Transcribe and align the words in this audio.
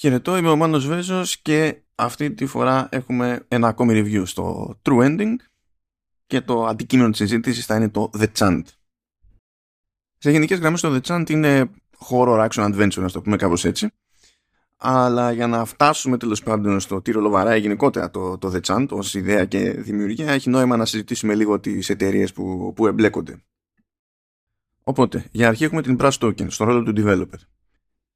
Χαιρετώ, 0.00 0.36
είμαι 0.36 0.50
ο 0.50 0.56
Μάνος 0.56 0.86
Βέζος 0.86 1.38
και 1.38 1.82
αυτή 1.94 2.32
τη 2.32 2.46
φορά 2.46 2.88
έχουμε 2.90 3.44
ένα 3.48 3.68
ακόμη 3.68 3.92
review 3.94 4.22
στο 4.26 4.74
True 4.82 5.04
Ending 5.04 5.34
και 6.26 6.40
το 6.40 6.66
αντικείμενο 6.66 7.08
της 7.10 7.18
συζήτησης 7.18 7.66
θα 7.66 7.76
είναι 7.76 7.88
το 7.88 8.10
The 8.18 8.26
Chant. 8.38 8.62
Σε 10.18 10.30
γενικές 10.30 10.58
γραμμές 10.58 10.80
το 10.80 10.94
The 10.94 11.00
Chant 11.00 11.30
είναι 11.30 11.70
horror 12.08 12.48
action 12.48 12.64
adventure, 12.64 13.00
να 13.00 13.10
το 13.10 13.20
πούμε 13.20 13.36
κάπως 13.36 13.64
έτσι. 13.64 13.90
Αλλά 14.76 15.32
για 15.32 15.46
να 15.46 15.64
φτάσουμε 15.64 16.16
τέλος 16.16 16.42
πάντων 16.42 16.80
στο 16.80 17.02
τι 17.02 17.10
ρολοβαράει 17.10 17.60
γενικότερα 17.60 18.10
το, 18.10 18.38
το 18.38 18.52
The 18.54 18.60
Chant 18.60 18.86
ως 18.90 19.14
ιδέα 19.14 19.44
και 19.44 19.70
δημιουργία 19.70 20.30
έχει 20.30 20.50
νόημα 20.50 20.76
να 20.76 20.84
συζητήσουμε 20.84 21.34
λίγο 21.34 21.60
τις 21.60 21.88
εταιρείες 21.88 22.32
που, 22.32 22.72
που 22.76 22.86
εμπλέκονται. 22.86 23.42
Οπότε, 24.82 25.28
για 25.30 25.48
αρχή 25.48 25.64
έχουμε 25.64 25.82
την 25.82 25.96
Brass 26.00 26.18
Token 26.18 26.50
στο 26.50 26.64
ρόλο 26.64 26.82
του 26.82 26.92
developer. 26.96 27.38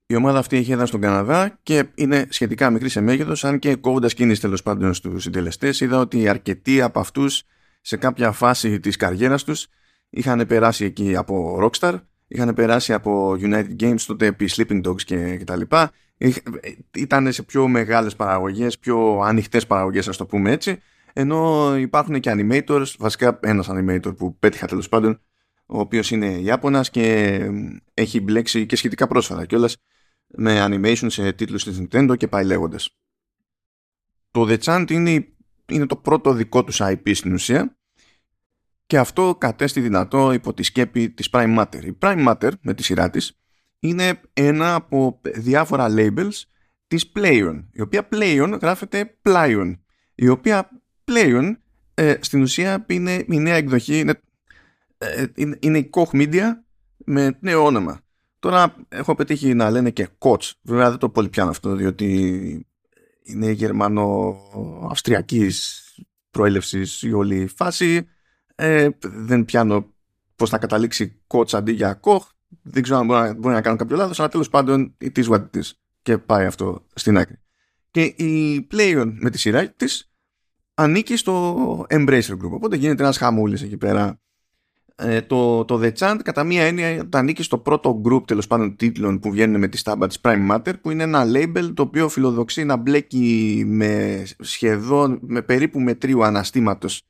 Η 0.07 0.15
ομάδα 0.15 0.39
αυτή 0.39 0.57
έχει 0.57 0.73
έδρα 0.73 0.87
στον 0.87 1.01
Καναδά 1.01 1.59
και 1.63 1.85
είναι 1.95 2.27
σχετικά 2.29 2.71
μικρή 2.71 2.89
σε 2.89 3.01
μέγεθος, 3.01 3.45
αν 3.45 3.59
και 3.59 3.75
κόβοντας 3.75 4.15
κίνηση 4.15 4.41
τέλος 4.41 4.63
πάντων 4.63 4.95
στους 4.95 5.23
συντελεστές, 5.23 5.81
είδα 5.81 5.99
ότι 5.99 6.29
αρκετοί 6.29 6.81
από 6.81 7.01
αυτούς 7.01 7.43
σε 7.81 7.97
κάποια 7.97 8.33
φάση 8.33 8.81
της 8.81 8.97
καριέρας 8.97 9.45
τους 9.45 9.67
είχαν 10.11 10.47
περάσει 10.47 10.85
εκεί 10.85 11.17
από 11.17 11.59
Rockstar, 11.63 12.01
είχαν 12.27 12.55
περάσει 12.55 12.93
από 12.93 13.37
United 13.41 13.77
Games, 13.81 14.01
τότε 14.07 14.27
επί 14.27 14.49
Sleeping 14.51 14.87
Dogs 14.87 15.03
και, 15.03 15.37
και 15.37 15.45
τα 15.45 15.57
λοιπά. 15.57 15.91
Ήταν 16.97 17.33
σε 17.33 17.43
πιο 17.43 17.69
μεγάλες 17.69 18.17
παραγωγές, 18.17 18.79
πιο 18.79 19.19
ανοιχτές 19.19 19.67
παραγωγές, 19.67 20.09
ας 20.09 20.17
το 20.17 20.27
πούμε 20.27 20.51
έτσι. 20.51 20.81
Ενώ 21.13 21.73
υπάρχουν 21.77 22.21
και 22.21 22.31
animators, 22.35 22.87
βασικά 22.99 23.39
ένας 23.43 23.69
animator 23.71 24.17
που 24.17 24.39
πέτυχα 24.39 24.67
τέλος 24.67 24.89
πάντων, 24.89 25.21
ο 25.67 25.79
οποίος 25.79 26.11
είναι 26.11 26.27
Ιάπωνας 26.27 26.91
και 26.91 27.39
έχει 27.95 28.21
μπλέξει 28.21 28.67
και 28.67 28.77
σχετικά 28.77 29.07
πρόσφατα 29.07 29.47
κιόλας 29.47 29.77
με 30.37 30.67
animation 30.69 31.07
σε 31.07 31.33
τίτλους 31.33 31.65
της 31.65 31.81
Nintendo 31.81 32.17
και 32.17 32.29
πάει 32.29 32.45
λέγοντας. 32.45 32.97
Το 34.31 34.47
The 34.49 34.59
Chant 34.59 34.91
είναι, 34.91 35.29
είναι 35.69 35.87
το 35.87 35.97
πρώτο 35.97 36.33
δικό 36.33 36.65
τους 36.65 36.81
IP 36.83 37.15
στην 37.15 37.33
ουσία 37.33 37.79
και 38.87 38.99
αυτό 38.99 39.37
κατέστη 39.41 39.81
δυνατό 39.81 40.33
υπό 40.33 40.55
τη 40.55 40.63
σκέπη 40.63 41.11
της 41.11 41.29
Prime 41.33 41.59
Matter. 41.59 41.85
Η 41.85 41.99
Prime 42.01 42.27
Matter 42.29 42.51
με 42.61 42.75
τη 42.75 42.83
σειρά 42.83 43.11
της 43.11 43.39
είναι 43.79 44.21
ένα 44.33 44.75
από 44.75 45.21
διάφορα 45.23 45.87
labels 45.91 46.43
της 46.87 47.13
Playon, 47.15 47.65
η 47.73 47.81
οποία 47.81 48.09
Playon 48.13 48.59
γράφεται 48.61 49.19
Plyon, 49.23 49.75
η 50.15 50.29
οποία 50.29 50.71
Playon 51.05 51.57
ε, 51.95 52.17
στην 52.21 52.43
ουσία 52.43 52.85
είναι 52.89 53.25
η 53.29 53.39
νέα 53.39 53.55
εκδοχή, 53.55 53.99
είναι, 53.99 54.21
ε, 54.99 55.27
είναι 55.61 55.79
η 55.79 55.91
Koch 55.93 56.11
Media 56.11 56.51
με 56.97 57.39
νέο 57.41 57.65
όνομα. 57.65 58.04
Τώρα 58.45 58.75
έχω 58.89 59.15
πετύχει 59.15 59.55
να 59.55 59.71
λένε 59.71 59.91
και 59.91 60.09
coach. 60.19 60.51
Βέβαια 60.63 60.91
δεν 60.91 60.99
το 60.99 61.09
πολύ 61.09 61.29
πιάνω 61.29 61.51
αυτό, 61.51 61.75
διότι 61.75 62.67
είναι 63.23 63.51
γερμανο-αυστριακής 63.51 65.83
προέλευσης 66.31 67.03
η 67.03 67.13
όλη 67.13 67.47
φάση. 67.47 68.09
Ε, 68.55 68.89
δεν 69.03 69.45
πιάνω 69.45 69.95
πώς 70.37 70.51
θα 70.51 70.59
καταλήξει 70.59 71.23
coach 71.27 71.53
αντί 71.53 71.73
για 71.73 72.01
koch. 72.03 72.23
Δεν 72.63 72.83
ξέρω 72.83 72.99
αν 72.99 73.07
μπορεί, 73.07 73.33
μπορεί 73.33 73.55
να 73.55 73.61
κάνω 73.61 73.77
κάποιο 73.77 73.97
λάθος, 73.97 74.19
αλλά 74.19 74.29
τέλος 74.29 74.49
πάντων 74.49 74.97
it 75.01 75.19
is 75.19 75.25
what 75.25 75.41
it 75.41 75.57
is. 75.57 75.71
Και 76.03 76.19
πάει 76.19 76.47
αυτό 76.47 76.87
στην 76.95 77.19
άκρη. 77.19 77.39
Και 77.91 78.03
η 78.03 78.67
Playon 78.73 79.15
με 79.19 79.31
τη 79.31 79.39
σειρά 79.39 79.69
της 79.69 80.13
ανήκει 80.75 81.17
στο 81.17 81.87
Embracer 81.89 82.33
Group. 82.33 82.51
Οπότε 82.51 82.77
γίνεται 82.77 83.03
ένας 83.03 83.17
χαμούλης 83.17 83.63
εκεί 83.63 83.77
πέρα 83.77 84.21
ε, 84.97 85.21
το, 85.21 85.65
το 85.65 85.81
The 85.83 85.93
Chant 85.93 86.19
κατά 86.25 86.45
μία 86.45 86.63
έννοια 86.63 87.09
τα 87.09 87.19
ανήκει 87.19 87.43
στο 87.43 87.59
πρώτο 87.59 88.03
group 88.05 88.27
τέλος 88.27 88.47
πάντων 88.47 88.77
τίτλων 88.77 89.19
που 89.19 89.31
βγαίνουν 89.31 89.61
με 89.61 89.69
τη 89.69 89.77
στάμπα 89.77 90.07
της 90.07 90.19
Prime 90.23 90.51
Matter 90.51 90.73
που 90.81 90.91
είναι 90.91 91.03
ένα 91.03 91.25
label 91.27 91.73
το 91.75 91.83
οποίο 91.83 92.09
φιλοδοξεί 92.09 92.65
να 92.65 92.77
μπλέκει 92.77 93.65
με 93.67 94.23
σχεδόν 94.39 95.19
με 95.23 95.43
περίπου 95.43 95.81
μετρίου 95.81 96.25
αναστήματος 96.25 97.03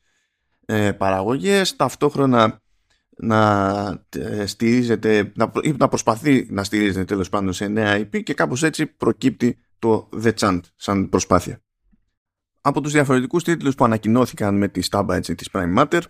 ε, 0.67 0.93
παραγωγές 0.93 1.77
ταυτόχρονα 1.77 2.63
να 3.17 4.05
ε, 4.09 4.47
στηρίζεται 4.47 5.33
να, 5.35 5.51
να 5.79 5.89
προσπαθεί 5.89 6.47
να 6.51 6.65
στηρίζεται 6.65 7.05
τέλος 7.05 7.29
πάντων 7.29 7.53
σε 7.53 7.67
νέα 7.69 7.99
IP 7.99 8.23
και 8.23 8.35
κάπως 8.35 8.63
έτσι 8.63 8.87
προκύπτει 8.87 9.59
το 9.79 10.09
The 10.23 10.33
Chant 10.39 10.61
σαν 10.77 11.09
προσπάθεια. 11.09 11.63
Από 12.61 12.81
τους 12.81 12.93
διαφορετικούς 12.93 13.45
τίτλους 13.45 13.75
που 13.75 13.85
ανακοινώθηκαν 13.85 14.57
με 14.57 14.69
τη 14.69 14.83
στάμπα 14.83 15.17
έτσι, 15.17 15.35
της 15.35 15.49
Prime 15.53 15.79
Matter 15.79 16.01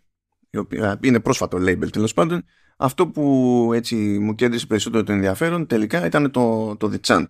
η 0.55 0.59
οποία 0.59 0.99
είναι 1.03 1.21
πρόσφατο 1.21 1.59
label 1.61 1.91
τέλος 1.93 2.15
πάντων, 2.15 2.45
αυτό 2.77 3.07
που 3.07 3.71
έτσι 3.75 3.97
μου 3.97 4.35
κέντρισε 4.35 4.67
περισσότερο 4.67 5.03
το 5.03 5.13
ενδιαφέρον 5.13 5.67
τελικά 5.67 6.07
ήταν 6.07 6.31
το, 6.31 6.77
το 6.77 6.93
The 6.93 7.07
Chant. 7.07 7.27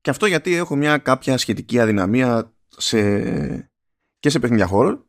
Και 0.00 0.10
αυτό 0.10 0.26
γιατί 0.26 0.54
έχω 0.54 0.76
μια 0.76 0.98
κάποια 0.98 1.38
σχετική 1.38 1.78
αδυναμία 1.80 2.52
σε, 2.68 3.00
και 4.18 4.30
σε 4.30 4.38
παιχνίδια 4.38 4.66
χώρο, 4.66 5.06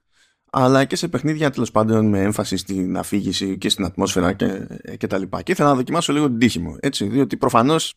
αλλά 0.51 0.85
και 0.85 0.95
σε 0.95 1.07
παιχνίδια 1.07 1.49
τέλος 1.49 1.71
πάντων 1.71 2.09
με 2.09 2.21
έμφαση 2.21 2.57
στην 2.57 2.97
αφήγηση 2.97 3.57
και 3.57 3.69
στην 3.69 3.85
ατμόσφαιρα 3.85 4.33
και, 4.33 4.67
και 4.97 5.07
τα 5.07 5.17
λοιπά. 5.17 5.41
Και 5.41 5.51
ήθελα 5.51 5.69
να 5.69 5.75
δοκιμάσω 5.75 6.13
λίγο 6.13 6.27
την 6.27 6.39
τύχη 6.39 6.59
μου, 6.59 6.75
έτσι, 6.79 7.07
διότι 7.07 7.37
προφανώς 7.37 7.95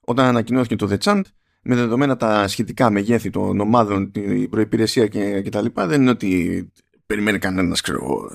όταν 0.00 0.26
ανακοινώθηκε 0.26 0.76
το 0.76 0.88
The 0.90 0.98
Chant, 0.98 1.22
με 1.62 1.74
δεδομένα 1.74 2.16
τα 2.16 2.48
σχετικά 2.48 2.90
μεγέθη 2.90 3.30
των 3.30 3.60
ομάδων, 3.60 4.12
την 4.12 4.48
προπηρεσία 4.48 5.06
και, 5.06 5.40
και 5.40 5.50
τα 5.50 5.62
λοιπά, 5.62 5.86
δεν 5.86 6.00
είναι 6.00 6.10
ότι 6.10 6.72
περιμένει 7.06 7.38
κανένας, 7.38 7.80
ξέρω 7.80 8.30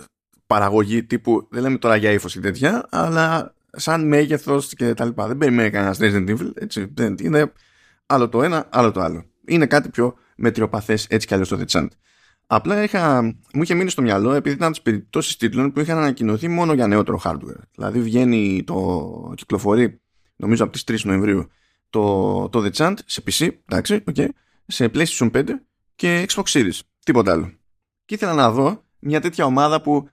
παραγωγή 0.53 1.03
τύπου, 1.03 1.47
δεν 1.51 1.61
λέμε 1.61 1.77
τώρα 1.77 1.95
για 1.95 2.11
ύφος 2.11 2.35
ή 2.35 2.39
τέτοια, 2.39 2.85
αλλά 2.89 3.53
σαν 3.71 4.07
μέγεθος 4.07 4.73
και 4.73 4.93
τα 4.93 5.05
λοιπά. 5.05 5.27
Δεν 5.27 5.37
περιμένει 5.37 5.69
κανένας 5.69 5.97
Resident 6.01 6.29
Evil, 6.29 6.51
έτσι. 6.53 6.91
Δεν, 6.93 7.15
είναι 7.21 7.51
άλλο 8.05 8.29
το 8.29 8.43
ένα, 8.43 8.67
άλλο 8.71 8.91
το 8.91 8.99
άλλο. 8.99 9.25
Είναι 9.45 9.65
κάτι 9.65 9.89
πιο 9.89 10.15
μετριοπαθές 10.35 11.07
έτσι 11.09 11.27
κι 11.27 11.33
αλλιώς 11.33 11.49
το 11.49 11.59
The 11.59 11.65
Chant. 11.71 11.87
Απλά 12.47 12.83
είχα, 12.83 13.21
μου 13.53 13.61
είχε 13.61 13.73
μείνει 13.73 13.89
στο 13.89 14.01
μυαλό 14.01 14.33
επειδή 14.33 14.55
ήταν 14.55 14.71
τις 14.71 14.81
περιπτώσεις 14.81 15.37
τίτλων 15.37 15.71
που 15.71 15.79
είχαν 15.79 15.97
ανακοινωθεί 15.97 16.47
μόνο 16.47 16.73
για 16.73 16.87
νεότερο 16.87 17.21
hardware. 17.23 17.61
Δηλαδή 17.75 17.99
βγαίνει 17.99 18.63
το 18.63 19.33
κυκλοφορεί, 19.35 20.01
νομίζω 20.35 20.63
από 20.63 20.73
τις 20.73 20.83
3 20.87 20.99
Νοεμβρίου, 21.03 21.47
το, 21.89 22.49
το 22.49 22.63
The 22.65 22.71
Chant 22.71 22.95
σε 23.05 23.23
PC, 23.25 23.47
εντάξει, 23.69 24.03
okay, 24.13 24.27
σε 24.67 24.91
PlayStation 24.93 25.31
5 25.31 25.43
και 25.95 26.25
Xbox 26.29 26.43
Series. 26.43 26.79
Τίποτα 27.03 27.31
άλλο. 27.31 27.51
Και 28.05 28.15
ήθελα 28.15 28.33
να 28.33 28.51
δω 28.51 28.83
μια 28.99 29.21
τέτοια 29.21 29.45
ομάδα 29.45 29.81
που 29.81 30.07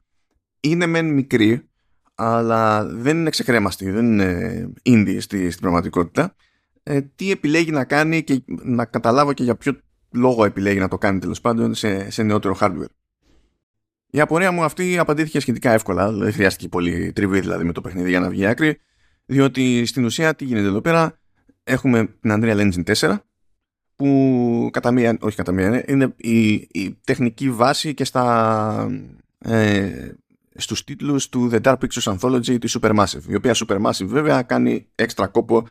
είναι 0.60 0.86
μεν 0.86 1.12
μικρή, 1.12 1.68
αλλά 2.14 2.84
δεν 2.84 3.16
είναι 3.16 3.30
ξεκρέμαστη, 3.30 3.90
δεν 3.90 4.04
είναι 4.04 4.72
indie 4.84 5.16
στη, 5.20 5.50
στην 5.50 5.60
πραγματικότητα. 5.60 6.34
Ε, 6.82 7.00
τι 7.00 7.30
επιλέγει 7.30 7.70
να 7.70 7.84
κάνει 7.84 8.22
και 8.22 8.42
να 8.46 8.84
καταλάβω 8.84 9.32
και 9.32 9.42
για 9.42 9.56
ποιο 9.56 9.80
λόγο 10.12 10.44
επιλέγει 10.44 10.78
να 10.78 10.88
το 10.88 10.98
κάνει 10.98 11.18
τέλος 11.18 11.40
πάντων 11.40 11.74
σε, 11.74 12.10
σε 12.10 12.22
νεότερο 12.22 12.56
hardware. 12.60 12.84
Η 14.10 14.20
απορία 14.20 14.52
μου 14.52 14.64
αυτή 14.64 14.98
απαντήθηκε 14.98 15.40
σχετικά 15.40 15.72
εύκολα, 15.72 16.12
δεν 16.12 16.32
χρειάστηκε 16.32 16.68
πολύ 16.68 17.12
τριβή 17.12 17.40
δηλαδή 17.40 17.64
με 17.64 17.72
το 17.72 17.80
παιχνίδι 17.80 18.08
για 18.08 18.20
να 18.20 18.28
βγει 18.28 18.46
άκρη, 18.46 18.80
διότι 19.26 19.86
στην 19.86 20.04
ουσία 20.04 20.34
τι 20.34 20.44
γίνεται 20.44 20.66
εδώ 20.66 20.80
πέρα, 20.80 21.18
έχουμε 21.64 22.06
την 22.20 22.30
Unreal 22.34 22.70
Engine 22.70 22.94
4, 22.94 23.16
που 23.96 24.68
κατά 24.72 24.90
μία, 24.90 25.16
όχι 25.20 25.36
κατά 25.36 25.52
μία, 25.52 25.84
είναι 25.86 26.14
η, 26.16 26.52
η 26.52 27.00
τεχνική 27.04 27.50
βάση 27.50 27.94
και 27.94 28.04
στα 28.04 28.90
ε, 29.38 30.10
στους 30.60 30.84
τίτλους 30.84 31.28
του 31.28 31.50
The 31.52 31.60
Dark 31.60 31.76
Pictures 31.76 32.16
Anthology 32.18 32.60
της 32.60 32.78
Supermassive 32.80 33.24
η 33.28 33.34
οποία 33.34 33.54
Supermassive 33.54 34.04
βέβαια 34.04 34.42
κάνει 34.42 34.88
έξτρα 34.94 35.26
κόπο 35.26 35.66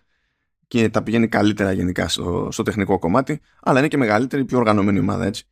και 0.68 0.90
τα 0.90 1.04
πηγαίνει 1.04 1.28
καλύτερα 1.28 1.72
γενικά 1.72 2.08
στο, 2.08 2.48
στο 2.52 2.64
τεχνικό 2.64 3.00
κομμάτι 3.00 3.42
αλλά 3.62 3.80
είναι 3.80 3.88
και 3.88 3.98
μεγαλύτερη, 3.98 4.46
πιο 4.46 4.58
οργανωμένη 4.58 5.00
ομάδα 5.00 5.26
έτσι. 5.26 5.48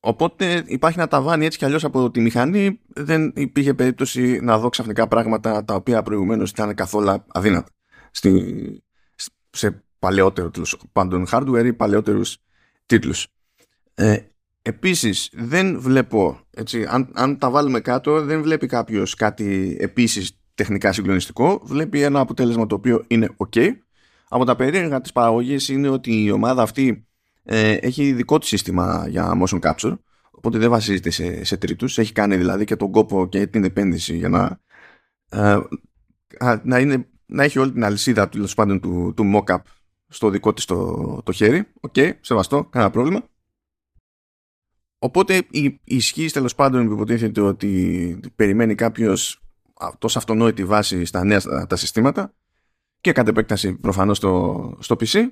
Οπότε 0.00 0.64
υπάρχει 0.66 0.98
ένα 0.98 1.08
ταβάνι 1.08 1.44
έτσι 1.44 1.58
κι 1.58 1.64
αλλιώς 1.64 1.84
από 1.84 2.10
τη 2.10 2.20
μηχανή. 2.20 2.80
Δεν 2.86 3.32
υπήρχε 3.36 3.74
περίπτωση 3.74 4.40
να 4.42 4.58
δω 4.58 4.68
ξαφνικά 4.68 5.08
πράγματα 5.08 5.64
τα 5.64 5.74
οποία 5.74 6.02
προηγουμένως 6.02 6.50
ήταν 6.50 6.74
καθόλου 6.74 7.24
αδύνατα 7.26 7.70
στη, 8.10 8.82
σε 9.50 9.82
παλαιότερο 9.98 10.50
τέλος 10.50 10.76
πάντων 10.92 11.26
hardware 11.30 11.64
ή 11.64 11.72
παλαιότερους 11.72 12.38
τίτλους. 12.86 13.26
Ε, 13.94 14.16
Επίσης 14.68 15.30
δεν 15.32 15.80
βλέπω, 15.80 16.40
έτσι, 16.50 16.86
αν, 16.88 17.10
αν 17.14 17.38
τα 17.38 17.50
βάλουμε 17.50 17.80
κάτω 17.80 18.22
δεν 18.22 18.42
βλέπει 18.42 18.66
κάποιος 18.66 19.14
κάτι 19.14 19.76
επίσης 19.80 20.40
τεχνικά 20.54 20.92
συγκλονιστικό, 20.92 21.60
βλέπει 21.64 22.02
ένα 22.02 22.20
αποτέλεσμα 22.20 22.66
το 22.66 22.74
οποίο 22.74 23.04
είναι 23.06 23.28
ok. 23.36 23.68
Από 24.28 24.44
τα 24.44 24.56
περίεργα 24.56 25.00
της 25.00 25.12
παραγωγής 25.12 25.68
είναι 25.68 25.88
ότι 25.88 26.24
η 26.24 26.30
ομάδα 26.30 26.62
αυτή 26.62 27.06
ε, 27.42 27.72
έχει 27.72 28.12
δικό 28.12 28.38
της 28.38 28.48
σύστημα 28.48 29.06
για 29.08 29.32
motion 29.42 29.60
capture, 29.60 29.98
οπότε 30.30 30.58
δεν 30.58 30.70
βασίζεται 30.70 31.10
σε, 31.10 31.44
σε 31.44 31.56
τρίτους, 31.56 31.98
έχει 31.98 32.12
κάνει 32.12 32.36
δηλαδή 32.36 32.64
και 32.64 32.76
τον 32.76 32.90
κόπο 32.90 33.28
και 33.28 33.46
την 33.46 33.64
επένδυση 33.64 34.16
για 34.16 34.28
να, 34.28 34.60
ε, 35.28 35.58
να, 36.62 36.78
είναι, 36.78 37.08
να 37.26 37.44
έχει 37.44 37.58
όλη 37.58 37.72
την 37.72 37.84
αλυσίδα 37.84 38.28
του, 38.28 38.46
του, 38.80 39.12
του 39.16 39.32
mock-up 39.34 39.62
στο 40.08 40.30
δικό 40.30 40.52
της 40.52 40.64
το, 40.64 41.20
το 41.24 41.32
χέρι. 41.32 41.64
OK, 41.80 41.92
okay, 41.96 42.12
σεβαστό, 42.20 42.64
κανένα 42.64 42.90
πρόβλημα. 42.90 43.22
Οπότε 44.98 45.42
η 45.50 45.80
ισχύ 45.84 46.30
τέλος 46.30 46.54
πάντων 46.54 46.86
που 46.86 46.92
υποτίθεται 46.92 47.40
ότι 47.40 48.20
περιμένει 48.36 48.74
κάποιος 48.74 49.42
τόσο 49.98 50.18
αυτονόητη 50.18 50.64
βάση 50.64 51.04
στα 51.04 51.24
νέα 51.24 51.66
τα 51.68 51.76
συστήματα 51.76 52.34
και 53.00 53.12
κατ' 53.12 53.28
επέκταση 53.28 53.72
προφανώς 53.72 54.16
στο, 54.16 54.76
στο 54.80 54.96
PC 55.00 55.26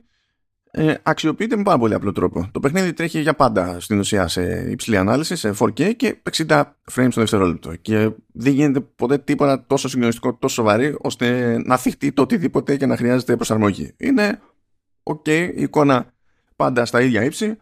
ε, 0.71 0.95
αξιοποιείται 1.03 1.57
με 1.57 1.63
πάρα 1.63 1.79
πολύ 1.79 1.95
απλό 1.95 2.13
τρόπο. 2.13 2.49
Το 2.53 2.61
παιχνίδι 2.61 2.93
τρέχει 2.93 3.21
για 3.21 3.35
πάντα 3.35 3.81
στην 3.81 3.99
ουσία 3.99 4.29
σε 4.29 4.71
υψηλή 4.71 4.97
ανάλυση, 4.97 5.37
σε 5.37 5.55
4K 5.59 5.97
και 5.97 6.17
60 6.31 6.63
frames 6.93 7.09
το 7.11 7.21
δευτερόλεπτο. 7.21 7.77
Και 7.77 8.11
δεν 8.33 8.53
γίνεται 8.53 8.81
ποτέ 8.81 9.19
τίποτα 9.19 9.65
τόσο 9.67 9.89
συγκλονιστικό, 9.89 10.35
τόσο 10.35 10.55
σοβαρή, 10.55 10.97
ώστε 11.01 11.59
να 11.65 11.77
θυχτεί 11.77 12.13
το 12.13 12.23
οτιδήποτε 12.23 12.77
και 12.77 12.87
να 12.87 12.97
χρειάζεται 12.97 13.37
προσαρμογή. 13.37 13.95
Είναι 13.97 14.41
OK, 15.03 15.29
η 15.29 15.63
εικόνα 15.63 16.13
πάντα 16.57 16.85
στα 16.85 17.01
ίδια 17.01 17.25
ύψη 17.25 17.57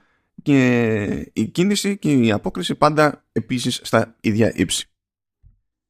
και 0.45 1.31
η 1.33 1.47
κίνηση 1.47 1.99
και 1.99 2.13
η 2.13 2.33
απόκριση 2.33 2.75
πάντα 2.75 3.25
επίσης 3.33 3.81
στα 3.83 4.17
ίδια 4.21 4.53
ύψη. 4.55 4.87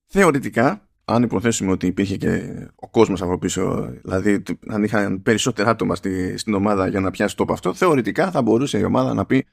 Θεωρητικά, 0.06 0.89
αν 1.05 1.23
υποθέσουμε 1.23 1.71
ότι 1.71 1.87
υπήρχε 1.87 2.17
και 2.17 2.43
ο 2.75 2.89
κόσμος 2.89 3.23
από 3.23 3.39
πίσω, 3.39 3.93
δηλαδή 4.03 4.43
αν 4.69 4.85
είχαν 4.85 5.23
περισσότερα 5.23 5.71
άτομα 5.71 5.95
στη, 5.95 6.39
στην 6.39 6.55
ομάδα 6.55 6.89
για 6.89 7.01
να 7.01 7.11
πιάσει 7.11 7.37
το 7.37 7.45
αυτό, 7.49 7.75
θεωρητικά 7.75 8.31
θα 8.31 8.43
μπορούσε 8.43 8.79
η 8.79 8.85
ομάδα 8.85 9.15
να 9.15 9.27
πει 9.27 9.47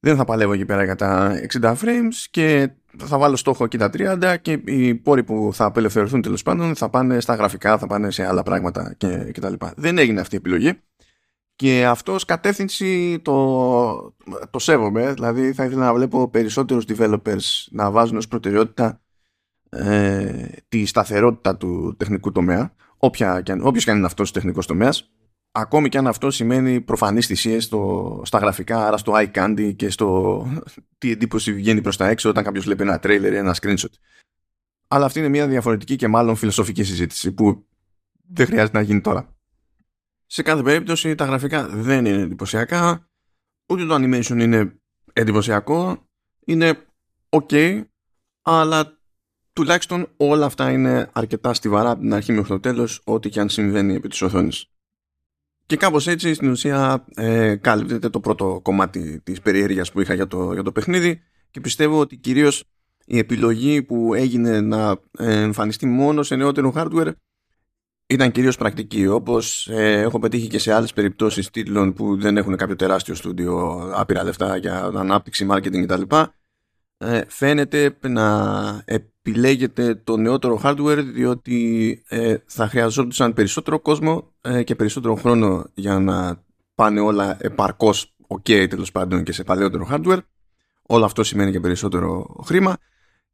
δεν 0.00 0.16
θα 0.16 0.24
παλεύω 0.24 0.52
εκεί 0.52 0.64
πέρα 0.64 0.84
για 0.84 0.94
τα 0.94 1.40
60 1.60 1.74
frames 1.74 2.14
και 2.30 2.70
θα 2.98 3.18
βάλω 3.18 3.36
στόχο 3.36 3.64
εκεί 3.64 3.78
τα 3.78 3.90
30 3.92 4.36
και 4.42 4.52
οι 4.64 4.94
πόροι 4.94 5.24
που 5.24 5.50
θα 5.52 5.64
απελευθερωθούν 5.64 6.22
τέλος 6.22 6.42
πάντων 6.42 6.74
θα 6.74 6.88
πάνε 6.88 7.20
στα 7.20 7.34
γραφικά, 7.34 7.78
θα 7.78 7.86
πάνε 7.86 8.10
σε 8.10 8.26
άλλα 8.26 8.42
πράγματα 8.42 8.96
κτλ. 9.32 9.52
Δεν 9.76 9.98
έγινε 9.98 10.20
αυτή 10.20 10.34
η 10.34 10.38
επιλογή 10.38 10.80
και 11.56 11.86
αυτό 11.86 12.12
ως 12.12 12.24
κατεύθυνση 12.24 13.20
το, 13.20 14.14
το 14.50 14.58
σέβομαι 14.58 15.12
δηλαδή 15.12 15.52
θα 15.52 15.64
ήθελα 15.64 15.84
να 15.84 15.94
βλέπω 15.94 16.28
περισσότερους 16.28 16.84
developers 16.88 17.66
να 17.70 17.90
βάζουν 17.90 18.16
ως 18.16 18.28
προτεραιότητα 18.28 19.00
ε, 19.68 20.46
τη 20.68 20.86
σταθερότητα 20.86 21.56
του 21.56 21.94
τεχνικού 21.96 22.32
τομέα, 22.32 22.74
όποια, 22.96 23.42
όποιος 23.60 23.84
και 23.84 23.90
αν 23.90 23.96
είναι 23.96 24.06
αυτός 24.06 24.28
ο 24.28 24.32
τεχνικός 24.32 24.66
τομέας, 24.66 25.10
ακόμη 25.52 25.88
και 25.88 25.98
αν 25.98 26.06
αυτό 26.06 26.30
σημαίνει 26.30 26.80
προφανείς 26.80 27.26
θυσίες 27.26 27.64
στα 28.22 28.38
γραφικά, 28.38 28.86
άρα 28.86 28.96
στο 28.96 29.12
iCandy 29.16 29.72
και 29.76 29.90
στο 29.90 30.46
τι 30.98 31.10
εντύπωση 31.10 31.52
βγαίνει 31.52 31.80
προς 31.80 31.96
τα 31.96 32.08
έξω 32.08 32.28
όταν 32.28 32.44
κάποιος 32.44 32.64
βλέπει 32.64 32.82
ένα 32.82 33.00
trailer 33.02 33.32
ή 33.32 33.36
ένα 33.36 33.56
screenshot. 33.60 33.92
Αλλά 34.88 35.04
αυτή 35.04 35.18
είναι 35.18 35.28
μια 35.28 35.46
διαφορετική 35.46 35.96
και 35.96 36.08
μάλλον 36.08 36.36
φιλοσοφική 36.36 36.82
συζήτηση 36.82 37.32
που 37.32 37.66
δεν 38.32 38.46
χρειάζεται 38.46 38.78
να 38.78 38.84
γίνει 38.84 39.00
τώρα. 39.00 39.35
Σε 40.26 40.42
κάθε 40.42 40.62
περίπτωση 40.62 41.14
τα 41.14 41.24
γραφικά 41.24 41.68
δεν 41.68 42.04
είναι 42.04 42.22
εντυπωσιακά, 42.22 43.08
ούτε 43.68 43.86
το 43.86 43.94
animation 43.94 44.38
είναι 44.40 44.80
εντυπωσιακό, 45.12 46.08
είναι 46.44 46.86
ok, 47.28 47.84
αλλά 48.42 48.98
τουλάχιστον 49.52 50.08
όλα 50.16 50.46
αυτά 50.46 50.70
είναι 50.70 51.10
αρκετά 51.12 51.54
στιβαρά 51.54 51.90
από 51.90 52.00
την 52.00 52.14
αρχή 52.14 52.32
μέχρι 52.32 52.48
το 52.48 52.60
τέλος 52.60 53.00
ό,τι 53.04 53.28
και 53.28 53.40
αν 53.40 53.48
συμβαίνει 53.48 53.94
επί 53.94 54.08
της 54.08 54.22
οθόνης. 54.22 54.70
Και 55.66 55.76
κάπως 55.76 56.06
έτσι 56.06 56.34
στην 56.34 56.50
ουσία 56.50 57.04
ε, 57.14 57.56
κάλυπτεται 57.56 58.08
το 58.08 58.20
πρώτο 58.20 58.60
κομμάτι 58.62 59.20
της 59.20 59.40
περιέργειας 59.40 59.92
που 59.92 60.00
είχα 60.00 60.14
για 60.14 60.26
το, 60.26 60.52
για 60.52 60.62
το 60.62 60.72
παιχνίδι 60.72 61.22
και 61.50 61.60
πιστεύω 61.60 62.00
ότι 62.00 62.16
κυρίως 62.16 62.64
η 63.04 63.18
επιλογή 63.18 63.82
που 63.82 64.14
έγινε 64.14 64.60
να 64.60 65.00
εμφανιστεί 65.18 65.86
μόνος 65.86 66.26
σε 66.26 66.36
νεότερο 66.36 66.72
hardware 66.76 67.12
ήταν 68.06 68.32
κυρίως 68.32 68.56
πρακτική 68.56 69.06
όπως 69.06 69.68
ε, 69.68 70.00
έχω 70.00 70.18
πετύχει 70.18 70.46
και 70.46 70.58
σε 70.58 70.72
άλλες 70.72 70.92
περιπτώσεις 70.92 71.50
τίτλων 71.50 71.92
που 71.92 72.20
δεν 72.20 72.36
έχουν 72.36 72.56
κάποιο 72.56 72.76
τεράστιο 72.76 73.14
στούντιο 73.14 73.82
άπειρα 73.94 74.24
λεφτά 74.24 74.56
για 74.56 74.84
ανάπτυξη, 74.84 75.46
marketing 75.50 75.86
κτλ 75.86 76.02
ε, 76.98 77.22
φαίνεται 77.28 77.96
να 78.08 78.82
επιλέγεται 78.84 79.94
το 79.94 80.16
νεότερο 80.16 80.60
hardware 80.62 81.04
διότι 81.04 82.02
ε, 82.08 82.36
θα 82.46 82.68
χρειαζόντουσαν 82.68 83.32
περισσότερο 83.32 83.80
κόσμο 83.80 84.34
ε, 84.40 84.62
και 84.62 84.74
περισσότερο 84.74 85.14
χρόνο 85.14 85.64
για 85.74 85.98
να 85.98 86.44
πάνε 86.74 87.00
όλα 87.00 87.36
επαρκώς 87.40 88.16
ok 88.28 88.68
τέλος 88.68 88.92
πάντων 88.92 89.22
και 89.22 89.32
σε 89.32 89.44
παλαιότερο 89.44 89.88
hardware. 89.90 90.18
Όλο 90.82 91.04
αυτό 91.04 91.24
σημαίνει 91.24 91.50
και 91.50 91.60
περισσότερο 91.60 92.36
χρήμα 92.44 92.76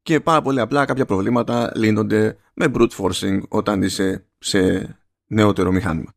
και 0.03 0.21
πάρα 0.21 0.43
πολύ 0.43 0.61
απλά 0.61 0.85
κάποια 0.85 1.05
προβλήματα 1.05 1.73
λύνονται 1.75 2.37
με 2.55 2.67
brute 2.75 2.91
forcing 2.91 3.41
όταν 3.49 3.83
είσαι 3.83 4.27
σε 4.39 4.97
νεότερο 5.27 5.73
μηχάνημα. 5.73 6.13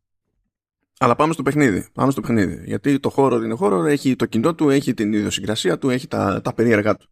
Αλλά 0.98 1.16
πάμε 1.16 1.32
στο 1.32 1.42
παιχνίδι. 1.42 1.86
Πάμε 1.92 2.10
στο 2.10 2.20
παιχνίδι. 2.20 2.62
Γιατί 2.64 3.00
το 3.00 3.10
χώρο 3.10 3.36
είναι 3.36 3.54
χώρο, 3.54 3.84
έχει 3.84 4.16
το 4.16 4.26
κοινό 4.26 4.54
του, 4.54 4.70
έχει 4.70 4.94
την 4.94 5.12
ιδιοσυγκρασία 5.12 5.78
του, 5.78 5.90
έχει 5.90 6.08
τα, 6.08 6.40
τα 6.40 6.54
περίεργα 6.54 6.96
του. 6.96 7.08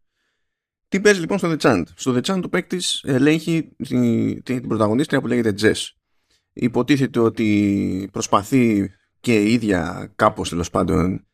Τι 0.89 1.01
παίζει 1.01 1.21
λοιπόν 1.21 1.39
στο 1.39 1.51
The 1.51 1.57
Chant; 1.57 1.83
Στο 1.95 2.15
The 2.15 2.21
Chant 2.21 2.39
το 2.43 2.49
παίκτης 2.49 3.03
ελέγχει 3.07 3.77
την, 3.77 4.43
την 4.43 4.69
πρωταγωνίστρια 4.69 5.21
που 5.21 5.27
λέγεται 5.27 5.55
Jess. 5.61 5.91
Υποτίθεται 6.53 7.19
ότι 7.19 8.09
προσπαθεί 8.13 8.93
και 9.21 9.43
η 9.43 9.53
ίδια 9.53 10.13
κάπως 10.17 10.49
τέλος 10.49 10.71
πάντων 10.71 11.27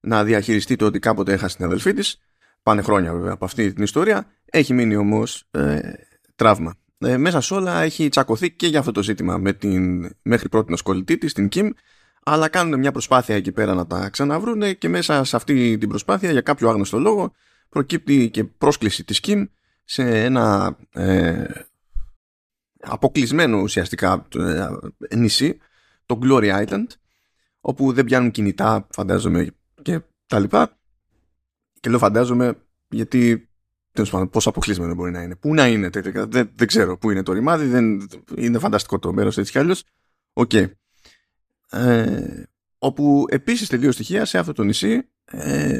να 0.00 0.24
διαχειριστεί 0.24 0.76
το 0.76 0.86
ότι 0.86 0.98
κάποτε 0.98 1.32
έχασε 1.32 1.56
την 1.56 1.64
αδελφή 1.64 1.92
της. 1.92 2.18
Πάνε 2.62 2.82
χρόνια 2.82 3.12
βέβαια 3.12 3.32
από 3.32 3.44
αυτή 3.44 3.72
την 3.72 3.82
ιστορία. 3.84 4.26
Έχει 4.50 4.74
μείνει 4.74 4.96
όμως 4.96 5.44
ε, 5.50 5.80
τραύμα. 6.34 6.76
Ε, 6.98 7.16
μέσα 7.16 7.40
σε 7.40 7.54
όλα 7.54 7.80
έχει 7.82 8.08
τσακωθεί 8.08 8.50
και 8.50 8.66
για 8.66 8.78
αυτό 8.78 8.92
το 8.92 9.02
ζήτημα 9.02 9.38
με 9.38 9.52
την 9.52 10.10
μέχρι 10.22 10.48
πρώτη 10.48 10.70
νοσκολητή 10.70 11.18
της, 11.18 11.32
την 11.32 11.48
Kim, 11.52 11.70
αλλά 12.22 12.48
κάνουν 12.48 12.78
μια 12.78 12.92
προσπάθεια 12.92 13.36
εκεί 13.36 13.52
πέρα 13.52 13.74
να 13.74 13.86
τα 13.86 14.08
ξαναβρούνε 14.08 14.72
και 14.72 14.88
μέσα 14.88 15.24
σε 15.24 15.36
αυτή 15.36 15.78
την 15.78 15.88
προσπάθεια 15.88 16.30
για 16.30 16.40
κάποιο 16.40 16.68
άγνωστο 16.68 16.98
λόγο 16.98 17.32
προκύπτει 17.68 18.30
και 18.30 18.44
πρόσκληση 18.44 19.04
της 19.04 19.20
Kim 19.22 19.44
σε 19.84 20.24
ένα 20.24 20.76
ε, 20.92 21.44
αποκλεισμένο 22.80 23.58
ουσιαστικά 23.60 24.26
ε, 24.38 25.16
νησί, 25.16 25.58
το 26.06 26.18
Glory 26.22 26.66
Island, 26.66 26.86
όπου 27.60 27.92
δεν 27.92 28.04
πιάνουν 28.04 28.30
κινητά, 28.30 28.86
φαντάζομαι, 28.90 29.50
και 29.82 30.00
τα 30.26 30.38
λοιπά. 30.38 30.78
Και 31.80 31.90
λέω 31.90 31.98
φαντάζομαι 31.98 32.54
γιατί 32.88 33.47
τέλος 33.98 34.12
πάντων 34.12 34.30
πόσο 34.30 34.48
αποκλεισμένο 34.48 34.94
μπορεί 34.94 35.10
να 35.10 35.22
είναι. 35.22 35.36
Πού 35.36 35.54
να 35.54 35.66
είναι 35.66 35.90
τελικά, 35.90 36.26
δεν, 36.26 36.50
δεν 36.54 36.66
ξέρω 36.66 36.98
πού 36.98 37.10
είναι 37.10 37.22
το 37.22 37.32
ρημάδι, 37.32 37.66
δεν, 37.66 38.08
είναι 38.36 38.58
φανταστικό 38.58 38.98
το 38.98 39.12
μέρος 39.12 39.38
έτσι 39.38 39.52
κι 39.52 39.58
αλλιώς. 39.58 39.84
OK. 40.32 40.50
Okay. 40.54 40.70
Ε, 41.70 42.42
όπου 42.78 43.24
επίσης 43.28 43.68
τελείως 43.68 43.92
τυχαία 43.92 44.24
σε 44.24 44.38
αυτό 44.38 44.52
το 44.52 44.62
νησί 44.62 45.08
ε, 45.24 45.78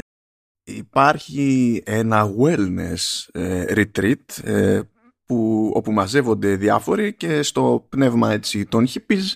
υπάρχει 0.65 1.83
ένα 1.87 2.31
wellness 2.41 3.27
ε, 3.33 3.65
retreat 3.69 4.45
ε, 4.45 4.81
που, 5.27 5.71
όπου 5.75 5.93
μαζεύονται 5.93 6.57
διάφοροι 6.57 7.15
και 7.15 7.43
στο 7.43 7.87
πνεύμα 7.89 8.33
έτσι 8.33 8.65
των 8.65 8.87
hippies 8.89 9.33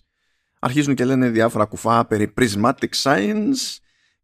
αρχίζουν 0.59 0.95
και 0.95 1.05
λένε 1.05 1.29
διάφορα 1.29 1.65
κουφά 1.65 2.07
περί 2.07 2.33
prismatic 2.41 2.91
science 3.03 3.77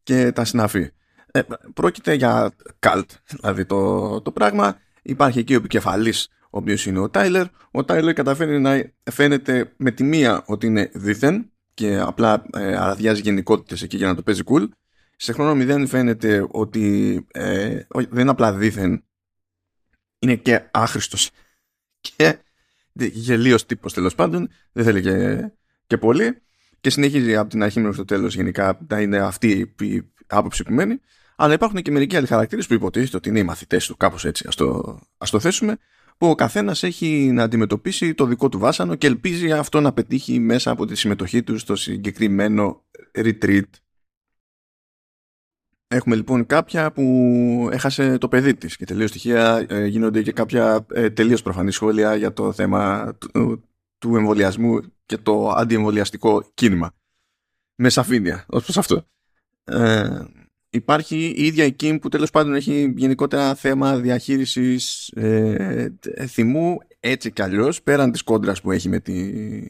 και 0.02 0.32
τα 0.32 0.44
συναφή. 0.44 0.90
Ε, 1.30 1.40
πρόκειται 1.74 2.14
για 2.14 2.54
cult, 2.80 3.04
δηλαδή 3.26 3.64
το, 3.64 4.20
το 4.20 4.32
πράγμα. 4.32 4.78
Υπάρχει 5.02 5.38
εκεί 5.38 5.54
ο 5.54 5.56
επικεφαλής 5.56 6.28
ο 6.50 6.58
οποίος 6.58 6.86
είναι 6.86 6.98
ο 6.98 7.10
Τάιλερ. 7.10 7.46
Ο 7.70 7.84
Τάιλερ 7.84 8.12
καταφέρει 8.12 8.60
να 8.60 8.92
φαίνεται 9.10 9.72
με 9.76 9.90
τη 9.90 10.04
μία 10.04 10.42
ότι 10.46 10.66
είναι 10.66 10.90
δίθεν 10.94 11.52
και 11.74 11.98
απλά 11.98 12.44
ε, 12.52 12.76
αραδιάζει 12.76 13.20
γενικότητες 13.20 13.82
εκεί 13.82 13.96
για 13.96 14.06
να 14.06 14.14
το 14.14 14.22
παίζει 14.22 14.42
cool. 14.46 14.68
Σε 15.16 15.32
χρόνο 15.32 15.54
μηδέν 15.54 15.86
φαίνεται 15.86 16.46
ότι 16.50 17.26
ε, 17.32 17.80
δεν 17.88 18.20
είναι 18.20 18.30
απλά 18.30 18.52
δίθεν 18.52 19.04
είναι 20.18 20.36
και 20.36 20.68
άχρηστος. 20.70 21.30
Και 22.16 22.38
γελίος 22.92 23.66
τύπος 23.66 23.92
τέλος 23.92 24.14
πάντων. 24.14 24.48
Δεν 24.72 24.84
θέλει 24.84 25.02
και, 25.02 25.50
και 25.86 25.98
πολύ. 25.98 26.42
Και 26.80 26.90
συνεχίζει 26.90 27.36
από 27.36 27.48
την 27.48 27.62
αρχή 27.62 27.80
μέχρι 27.80 27.96
το 27.96 28.04
τέλος 28.04 28.34
γενικά 28.34 28.78
να 28.88 29.00
είναι 29.00 29.18
αυτή 29.18 29.74
η 29.80 30.12
άποψη 30.26 30.62
που 30.62 30.72
μένει 30.72 31.00
αλλά 31.40 31.54
υπάρχουν 31.54 31.82
και 31.82 31.90
μερικοί 31.90 32.16
άλλοι 32.16 32.26
χαρακτήρες 32.26 32.66
που 32.66 32.74
υποτίθεται 32.74 33.16
ότι 33.16 33.28
είναι 33.28 33.38
οι 33.38 33.42
μαθητές 33.42 33.86
του 33.86 33.96
κάπως 33.96 34.24
έτσι 34.24 34.44
ας 34.48 34.54
το, 34.54 34.98
ας 35.18 35.30
το 35.30 35.40
θέσουμε 35.40 35.76
που 36.18 36.28
ο 36.28 36.34
καθένας 36.34 36.82
έχει 36.82 37.30
να 37.32 37.42
αντιμετωπίσει 37.42 38.14
το 38.14 38.24
δικό 38.24 38.48
του 38.48 38.58
βάσανο 38.58 38.94
και 38.94 39.06
ελπίζει 39.06 39.52
αυτό 39.52 39.80
να 39.80 39.92
πετύχει 39.92 40.38
μέσα 40.38 40.70
από 40.70 40.86
τη 40.86 40.94
συμμετοχή 40.94 41.42
του 41.42 41.58
στο 41.58 41.76
συγκεκριμένο 41.76 42.84
retreat 43.14 43.62
Έχουμε 45.90 46.16
λοιπόν 46.16 46.46
κάποια 46.46 46.92
που 46.92 47.68
έχασε 47.72 48.18
το 48.18 48.28
παιδί 48.28 48.54
της 48.54 48.76
και 48.76 48.84
τελείως 48.84 49.10
στοιχεία 49.10 49.66
ε, 49.68 49.86
γίνονται 49.86 50.22
και 50.22 50.32
κάποια 50.32 50.86
ε, 50.92 51.10
τελείως 51.10 51.42
προφανή 51.42 51.70
σχόλια 51.70 52.14
για 52.14 52.32
το 52.32 52.52
θέμα 52.52 53.14
του, 53.14 53.64
του 53.98 54.16
εμβολιασμού 54.16 54.80
και 55.06 55.16
το 55.16 55.48
αντιεμβολιαστικό 55.48 56.50
κίνημα. 56.54 56.94
Με 57.74 57.88
σαφήνεια, 57.88 58.44
ως 58.48 58.64
προς 58.64 58.78
αυτό. 58.78 59.06
Ε, 59.64 60.24
υπάρχει 60.70 61.34
η 61.36 61.46
ίδια 61.46 61.64
η 61.64 61.76
Kim 61.80 61.98
που 62.00 62.08
τέλος 62.08 62.30
πάντων 62.30 62.54
έχει 62.54 62.92
γενικότερα 62.96 63.54
θέμα 63.54 63.96
διαχείρισης 63.96 65.08
ε, 65.08 65.92
θυμού 66.26 66.76
έτσι 67.00 67.32
κι 67.32 67.42
αλλιώς 67.42 67.82
πέραν 67.82 68.12
της 68.12 68.22
κόντρας 68.22 68.60
που 68.60 68.72
έχει 68.72 68.88
με, 68.88 69.00
τη, 69.00 69.12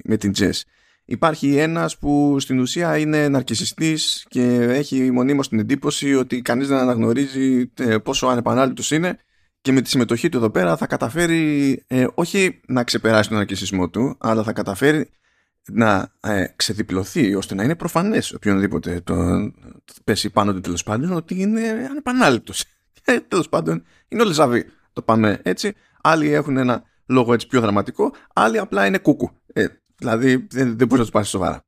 με 0.04 0.16
την 0.16 0.32
Jess. 0.38 0.60
Υπάρχει 1.04 1.56
ένας 1.56 1.98
που 1.98 2.36
στην 2.40 2.58
ουσία 2.58 2.98
είναι 2.98 3.28
ναρκισιστής 3.28 4.26
και 4.28 4.42
έχει 4.62 5.10
μονίμως 5.10 5.48
την 5.48 5.58
εντύπωση 5.58 6.14
ότι 6.14 6.42
κανείς 6.42 6.68
δεν 6.68 6.78
αναγνωρίζει 6.78 7.72
ε, 7.74 7.98
πόσο 7.98 8.26
ανεπανάληπτος 8.26 8.90
είναι 8.90 9.18
και 9.60 9.72
με 9.72 9.80
τη 9.80 9.88
συμμετοχή 9.88 10.28
του 10.28 10.36
εδώ 10.36 10.50
πέρα 10.50 10.76
θα 10.76 10.86
καταφέρει 10.86 11.82
ε, 11.86 12.06
όχι 12.14 12.60
να 12.66 12.84
ξεπεράσει 12.84 13.28
τον 13.28 13.38
ναρκισισμό 13.38 13.88
του 13.88 14.16
αλλά 14.18 14.42
θα 14.42 14.52
καταφέρει 14.52 15.10
να 15.72 16.12
ε, 16.20 16.46
ξεδιπλωθεί 16.56 17.34
ώστε 17.34 17.54
να 17.54 17.62
είναι 17.62 17.76
προφανές 17.76 18.32
οποιονδήποτε 18.32 19.00
το, 19.00 19.14
το 19.84 19.94
πέσει 20.04 20.30
πάνω 20.30 20.52
του 20.52 20.60
τέλος 20.60 20.82
πάντων 20.82 21.12
ότι 21.12 21.40
είναι 21.40 21.60
ανεπανάληπτος. 21.90 22.64
Και 22.92 23.20
τέλος 23.28 23.48
πάντων 23.48 23.84
είναι 24.08 24.22
όλοι 24.22 24.32
ζαβοί. 24.32 24.64
Το 24.92 25.02
πάμε 25.02 25.40
έτσι. 25.42 25.74
Άλλοι 26.02 26.32
έχουν 26.32 26.56
ένα 26.56 26.82
λόγο 27.06 27.32
έτσι 27.32 27.46
πιο 27.46 27.60
δραματικό, 27.60 28.14
άλλοι 28.32 28.58
απλά 28.58 28.86
είναι 28.86 28.98
κούκου. 28.98 29.30
Ε, 29.52 29.66
δηλαδή 29.96 30.46
δεν, 30.50 30.78
δεν 30.78 30.86
μπορείς 30.86 30.98
να 30.98 31.04
του 31.04 31.10
πάρει 31.10 31.26
σοβαρά. 31.26 31.62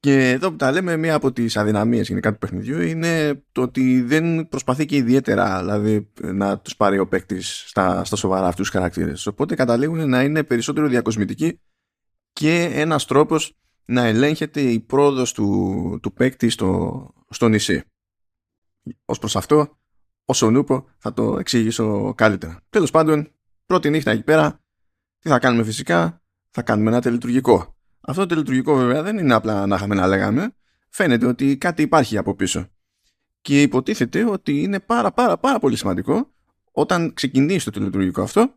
Και 0.00 0.30
εδώ 0.30 0.50
που 0.50 0.56
τα 0.56 0.72
λέμε, 0.72 0.96
μία 0.96 1.14
από 1.14 1.32
τις 1.32 1.56
αδυναμίες 1.56 2.08
γενικά 2.08 2.32
του 2.32 2.38
παιχνιδιού 2.38 2.80
είναι 2.80 3.42
το 3.52 3.62
ότι 3.62 4.02
δεν 4.02 4.48
προσπαθεί 4.48 4.86
και 4.86 4.96
ιδιαίτερα 4.96 5.58
δηλαδή, 5.58 6.10
να 6.22 6.58
τους 6.58 6.76
πάρει 6.76 6.98
ο 6.98 7.08
παίκτης 7.08 7.64
στα, 7.66 8.04
στα 8.04 8.16
σοβαρά 8.16 8.46
αυτούς 8.46 8.70
τους 8.70 8.78
χαρακτήρες. 8.78 9.26
Οπότε 9.26 9.54
καταλήγουν 9.54 10.08
να 10.08 10.22
είναι 10.22 10.42
περισσότερο 10.42 10.88
διακοσμητικοί 10.88 11.60
και 12.40 12.62
ένας 12.72 13.06
τρόπος 13.06 13.56
να 13.84 14.04
ελέγχεται 14.04 14.60
η 14.60 14.80
πρόοδος 14.80 15.32
του, 15.32 15.98
του 16.02 16.12
παίκτη 16.12 16.48
στο, 16.48 17.08
στο 17.30 17.48
νησί. 17.48 17.82
Ω 19.04 19.18
προς 19.18 19.36
αυτό, 19.36 19.78
όσο 20.24 20.50
νούπο 20.50 20.88
θα 20.98 21.12
το 21.12 21.38
εξηγήσω 21.38 22.14
καλύτερα. 22.14 22.60
Τέλος 22.70 22.90
πάντων, 22.90 23.32
πρώτη 23.66 23.90
νύχτα 23.90 24.10
εκεί 24.10 24.22
πέρα, 24.22 24.60
τι 25.18 25.28
θα 25.28 25.38
κάνουμε 25.38 25.64
φυσικά, 25.64 26.22
θα 26.50 26.62
κάνουμε 26.62 26.90
ένα 26.90 27.00
τελειτουργικό. 27.00 27.76
Αυτό 28.00 28.20
το 28.20 28.26
τελειτουργικό 28.26 28.74
βέβαια 28.74 29.02
δεν 29.02 29.18
είναι 29.18 29.34
απλά 29.34 29.66
να 29.66 29.76
είχαμε 29.76 29.94
να 29.94 30.06
λέγαμε. 30.06 30.54
Φαίνεται 30.88 31.26
ότι 31.26 31.56
κάτι 31.56 31.82
υπάρχει 31.82 32.16
από 32.16 32.34
πίσω. 32.34 32.68
Και 33.40 33.62
υποτίθεται 33.62 34.24
ότι 34.24 34.62
είναι 34.62 34.80
πάρα 34.80 35.12
πάρα 35.12 35.38
πάρα 35.38 35.58
πολύ 35.58 35.76
σημαντικό 35.76 36.32
όταν 36.72 37.14
ξεκινήσει 37.14 37.64
το 37.64 37.70
τελειτουργικό 37.70 38.22
αυτό 38.22 38.54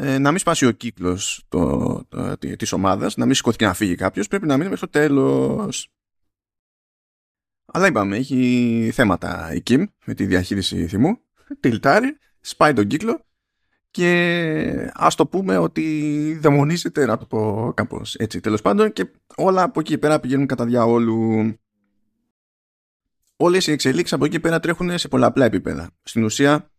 ε, 0.00 0.18
να 0.18 0.30
μην 0.30 0.38
σπάσει 0.38 0.66
ο 0.66 0.70
κύκλος 0.70 1.44
το, 1.48 2.04
το, 2.08 2.36
της 2.38 2.72
ομάδας, 2.72 3.16
να 3.16 3.26
μην 3.26 3.34
σηκωθεί 3.34 3.56
και 3.56 3.66
να 3.66 3.74
φύγει 3.74 3.94
κάποιος, 3.94 4.28
πρέπει 4.28 4.46
να 4.46 4.56
μείνει 4.56 4.68
μέχρι 4.68 4.86
το 4.86 4.92
τέλος. 4.92 5.88
Αλλά 7.72 7.86
είπαμε, 7.86 8.16
έχει 8.16 8.90
θέματα 8.92 9.54
η 9.54 9.62
Kim 9.66 9.84
με 10.04 10.14
τη 10.14 10.26
διαχείριση 10.26 10.86
θυμού, 10.86 11.18
τυλτάρει, 11.60 12.18
σπάει 12.40 12.72
τον 12.72 12.86
κύκλο 12.86 13.26
και 13.90 14.90
ας 14.94 15.14
το 15.14 15.26
πούμε 15.26 15.56
ότι 15.56 16.38
δαιμονίζεται 16.40 17.06
να 17.06 17.18
το 17.18 17.26
πω 17.26 17.72
κάπως 17.76 18.14
έτσι 18.14 18.40
τέλος 18.40 18.62
πάντων 18.62 18.92
και 18.92 19.10
όλα 19.36 19.62
από 19.62 19.80
εκεί 19.80 19.98
πέρα 19.98 20.20
πηγαίνουν 20.20 20.46
κατά 20.46 20.64
διαόλου. 20.64 21.54
Όλες 23.36 23.66
οι 23.66 23.72
εξελίξεις 23.72 24.12
από 24.12 24.24
εκεί 24.24 24.40
πέρα 24.40 24.60
τρέχουν 24.60 24.98
σε 24.98 25.08
πολλαπλά 25.08 25.44
επίπεδα. 25.44 25.90
Στην 26.02 26.24
ουσία 26.24 26.70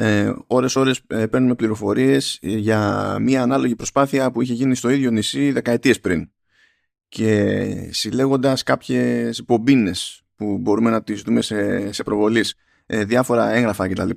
ε, 0.00 0.32
ώρες 0.46 0.76
ώρες 0.76 1.00
ε, 1.06 1.26
παίρνουμε 1.26 1.54
πληροφορίες 1.54 2.38
για 2.40 3.16
μια 3.20 3.42
ανάλογη 3.42 3.76
προσπάθεια 3.76 4.30
που 4.30 4.42
είχε 4.42 4.52
γίνει 4.52 4.74
στο 4.74 4.88
ίδιο 4.88 5.10
νησί 5.10 5.52
δεκαετίες 5.52 6.00
πριν 6.00 6.30
και 7.08 7.64
συλλέγοντας 7.90 8.62
κάποιες 8.62 9.44
μπομπίνες 9.44 10.22
που 10.36 10.58
μπορούμε 10.58 10.90
να 10.90 11.02
τις 11.02 11.22
δούμε 11.22 11.40
σε, 11.40 11.92
σε 11.92 12.02
προβολής 12.02 12.54
ε, 12.86 13.04
διάφορα 13.04 13.50
έγγραφα 13.50 13.88
κτλ 13.88 14.10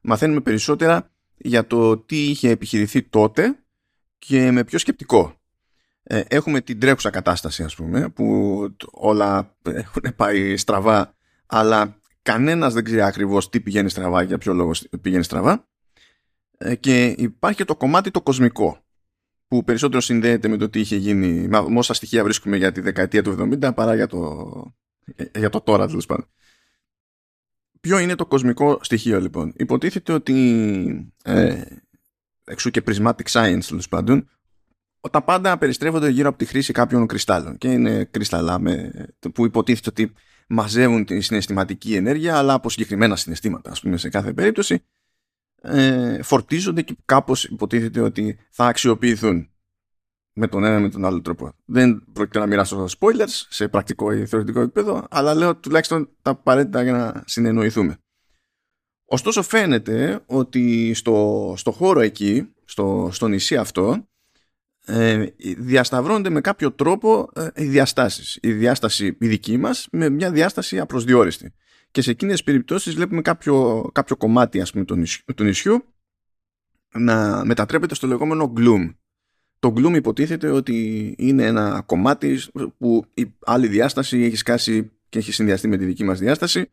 μαθαίνουμε 0.00 0.40
περισσότερα 0.40 1.10
για 1.36 1.66
το 1.66 1.96
τι 1.96 2.24
είχε 2.24 2.50
επιχειρηθεί 2.50 3.02
τότε 3.02 3.58
και 4.18 4.50
με 4.50 4.64
ποιο 4.64 4.78
σκεπτικό. 4.78 5.40
Ε, 6.02 6.22
έχουμε 6.28 6.60
την 6.60 6.80
τρέχουσα 6.80 7.10
κατάσταση 7.10 7.62
ας 7.62 7.74
πούμε 7.74 8.08
που 8.08 8.68
όλα 8.90 9.56
έχουν 9.62 10.02
πάει 10.16 10.56
στραβά 10.56 11.14
αλλά 11.46 12.00
κανένας 12.26 12.74
δεν 12.74 12.84
ξέρει 12.84 13.02
ακριβώς 13.02 13.48
τι 13.48 13.60
πηγαίνει 13.60 13.88
στραβά 13.88 14.22
για 14.22 14.38
ποιο 14.38 14.52
λόγο 14.52 14.70
πηγαίνει 15.00 15.22
στραβά 15.22 15.68
ε, 16.58 16.74
και 16.74 17.06
υπάρχει 17.06 17.56
και 17.56 17.64
το 17.64 17.76
κομμάτι 17.76 18.10
το 18.10 18.22
κοσμικό 18.22 18.84
που 19.48 19.64
περισσότερο 19.64 20.00
συνδέεται 20.00 20.48
με 20.48 20.56
το 20.56 20.68
τι 20.68 20.80
είχε 20.80 20.96
γίνει 20.96 21.48
με 21.48 21.78
όσα 21.78 21.94
στοιχεία 21.94 22.22
βρίσκουμε 22.22 22.56
για 22.56 22.72
τη 22.72 22.80
δεκαετία 22.80 23.22
του 23.22 23.58
70 23.62 23.74
παρά 23.74 23.94
για 23.94 24.06
το, 24.06 24.52
για 25.38 25.50
το 25.50 25.60
τώρα 25.60 25.86
τέλος 25.86 26.06
πάντων. 26.06 26.28
Ποιο 27.80 27.98
είναι 27.98 28.14
το 28.14 28.26
κοσμικό 28.26 28.78
στοιχείο 28.82 29.20
λοιπόν; 29.20 29.52
Υποτίθεται 29.56 30.12
ότι 30.12 31.12
ε, 31.24 31.62
εξού 32.44 32.70
και 32.70 32.82
prismatic 32.86 33.26
science 33.30 33.64
τέλος 33.68 33.88
πάντων 33.88 34.28
τα 35.10 35.22
πάντα 35.22 35.58
περιστρέφονται 35.58 36.08
γύρω 36.08 36.28
από 36.28 36.38
τη 36.38 36.44
χρήση 36.44 36.72
κάποιων 36.72 37.06
κρυστάλλων 37.06 37.58
και 37.58 37.72
είναι 37.72 38.04
κρυσταλλά 38.04 38.58
με, 38.58 38.92
που 39.34 39.44
υποτίθεται 39.44 39.90
ότι 39.90 40.12
μαζεύουν 40.46 41.04
τη 41.04 41.20
συναισθηματική 41.20 41.94
ενέργεια 41.94 42.38
αλλά 42.38 42.52
από 42.52 42.70
συγκεκριμένα 42.70 43.16
συναισθήματα 43.16 43.70
ας 43.70 43.80
πούμε 43.80 43.96
σε 43.96 44.08
κάθε 44.08 44.32
περίπτωση 44.32 44.84
ε, 45.62 46.22
φορτίζονται 46.22 46.82
και 46.82 46.96
κάπως 47.04 47.44
υποτίθεται 47.44 48.00
ότι 48.00 48.38
θα 48.50 48.66
αξιοποιηθούν 48.66 49.50
με 50.32 50.48
τον 50.48 50.64
ένα 50.64 50.80
με 50.80 50.88
τον 50.88 51.04
άλλο 51.04 51.20
τρόπο. 51.20 51.52
Δεν 51.64 52.04
πρόκειται 52.12 52.38
να 52.38 52.46
μοιράσω 52.46 52.86
spoilers 52.98 53.44
σε 53.48 53.68
πρακτικό 53.68 54.12
ή 54.12 54.26
θεωρητικό 54.26 54.60
επίπεδο, 54.60 55.06
αλλά 55.10 55.34
λέω 55.34 55.56
τουλάχιστον 55.56 56.08
τα 56.22 56.30
απαραίτητα 56.30 56.82
για 56.82 56.92
να 56.92 57.22
συνεννοηθούμε. 57.26 57.98
Ωστόσο 59.04 59.42
φαίνεται 59.42 60.24
ότι 60.26 60.94
στο, 60.94 61.54
στο 61.56 61.70
χώρο 61.70 62.00
εκεί, 62.00 62.54
στο, 62.64 63.08
στο 63.12 63.28
νησί 63.28 63.56
αυτό, 63.56 64.08
ε, 64.86 65.26
διασταυρώνονται 65.58 66.30
με 66.30 66.40
κάποιο 66.40 66.72
τρόπο 66.72 67.30
ε, 67.34 67.48
οι 67.54 67.64
διαστάσεις. 67.64 68.38
Η 68.42 68.52
διάσταση 68.52 69.16
η 69.20 69.26
δική 69.26 69.56
μας 69.56 69.88
με 69.92 70.08
μια 70.08 70.30
διάσταση 70.30 70.78
απροσδιόριστη. 70.78 71.54
Και 71.90 72.02
σε 72.02 72.10
εκείνες 72.10 72.34
τις 72.34 72.44
περιπτώσεις 72.44 72.94
βλέπουμε 72.94 73.22
κάποιο, 73.22 73.88
κάποιο 73.92 74.16
κομμάτι 74.16 74.60
ας 74.60 74.72
πούμε, 74.72 74.84
του, 74.84 74.96
νησιού, 74.96 75.24
του 75.34 75.44
νησιού 75.44 75.84
να 76.92 77.44
μετατρέπεται 77.44 77.94
στο 77.94 78.06
λεγόμενο 78.06 78.52
gloom 78.56 78.94
το 79.58 79.72
Gloom 79.76 79.94
υποτίθεται 79.94 80.50
ότι 80.50 81.14
είναι 81.18 81.44
ένα 81.44 81.82
κομμάτι 81.86 82.40
που 82.78 83.04
η 83.14 83.34
άλλη 83.40 83.66
διάσταση 83.66 84.22
έχει 84.22 84.36
σκάσει 84.36 84.90
και 85.08 85.18
έχει 85.18 85.32
συνδυαστεί 85.32 85.68
με 85.68 85.76
τη 85.76 85.84
δική 85.84 86.04
μας 86.04 86.18
διάσταση 86.18 86.70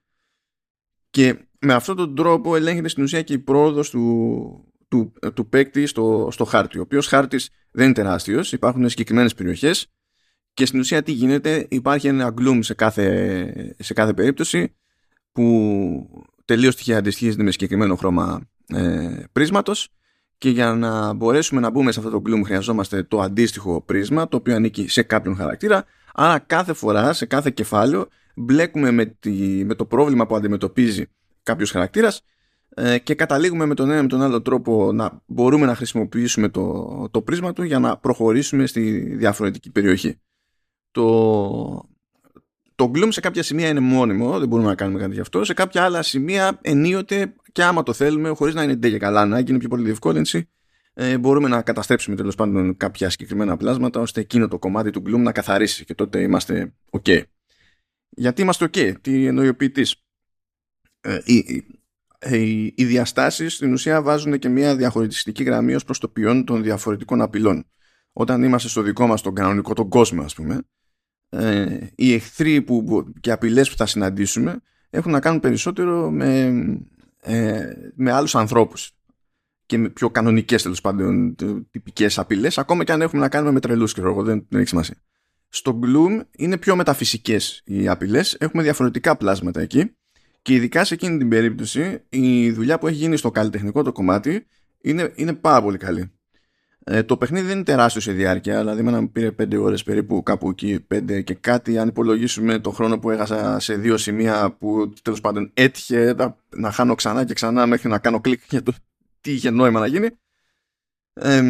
και 1.09 1.37
με 1.59 1.73
αυτόν 1.73 1.95
τον 1.95 2.15
τρόπο 2.15 2.55
ελέγχεται 2.55 2.87
στην 2.87 3.03
ουσία 3.03 3.21
και 3.21 3.33
η 3.33 3.39
πρόοδος 3.39 3.89
του, 3.89 4.73
του, 4.87 5.13
του 5.33 5.49
παίκτη 5.49 5.85
στο, 5.85 6.27
στο 6.31 6.45
χάρτη 6.45 6.77
ο 6.77 6.81
οποίος 6.81 7.07
χάρτης 7.07 7.49
δεν 7.73 7.85
είναι 7.85 7.93
τεράστιος 7.93 8.51
υπάρχουν 8.51 8.89
συγκεκριμένες 8.89 9.33
περιοχές 9.33 9.87
και 10.53 10.65
στην 10.65 10.79
ουσία 10.79 11.03
τι 11.03 11.11
γίνεται 11.11 11.67
υπάρχει 11.69 12.07
ένα 12.07 12.33
gloom 12.39 12.59
σε 12.61 12.73
κάθε, 12.73 13.75
σε 13.79 13.93
κάθε 13.93 14.13
περίπτωση 14.13 14.75
που 15.31 16.25
τελείως 16.45 16.75
τυχαία 16.75 16.97
αντιστοιχίζεται 16.97 17.43
με 17.43 17.51
συγκεκριμένο 17.51 17.95
χρώμα 17.95 18.41
ε, 18.67 19.23
πρίσματος 19.31 19.89
και 20.37 20.49
για 20.49 20.73
να 20.73 21.13
μπορέσουμε 21.13 21.61
να 21.61 21.69
μπούμε 21.69 21.91
σε 21.91 21.99
αυτό 21.99 22.11
το 22.11 22.21
gloom 22.25 22.41
χρειαζόμαστε 22.45 23.03
το 23.03 23.21
αντίστοιχο 23.21 23.81
πρίσμα 23.81 24.27
το 24.27 24.37
οποίο 24.37 24.55
ανήκει 24.55 24.87
σε 24.87 25.01
κάποιον 25.01 25.35
χαρακτήρα. 25.35 25.85
Άρα 26.13 26.39
κάθε 26.39 26.73
φορά, 26.73 27.13
σε 27.13 27.25
κάθε 27.25 27.51
κεφάλαιο 27.51 28.07
μπλέκουμε 28.35 28.91
με, 28.91 29.05
τη, 29.05 29.31
με 29.65 29.75
το 29.75 29.85
πρόβλημα 29.85 30.25
που 30.25 30.35
αντιμετωπίζει 30.35 31.05
κάποιος 31.43 31.71
χαρακτήρας 31.71 32.17
ε, 32.17 32.23
και 33.03 33.15
καταλήγουμε 33.15 33.65
με 33.65 33.75
τον 33.75 33.91
ένα 33.91 34.01
με 34.01 34.07
τον 34.07 34.21
άλλο 34.21 34.41
τρόπο 34.41 34.91
να 34.91 35.21
μπορούμε 35.25 35.65
να 35.65 35.75
χρησιμοποιήσουμε 35.75 36.49
το, 36.49 37.07
το 37.11 37.21
πρίσμα 37.21 37.53
του 37.53 37.63
για 37.63 37.79
να 37.79 37.97
προχωρήσουμε 37.97 38.65
στη 38.65 38.99
διαφορετική 39.15 39.71
περιοχή. 39.71 40.21
Το, 40.91 41.89
το 42.75 42.91
Gloom 42.95 43.07
σε 43.09 43.19
κάποια 43.19 43.43
σημεία 43.43 43.67
είναι 43.67 43.79
μόνιμο, 43.79 44.39
δεν 44.39 44.47
μπορούμε 44.47 44.67
να 44.67 44.75
κάνουμε 44.75 44.99
κάτι 44.99 45.13
γι' 45.13 45.19
αυτό. 45.19 45.43
Σε 45.43 45.53
κάποια 45.53 45.83
άλλα 45.83 46.01
σημεία 46.01 46.59
ενίοτε 46.61 47.33
και 47.51 47.63
άμα 47.63 47.83
το 47.83 47.93
θέλουμε, 47.93 48.29
χωρίς 48.29 48.53
να 48.53 48.63
είναι 48.63 48.75
ντε 48.75 48.89
και 48.89 48.97
καλά 48.97 49.25
να 49.25 49.39
είναι 49.39 49.57
πιο 49.57 49.69
πολύ 49.69 49.83
διευκόλυνση, 49.83 50.49
ε, 50.93 51.17
μπορούμε 51.17 51.49
να 51.49 51.61
καταστρέψουμε 51.61 52.15
τέλος 52.15 52.35
πάντων 52.35 52.77
κάποια 52.77 53.09
συγκεκριμένα 53.09 53.57
πλάσματα 53.57 53.99
ώστε 53.99 54.21
εκείνο 54.21 54.47
το 54.47 54.59
κομμάτι 54.59 54.89
του 54.89 55.03
Gloom 55.05 55.19
να 55.19 55.31
καθαρίσει 55.31 55.85
και 55.85 55.93
τότε 55.93 56.21
είμαστε 56.21 56.73
OK. 56.89 57.21
Γιατί 58.09 58.41
είμαστε 58.41 58.65
OK, 58.65 59.01
τι 59.01 59.25
εννοεί 59.25 59.47
ο 59.47 59.55
ποιητής. 59.55 59.95
Ε, 61.01 61.19
οι, 61.23 61.35
οι, 61.35 61.82
οι 62.75 62.85
διαστάσεις 62.85 63.53
στην 63.53 63.73
ουσία 63.73 64.01
βάζουν 64.01 64.39
και 64.39 64.49
μια 64.49 64.75
διαχωριστική 64.75 65.43
γραμμή 65.43 65.75
ως 65.75 65.83
προς 65.83 65.99
το 65.99 66.07
ποιόν 66.07 66.45
των 66.45 66.63
διαφορετικών 66.63 67.21
απειλών. 67.21 67.65
Όταν 68.13 68.43
είμαστε 68.43 68.69
στο 68.69 68.81
δικό 68.81 69.07
μας 69.07 69.21
τον 69.21 69.35
κανονικό 69.35 69.73
τον 69.73 69.89
κόσμο, 69.89 70.21
ας 70.21 70.33
πούμε, 70.33 70.61
ε, 71.29 71.77
οι 71.95 72.13
εχθροί 72.13 72.61
που, 72.61 73.05
και 73.19 73.31
απειλές 73.31 73.69
που 73.69 73.77
θα 73.77 73.85
συναντήσουμε 73.85 74.59
έχουν 74.89 75.11
να 75.11 75.19
κάνουν 75.19 75.39
περισσότερο 75.39 76.11
με, 76.11 76.45
ε, 77.21 77.73
με 77.95 78.11
άλλους 78.11 78.35
ανθρώπους 78.35 78.91
και 79.65 79.77
με 79.77 79.89
πιο 79.89 80.09
κανονικές 80.09 80.63
τέλος 80.63 80.81
πάντων 80.81 81.35
τυπικές 81.71 82.19
απειλές 82.19 82.57
ακόμα 82.57 82.83
και 82.83 82.91
αν 82.91 83.01
έχουμε 83.01 83.21
να 83.21 83.29
κάνουμε 83.29 83.51
με 83.51 83.59
τρελούς 83.59 83.93
και 83.93 84.01
δεν, 84.01 84.45
δεν 84.49 84.59
έχει 84.59 84.67
σημασία. 84.67 84.95
Στο 85.49 85.79
Gloom 85.83 86.21
είναι 86.37 86.57
πιο 86.57 86.75
μεταφυσικές 86.75 87.61
οι 87.65 87.87
απειλές, 87.87 88.35
έχουμε 88.39 88.63
διαφορετικά 88.63 89.17
πλάσματα 89.17 89.61
εκεί 89.61 89.95
και 90.43 90.53
ειδικά 90.53 90.83
σε 90.83 90.93
εκείνη 90.93 91.17
την 91.17 91.29
περίπτωση 91.29 92.03
η 92.09 92.51
δουλειά 92.51 92.79
που 92.79 92.87
έχει 92.87 92.97
γίνει 92.97 93.17
στο 93.17 93.31
καλλιτεχνικό 93.31 93.83
το 93.83 93.91
κομμάτι 93.91 94.45
είναι, 94.81 95.11
είναι 95.15 95.33
πάρα 95.33 95.61
πολύ 95.61 95.77
καλή. 95.77 96.11
Ε, 96.85 97.03
το 97.03 97.17
παιχνίδι 97.17 97.45
δεν 97.45 97.55
είναι 97.55 97.63
τεράστιο 97.63 98.01
σε 98.01 98.11
διάρκεια, 98.11 98.59
δηλαδή 98.59 98.83
με 98.83 99.07
πήρε 99.07 99.31
5 99.41 99.59
ώρες 99.59 99.83
περίπου 99.83 100.23
κάπου 100.23 100.49
εκεί, 100.49 100.85
5 100.93 101.23
και 101.23 101.33
κάτι. 101.33 101.77
Αν 101.77 101.87
υπολογίσουμε 101.87 102.59
το 102.59 102.71
χρόνο 102.71 102.99
που 102.99 103.09
έχασα 103.09 103.59
σε 103.59 103.75
δύο 103.75 103.97
σημεία 103.97 104.55
που 104.59 104.93
τέλος 105.01 105.21
πάντων 105.21 105.51
έτυχε 105.53 106.13
να, 106.13 106.37
να 106.49 106.71
χάνω 106.71 106.95
ξανά 106.95 107.25
και 107.25 107.33
ξανά 107.33 107.65
μέχρι 107.65 107.89
να 107.89 107.99
κάνω 107.99 108.21
κλικ 108.21 108.41
για 108.49 108.63
το 108.63 108.73
τι 109.21 109.31
είχε 109.31 109.49
νόημα 109.49 109.79
να 109.79 109.87
γίνει. 109.87 110.07
Ε, 111.13 111.41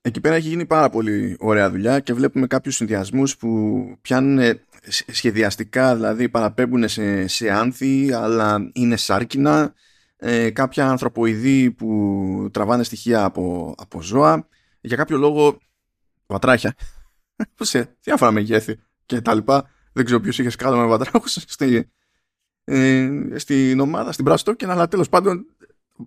εκεί 0.00 0.20
πέρα 0.20 0.34
έχει 0.34 0.48
γίνει 0.48 0.66
πάρα 0.66 0.90
πολύ 0.90 1.36
ωραία 1.40 1.70
δουλειά 1.70 2.00
και 2.00 2.12
βλέπουμε 2.12 2.46
κάποιους 2.46 2.74
συνδυασμούς 2.74 3.36
που 3.36 3.82
πιάνουν 4.00 4.60
σχεδιαστικά, 4.88 5.94
δηλαδή 5.94 6.28
παραπέμπουν 6.28 6.88
σε, 6.88 7.26
σε 7.26 7.50
άνθη, 7.50 8.12
αλλά 8.12 8.70
είναι 8.72 8.96
σάρκινα, 8.96 9.74
ε, 10.16 10.50
κάποια 10.50 10.88
ανθρωποειδή 10.88 11.70
που 11.70 12.48
τραβάνε 12.52 12.82
στοιχεία 12.82 13.24
από, 13.24 13.74
από 13.78 14.02
ζώα, 14.02 14.48
για 14.80 14.96
κάποιο 14.96 15.16
λόγο 15.16 15.58
βατράχια, 16.26 16.74
σε 17.60 17.96
διάφορα 18.00 18.30
μεγέθη 18.30 18.78
και 19.06 19.20
τα 19.20 19.34
λοιπά. 19.34 19.70
Δεν 19.92 20.04
ξέρω 20.04 20.20
ποιος 20.20 20.38
είχε 20.38 20.50
σκάλα 20.50 20.76
με 20.76 20.86
βατράχους 20.86 21.32
στη, 21.54 21.90
ε, 22.64 23.10
στην 23.36 23.80
ομάδα, 23.80 24.12
στην 24.12 24.24
Brass 24.28 24.36
Token, 24.36 24.66
αλλά 24.66 24.88
τέλος 24.88 25.08
πάντων 25.08 25.46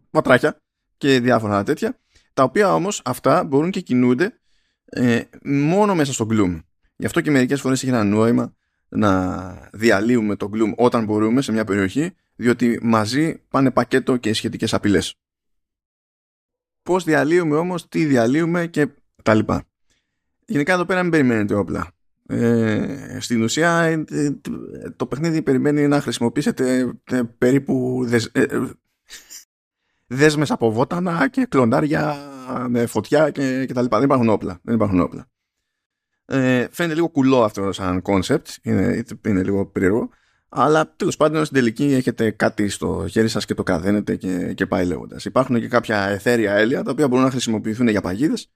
βατράχια 0.09 0.61
και 0.97 1.19
διάφορα 1.19 1.63
τέτοια, 1.63 1.99
τα 2.33 2.43
οποία 2.43 2.73
όμως 2.73 3.01
αυτά 3.05 3.43
μπορούν 3.43 3.71
και 3.71 3.79
κινούνται 3.79 4.39
ε, 4.85 5.21
μόνο 5.43 5.95
μέσα 5.95 6.13
στο 6.13 6.27
Gloom. 6.29 6.61
Γι' 6.95 7.05
αυτό 7.05 7.21
και 7.21 7.31
μερικές 7.31 7.61
φορές 7.61 7.81
έχει 7.81 7.91
ένα 7.91 8.03
νόημα 8.03 8.53
να 8.89 9.69
διαλύουμε 9.73 10.35
το 10.35 10.49
Gloom 10.53 10.73
όταν 10.75 11.05
μπορούμε 11.05 11.41
σε 11.41 11.51
μια 11.51 11.63
περιοχή, 11.63 12.15
διότι 12.35 12.79
μαζί 12.81 13.41
πάνε 13.49 13.71
πακέτο 13.71 14.17
και 14.17 14.33
σχετικές 14.33 14.73
απειλές. 14.73 15.15
Πώς 16.83 17.03
διαλύουμε 17.03 17.55
όμως, 17.55 17.87
τι 17.87 18.05
διαλύουμε 18.05 18.67
και 18.67 18.87
τα 19.23 19.33
λοιπά. 19.33 19.63
Γενικά 20.45 20.73
εδώ 20.73 20.85
πέρα 20.85 21.01
μην 21.01 21.11
περιμένετε 21.11 21.53
όπλα. 21.53 21.91
Ε, 22.27 23.17
στην 23.19 23.43
ουσία 23.43 23.81
ε, 23.81 24.05
ε, 24.09 24.31
το 24.95 25.05
παιχνίδι 25.05 25.41
περιμένει 25.41 25.87
να 25.87 26.01
χρησιμοποιήσετε 26.01 26.93
ε, 27.03 27.21
περίπου 27.37 28.03
δεσ, 28.05 28.31
δέσμες 30.13 30.51
από 30.51 30.71
βότανα 30.71 31.27
και 31.27 31.45
κλονάρια 31.49 32.15
με 32.67 32.85
φωτιά 32.85 33.29
και, 33.29 33.65
και 33.65 33.73
τα 33.73 33.81
λοιπά. 33.81 33.97
Δεν 33.97 34.05
υπάρχουν 34.05 34.29
όπλα. 34.29 34.59
Δεν 34.63 34.75
υπάρχουν 34.75 34.99
όπλα. 34.99 35.27
Ε, 36.25 36.67
φαίνεται 36.71 36.95
λίγο 36.95 37.09
κουλό 37.09 37.43
αυτό 37.43 37.71
σαν 37.71 38.01
concept, 38.05 38.45
είναι, 38.61 39.03
είναι 39.25 39.43
λίγο 39.43 39.65
περίεργο, 39.65 40.09
αλλά 40.49 40.93
τέλος 40.95 41.17
πάντων 41.17 41.45
στην 41.45 41.57
τελική 41.57 41.83
έχετε 41.83 42.31
κάτι 42.31 42.69
στο 42.69 43.05
χέρι 43.09 43.27
σας 43.27 43.45
και 43.45 43.53
το 43.53 43.63
κραδένετε 43.63 44.15
και, 44.15 44.53
και 44.53 44.65
πάει 44.65 44.85
λέγοντας. 44.85 45.25
Υπάρχουν 45.25 45.59
και 45.59 45.67
κάποια 45.67 46.07
εθέρια 46.07 46.53
έλαια 46.53 46.83
τα 46.83 46.91
οποία 46.91 47.07
μπορούν 47.07 47.23
να 47.23 47.31
χρησιμοποιηθούν 47.31 47.87
για 47.87 48.01
παγίδες, 48.01 48.51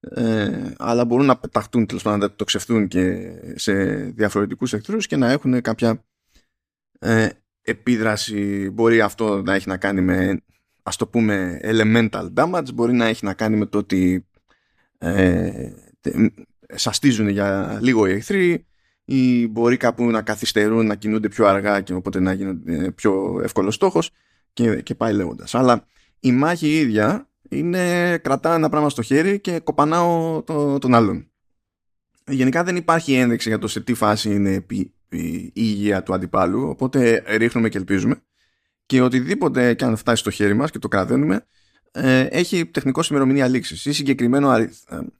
ε, 0.00 0.72
αλλά 0.78 1.04
μπορούν 1.04 1.26
να 1.26 1.38
πεταχτούν 1.38 1.86
τέλος 1.86 2.02
πάντων 2.02 2.18
να 2.18 2.30
το 2.30 2.44
ξεφτούν 2.44 2.88
και 2.88 3.32
σε 3.54 3.72
διαφορετικούς 3.94 4.72
εχθρούς 4.72 5.06
και 5.06 5.16
να 5.16 5.30
έχουν 5.30 5.60
κάποια 5.60 6.04
ε, 6.98 7.28
επίδραση. 7.62 8.70
Μπορεί 8.70 9.00
αυτό 9.00 9.42
να 9.42 9.54
έχει 9.54 9.68
να 9.68 9.76
κάνει 9.76 10.00
με 10.00 10.42
ας 10.82 10.96
το 10.96 11.06
πούμε 11.06 11.60
elemental 11.62 12.28
damage, 12.34 12.74
μπορεί 12.74 12.92
να 12.92 13.06
έχει 13.06 13.24
να 13.24 13.34
κάνει 13.34 13.56
με 13.56 13.66
το 13.66 13.78
ότι 13.78 14.26
ε, 14.98 15.72
σαστίζουν 16.74 17.28
για 17.28 17.78
λίγο 17.82 18.06
οι 18.06 18.12
εχθροί 18.12 18.66
ή 19.04 19.48
μπορεί 19.48 19.76
κάπου 19.76 20.04
να 20.04 20.22
καθυστερούν, 20.22 20.86
να 20.86 20.94
κινούνται 20.94 21.28
πιο 21.28 21.46
αργά 21.46 21.80
και 21.80 21.92
οπότε 21.92 22.20
να 22.20 22.32
γίνουν 22.32 22.64
πιο 22.94 23.40
εύκολος 23.42 23.74
στόχος 23.74 24.10
και, 24.52 24.80
και 24.80 24.94
πάει 24.94 25.12
λέγοντας. 25.12 25.54
Αλλά 25.54 25.86
η 26.20 26.32
μάχη 26.32 26.66
η 26.66 26.76
ίδια 26.76 27.28
είναι 27.48 28.18
κρατάω 28.18 28.54
ένα 28.54 28.68
πράγμα 28.68 28.88
στο 28.88 29.02
χέρι 29.02 29.40
και 29.40 29.60
κοπανάω 29.60 30.42
το, 30.42 30.78
τον 30.78 30.94
άλλον. 30.94 31.30
Γενικά 32.26 32.64
δεν 32.64 32.76
υπάρχει 32.76 33.14
ένδειξη 33.14 33.48
για 33.48 33.58
το 33.58 33.68
σε 33.68 33.80
τι 33.80 33.94
φάση 33.94 34.34
είναι 34.34 34.64
η, 34.70 34.92
η 35.08 35.50
υγεία 35.54 36.02
του 36.02 36.14
αντιπάλου, 36.14 36.68
οπότε 36.68 37.24
ρίχνουμε 37.26 37.68
και 37.68 37.78
ελπίζουμε. 37.78 38.22
Και 38.90 39.00
οτιδήποτε 39.00 39.74
και 39.74 39.84
αν 39.84 39.96
φτάσει 39.96 40.20
στο 40.20 40.30
χέρι 40.30 40.54
μας 40.54 40.70
και 40.70 40.78
το 40.78 40.88
κραταίνουμε, 40.88 41.46
ε, 41.92 42.20
έχει 42.20 42.66
τεχνικό 42.66 43.00
ημερομηνία 43.10 43.48
λήξης 43.48 43.84
ή 43.84 43.92
συγκεκριμένο 43.92 44.52
ε, 44.52 44.68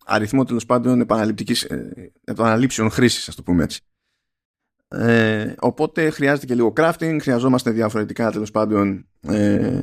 αριθμό 0.05 0.45
τέλος 0.45 0.67
πάντων 0.67 1.01
επαναληπτικής, 1.01 1.63
ε, 1.63 2.13
επαναλήψεων 2.25 2.91
χρήσης, 2.91 3.29
ας 3.29 3.35
το 3.35 3.43
πούμε 3.43 3.63
έτσι. 3.63 3.81
Ε, 4.89 5.55
οπότε 5.59 6.11
χρειάζεται 6.11 6.47
και 6.47 6.55
λίγο 6.55 6.73
crafting, 6.77 7.17
χρειαζόμαστε 7.21 7.71
διαφορετικά 7.71 8.31
τέλος 8.31 8.51
πάντων 8.51 9.07
ε, 9.21 9.81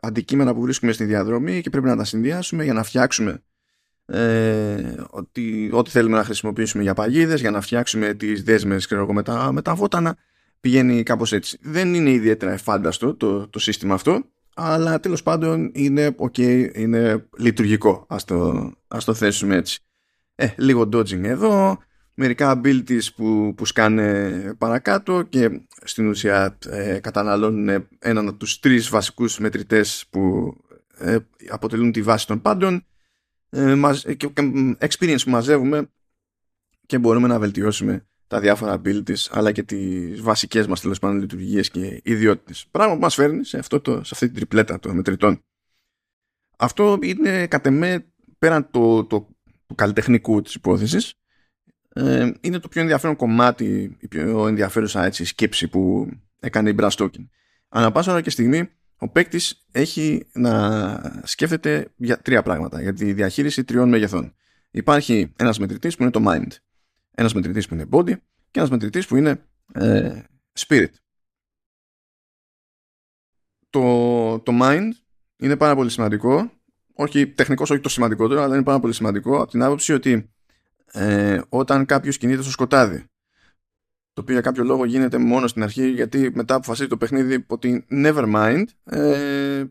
αντικείμενα 0.00 0.54
που 0.54 0.60
βρίσκουμε 0.60 0.92
στη 0.92 1.04
διαδρομή 1.04 1.60
και 1.60 1.70
πρέπει 1.70 1.86
να 1.86 1.96
τα 1.96 2.04
συνδυάσουμε 2.04 2.64
για 2.64 2.72
να 2.72 2.82
φτιάξουμε 2.82 3.42
ε, 4.06 4.94
ότι, 5.10 5.70
ό,τι 5.72 5.90
θέλουμε 5.90 6.16
να 6.16 6.24
χρησιμοποιήσουμε 6.24 6.82
για 6.82 6.94
παγίδες, 6.94 7.40
για 7.40 7.50
να 7.50 7.60
φτιάξουμε 7.60 8.14
τις 8.14 8.42
δέσμες 8.42 8.86
ξέρω, 8.86 9.12
με, 9.12 9.22
τα, 9.22 9.52
με 9.52 9.62
τα 9.62 9.74
βότανα. 9.74 10.16
Πηγαίνει 10.64 11.02
κάπως 11.02 11.32
έτσι. 11.32 11.58
Δεν 11.62 11.94
είναι 11.94 12.10
ιδιαίτερα 12.10 12.52
εφάνταστο 12.52 13.14
το, 13.14 13.48
το 13.48 13.58
σύστημα 13.58 13.94
αυτό, 13.94 14.24
αλλά 14.54 15.00
τέλος 15.00 15.22
πάντων 15.22 15.70
είναι 15.74 16.14
ok, 16.18 16.38
είναι 16.76 17.28
λειτουργικό. 17.38 18.06
Ας 18.08 18.24
το, 18.24 18.70
ας 18.88 19.04
το 19.04 19.14
θέσουμε 19.14 19.56
έτσι. 19.56 19.80
Ε, 20.34 20.48
λίγο 20.56 20.82
dodging 20.92 21.22
εδώ. 21.22 21.78
Μερικά 22.14 22.60
abilities 22.60 23.14
που, 23.16 23.54
που 23.56 23.64
σκάνε 23.64 24.54
παρακάτω 24.58 25.22
και 25.22 25.60
στην 25.84 26.08
ουσία 26.08 26.58
ε, 26.68 26.98
καταναλώνουν 26.98 27.86
έναν 27.98 28.28
από 28.28 28.36
τους 28.36 28.58
τρεις 28.58 28.88
βασικούς 28.88 29.38
μετρητές 29.38 30.04
που 30.10 30.54
ε, 30.98 31.16
αποτελούν 31.50 31.92
τη 31.92 32.02
βάση 32.02 32.26
των 32.26 32.40
πάντων. 32.40 32.84
Ε, 33.50 33.74
και, 34.02 34.14
και 34.14 34.76
experience 34.80 35.22
που 35.24 35.30
μαζεύουμε 35.30 35.90
και 36.86 36.98
μπορούμε 36.98 37.28
να 37.28 37.38
βελτιώσουμε 37.38 38.06
τα 38.26 38.40
διάφορα 38.40 38.80
abilities 38.80 39.26
αλλά 39.30 39.52
και 39.52 39.62
τις 39.62 40.20
βασικές 40.20 40.66
μας 40.66 40.80
τέλος 40.80 40.98
πάντων 40.98 41.18
λειτουργίες 41.18 41.70
και 41.70 42.00
ιδιότητες. 42.04 42.66
Πράγμα 42.70 42.94
που 42.94 43.00
μας 43.00 43.14
φέρνει 43.14 43.44
σε, 43.44 43.58
αυτό 43.58 43.80
το, 43.80 43.92
σε 43.92 44.10
αυτή 44.12 44.26
την 44.26 44.34
τριπλέτα 44.34 44.78
των 44.78 44.96
μετρητών. 44.96 45.44
Αυτό 46.56 46.98
είναι 47.02 47.46
κατ' 47.46 47.66
εμέ 47.66 48.06
πέραν 48.38 48.70
το, 48.70 49.04
το, 49.04 49.28
του 49.66 49.74
καλλιτεχνικού 49.74 50.42
της 50.42 50.54
υπόθεσης 50.54 51.14
ε, 51.94 52.30
είναι 52.40 52.58
το 52.58 52.68
πιο 52.68 52.80
ενδιαφέρον 52.80 53.16
κομμάτι, 53.16 53.96
η 54.00 54.08
πιο 54.08 54.46
ενδιαφέρουσα 54.46 55.04
έτσι, 55.04 55.24
σκέψη 55.24 55.68
που 55.68 56.10
έκανε 56.40 56.70
η 56.70 56.74
Brass 56.78 56.90
Talking. 56.90 57.28
Ανά 57.68 57.92
πάσα 57.92 58.12
ώρα 58.12 58.20
και 58.20 58.30
στιγμή 58.30 58.68
ο 58.96 59.08
παίκτης 59.08 59.66
έχει 59.72 60.26
να 60.32 61.20
σκέφτεται 61.24 61.92
για 61.96 62.18
τρία 62.18 62.42
πράγματα 62.42 62.82
για 62.82 62.92
τη 62.92 63.12
διαχείριση 63.12 63.64
τριών 63.64 63.88
μεγεθών. 63.88 64.34
Υπάρχει 64.70 65.32
ένας 65.36 65.58
μετρητής 65.58 65.96
που 65.96 66.02
είναι 66.02 66.12
το 66.12 66.22
mind 66.26 66.48
ένας 67.14 67.34
μετρητής 67.34 67.68
που 67.68 67.74
είναι 67.74 67.86
body 67.90 68.14
και 68.50 68.58
ένας 68.58 68.70
μετρητής 68.70 69.06
που 69.06 69.16
είναι 69.16 69.44
ε, 69.72 70.22
spirit. 70.58 70.90
Το, 73.70 74.38
το 74.38 74.52
mind 74.60 74.88
είναι 75.36 75.56
πάρα 75.56 75.74
πολύ 75.74 75.90
σημαντικό, 75.90 76.50
όχι 76.94 77.26
τεχνικός, 77.26 77.70
όχι 77.70 77.80
το 77.80 77.88
σημαντικότερο, 77.88 78.42
αλλά 78.42 78.54
είναι 78.54 78.64
πάρα 78.64 78.80
πολύ 78.80 78.92
σημαντικό 78.92 79.40
από 79.42 79.50
την 79.50 79.62
άποψη 79.62 79.92
ότι 79.92 80.32
ε, 80.92 81.40
όταν 81.48 81.86
κάποιος 81.86 82.18
κινείται 82.18 82.42
στο 82.42 82.50
σκοτάδι, 82.50 83.04
το 84.12 84.20
οποίο 84.20 84.32
για 84.34 84.42
κάποιο 84.42 84.64
λόγο 84.64 84.84
γίνεται 84.84 85.18
μόνο 85.18 85.46
στην 85.46 85.62
αρχή, 85.62 85.90
γιατί 85.90 86.30
μετά 86.34 86.54
αποφασίζει 86.54 86.88
το 86.88 86.96
παιχνίδι 86.96 87.44
ότι 87.46 87.86
never 87.90 88.34
mind, 88.34 88.64
ε, 88.84 89.64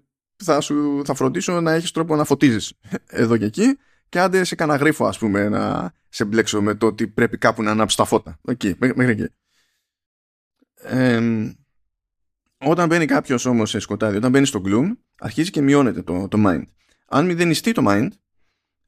θα, 0.43 0.61
σου, 0.61 1.01
θα 1.05 1.13
φροντίσω 1.13 1.61
να 1.61 1.71
έχεις 1.71 1.91
τρόπο 1.91 2.15
να 2.15 2.23
φωτίζεις 2.23 2.73
εδώ 3.23 3.37
και 3.37 3.45
εκεί 3.45 3.77
και 4.13 4.19
άντε 4.19 4.43
σε 4.43 4.55
κανένα 4.55 4.77
γρίφο 4.77 5.05
ας 5.05 5.17
πούμε 5.17 5.49
να 5.49 5.93
σε 6.09 6.25
μπλέξω 6.25 6.61
με 6.61 6.75
το 6.75 6.85
ότι 6.85 7.07
πρέπει 7.07 7.37
κάπου 7.37 7.63
να 7.63 7.71
ανάψει 7.71 7.97
τα 7.97 8.05
φώτα. 8.05 8.39
Εκεί, 8.47 8.75
μέχρι 8.79 9.11
εκεί. 9.11 9.27
όταν 12.57 12.87
μπαίνει 12.87 13.05
κάποιος 13.05 13.45
όμως 13.45 13.69
σε 13.69 13.79
σκοτάδι, 13.79 14.17
όταν 14.17 14.31
μπαίνει 14.31 14.45
στο 14.45 14.61
gloom, 14.65 14.91
αρχίζει 15.19 15.49
και 15.49 15.61
μειώνεται 15.61 16.01
το, 16.01 16.27
το 16.27 16.43
mind. 16.45 16.63
Αν 17.07 17.25
μηδενιστεί 17.25 17.71
το 17.71 17.83
mind, 17.87 18.07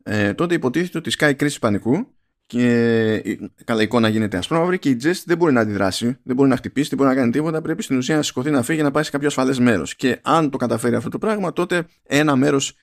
ε, 0.04 0.34
τότε 0.34 0.54
υποτίθεται 0.54 0.98
ότι 0.98 1.10
σκάει 1.10 1.36
κρίση 1.36 1.60
πανικού 1.60 2.16
και 2.46 3.38
καλά 3.64 3.82
εικόνα 3.82 4.08
γίνεται 4.08 4.38
ασπρόμαυρη 4.38 4.80
και 4.80 4.90
η 4.90 4.98
Jess 5.04 5.22
δεν 5.26 5.38
μπορεί 5.38 5.54
να 5.54 5.62
αντιδράσει, 5.62 6.18
δεν 6.24 6.36
μπορεί 6.36 6.50
να 6.50 6.56
χτυπήσει, 6.56 6.90
δεν 6.90 6.98
μπορεί 6.98 7.10
να 7.10 7.16
κάνει 7.16 7.32
τίποτα. 7.32 7.62
Πρέπει 7.62 7.84
στην 7.84 7.98
ουσία 7.98 8.16
να 8.16 8.22
σηκωθεί 8.22 8.50
να 8.50 8.62
φύγει 8.62 8.82
να 8.82 8.92
πάει 8.92 9.04
σε 9.04 9.12
κάποιο 9.12 9.28
ασφαλές 9.28 9.60
μέρος. 9.60 9.96
Και 9.96 10.20
αν 10.22 10.50
το 10.50 10.58
καταφέρει 10.58 10.96
αυτό 10.96 11.10
το 11.10 11.18
πράγμα, 11.18 11.54
τότε 11.54 11.86
ένα 12.04 12.36
μέρος 12.36 12.78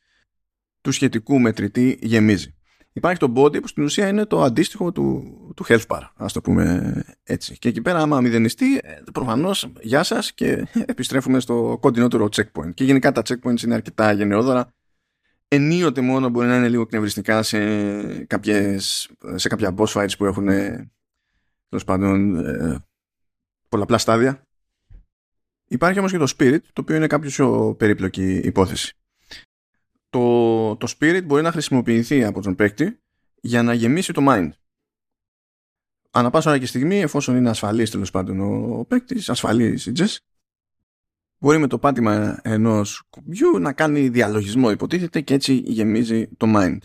του 0.83 0.91
σχετικού 0.91 1.41
μετρητή 1.41 1.99
γεμίζει. 2.03 2.55
Υπάρχει 2.93 3.19
το 3.19 3.33
body 3.37 3.61
που 3.61 3.67
στην 3.69 3.83
ουσία 3.83 4.09
είναι 4.09 4.25
το 4.25 4.43
αντίστοιχο 4.43 4.93
του, 4.93 5.37
του 5.57 5.65
health 5.69 5.87
bar, 5.87 6.01
ας 6.15 6.33
το 6.33 6.41
πούμε 6.41 6.95
έτσι. 7.23 7.59
Και 7.59 7.69
εκεί 7.69 7.83
πέρα 7.83 7.99
άμα 7.99 8.21
μηδενιστεί, 8.21 8.77
ε, 8.77 8.81
προφανώς 9.13 9.73
γεια 9.81 10.03
σας 10.03 10.33
και 10.33 10.67
επιστρέφουμε 10.87 11.41
στο 11.41 11.79
κοντινότερο 11.81 12.29
checkpoint. 12.37 12.75
Και 12.75 12.85
γενικά 12.85 13.13
τα 13.13 13.23
checkpoints 13.29 13.63
είναι 13.63 13.75
αρκετά 13.75 14.13
γενναιόδωρα. 14.13 14.75
Ενίοτε 15.49 16.01
μόνο 16.01 16.29
μπορεί 16.29 16.47
να 16.47 16.57
είναι 16.57 16.69
λίγο 16.69 16.87
κνευριστικά 16.87 17.43
σε, 17.43 17.59
κάποιες, 18.25 19.11
σε 19.35 19.49
κάποια 19.49 19.75
boss 19.77 19.87
fights 19.87 20.17
που 20.19 20.25
έχουν 20.25 20.47
τέλος 21.69 21.85
πάντων 21.85 22.47
ε, 22.47 22.85
πολλαπλά 23.69 23.99
στάδια. 23.99 24.47
Υπάρχει 25.69 25.99
όμως 25.99 26.11
και 26.11 26.19
το 26.19 26.33
spirit, 26.39 26.61
το 26.73 26.81
οποίο 26.81 26.97
είναι 26.97 27.07
κάποιος 27.07 27.35
πιο 27.35 27.75
περίπλοκη 27.79 28.37
υπόθεση 28.37 28.97
το, 30.13 30.77
το 30.77 30.95
spirit 30.99 31.23
μπορεί 31.25 31.43
να 31.43 31.53
χρησιμοποιηθεί 31.53 32.25
από 32.25 32.41
τον 32.41 32.55
παίκτη 32.55 33.01
για 33.41 33.63
να 33.63 33.75
γεμίσει 33.75 34.13
το 34.13 34.23
mind. 34.29 34.49
Ανά 36.11 36.31
πάσα 36.31 36.51
ώρα 36.51 36.59
και 36.59 36.67
στιγμή, 36.67 37.01
εφόσον 37.01 37.37
είναι 37.37 37.51
ασφαλής 37.51 37.91
τέλος 37.91 38.11
πάντων 38.11 38.41
ο 38.41 38.85
παίκτης, 38.85 39.29
ασφαλής 39.29 39.87
η 39.87 39.93
Jess, 39.97 40.17
μπορεί 41.39 41.59
με 41.59 41.67
το 41.67 41.79
πάτημα 41.79 42.41
ενός 42.43 43.03
κουμπιού 43.11 43.59
να 43.59 43.73
κάνει 43.73 44.09
διαλογισμό 44.09 44.71
υποτίθεται 44.71 45.21
και 45.21 45.35
έτσι 45.35 45.55
γεμίζει 45.55 46.29
το 46.37 46.47
mind. 46.57 46.79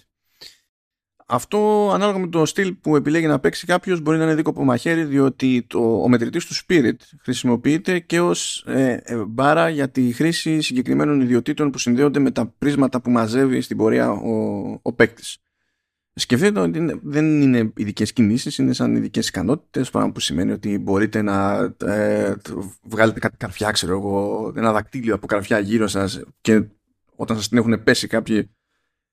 Αυτό 1.29 1.89
ανάλογα 1.93 2.17
με 2.17 2.27
το 2.27 2.45
στυλ 2.45 2.73
που 2.73 2.95
επιλέγει 2.95 3.27
να 3.27 3.39
παίξει 3.39 3.65
κάποιος 3.65 4.01
μπορεί 4.01 4.17
να 4.17 4.23
είναι 4.23 4.35
δίκοπο 4.35 4.63
μαχαίρι 4.63 5.03
διότι 5.03 5.65
το, 5.67 6.01
ο 6.03 6.07
μετρητής 6.07 6.45
του 6.45 6.55
Spirit 6.55 6.95
χρησιμοποιείται 7.21 7.99
και 7.99 8.19
ως 8.19 8.63
ε, 8.67 8.99
ε, 9.03 9.15
μπάρα 9.15 9.69
για 9.69 9.89
τη 9.89 10.11
χρήση 10.11 10.61
συγκεκριμένων 10.61 11.21
ιδιωτήτων 11.21 11.71
που 11.71 11.77
συνδέονται 11.77 12.19
με 12.19 12.31
τα 12.31 12.53
πρίσματα 12.57 13.01
που 13.01 13.09
μαζεύει 13.09 13.61
στην 13.61 13.77
πορεία 13.77 14.11
ο, 14.11 14.79
ο 14.81 14.93
παίκτης. 14.93 15.37
Σκεφτείτε 16.13 16.59
ότι 16.59 16.99
δεν 17.03 17.41
είναι 17.41 17.71
ειδικές 17.75 18.13
κινήσεις, 18.13 18.57
είναι 18.57 18.73
σαν 18.73 18.95
ειδικές 18.95 19.27
ικανότητες. 19.27 19.89
Πράγμα 19.89 20.11
που 20.11 20.19
σημαίνει 20.19 20.51
ότι 20.51 20.77
μπορείτε 20.77 21.21
να 21.21 21.69
ε, 21.85 22.33
βγάλετε 22.83 23.19
κάτι 23.19 23.37
καρφιά, 23.37 23.71
ξέρω 23.71 23.97
εγώ, 23.97 24.53
ένα 24.55 24.71
δακτύλιο 24.71 25.15
από 25.15 25.27
καρφιά 25.27 25.59
γύρω 25.59 25.87
σας 25.87 26.21
και 26.41 26.63
όταν 27.15 27.37
σας 27.37 27.47
την 27.47 27.57
έχουν 27.57 27.83
πέσει 27.83 28.07
κάποιοι 28.07 28.49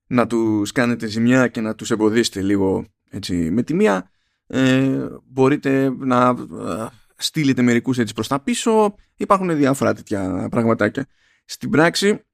να 0.06 0.26
τους 0.26 0.72
κάνετε 0.72 1.06
ζημιά 1.06 1.48
και 1.48 1.60
να 1.60 1.74
τους 1.74 1.90
εμποδίσετε 1.90 2.40
λίγο 2.40 2.86
έτσι, 3.10 3.34
με 3.34 3.62
τη 3.62 3.74
μία 3.74 4.10
ε, 4.46 5.06
μπορείτε 5.24 5.90
να 5.98 6.28
ε, 6.28 6.86
στείλετε 7.16 7.62
μερικούς 7.62 7.98
έτσι 7.98 8.14
προς 8.14 8.28
τα 8.28 8.40
πίσω. 8.40 8.94
Υπάρχουν 9.16 9.56
διάφορα 9.56 9.94
τέτοια 9.94 10.48
πραγματάκια. 10.50 11.06
Στην 11.44 11.70
πράξη 11.70 12.24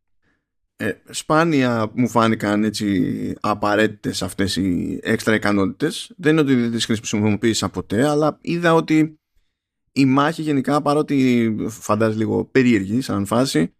ε, 0.76 0.92
σπάνια 1.10 1.90
μου 1.94 2.08
φάνηκαν 2.08 2.64
έτσι 2.64 3.34
απαραίτητες 3.40 4.22
αυτές 4.22 4.56
οι 4.56 4.98
έξτρα 5.02 5.34
ικανότητες. 5.34 6.12
Δεν 6.16 6.32
είναι 6.32 6.40
ότι 6.40 6.54
δεν 6.54 6.70
τις 6.70 6.84
χρησιμοποίησα 6.84 7.68
ποτέ 7.68 8.08
αλλά 8.08 8.38
είδα 8.40 8.74
ότι 8.74 9.20
η 9.92 10.04
μάχη 10.04 10.42
γενικά 10.42 10.82
παρότι 10.82 11.56
φαντάζει 11.68 12.16
λίγο 12.16 12.44
περίεργη 12.44 13.00
σαν 13.00 13.26
φάση 13.26 13.74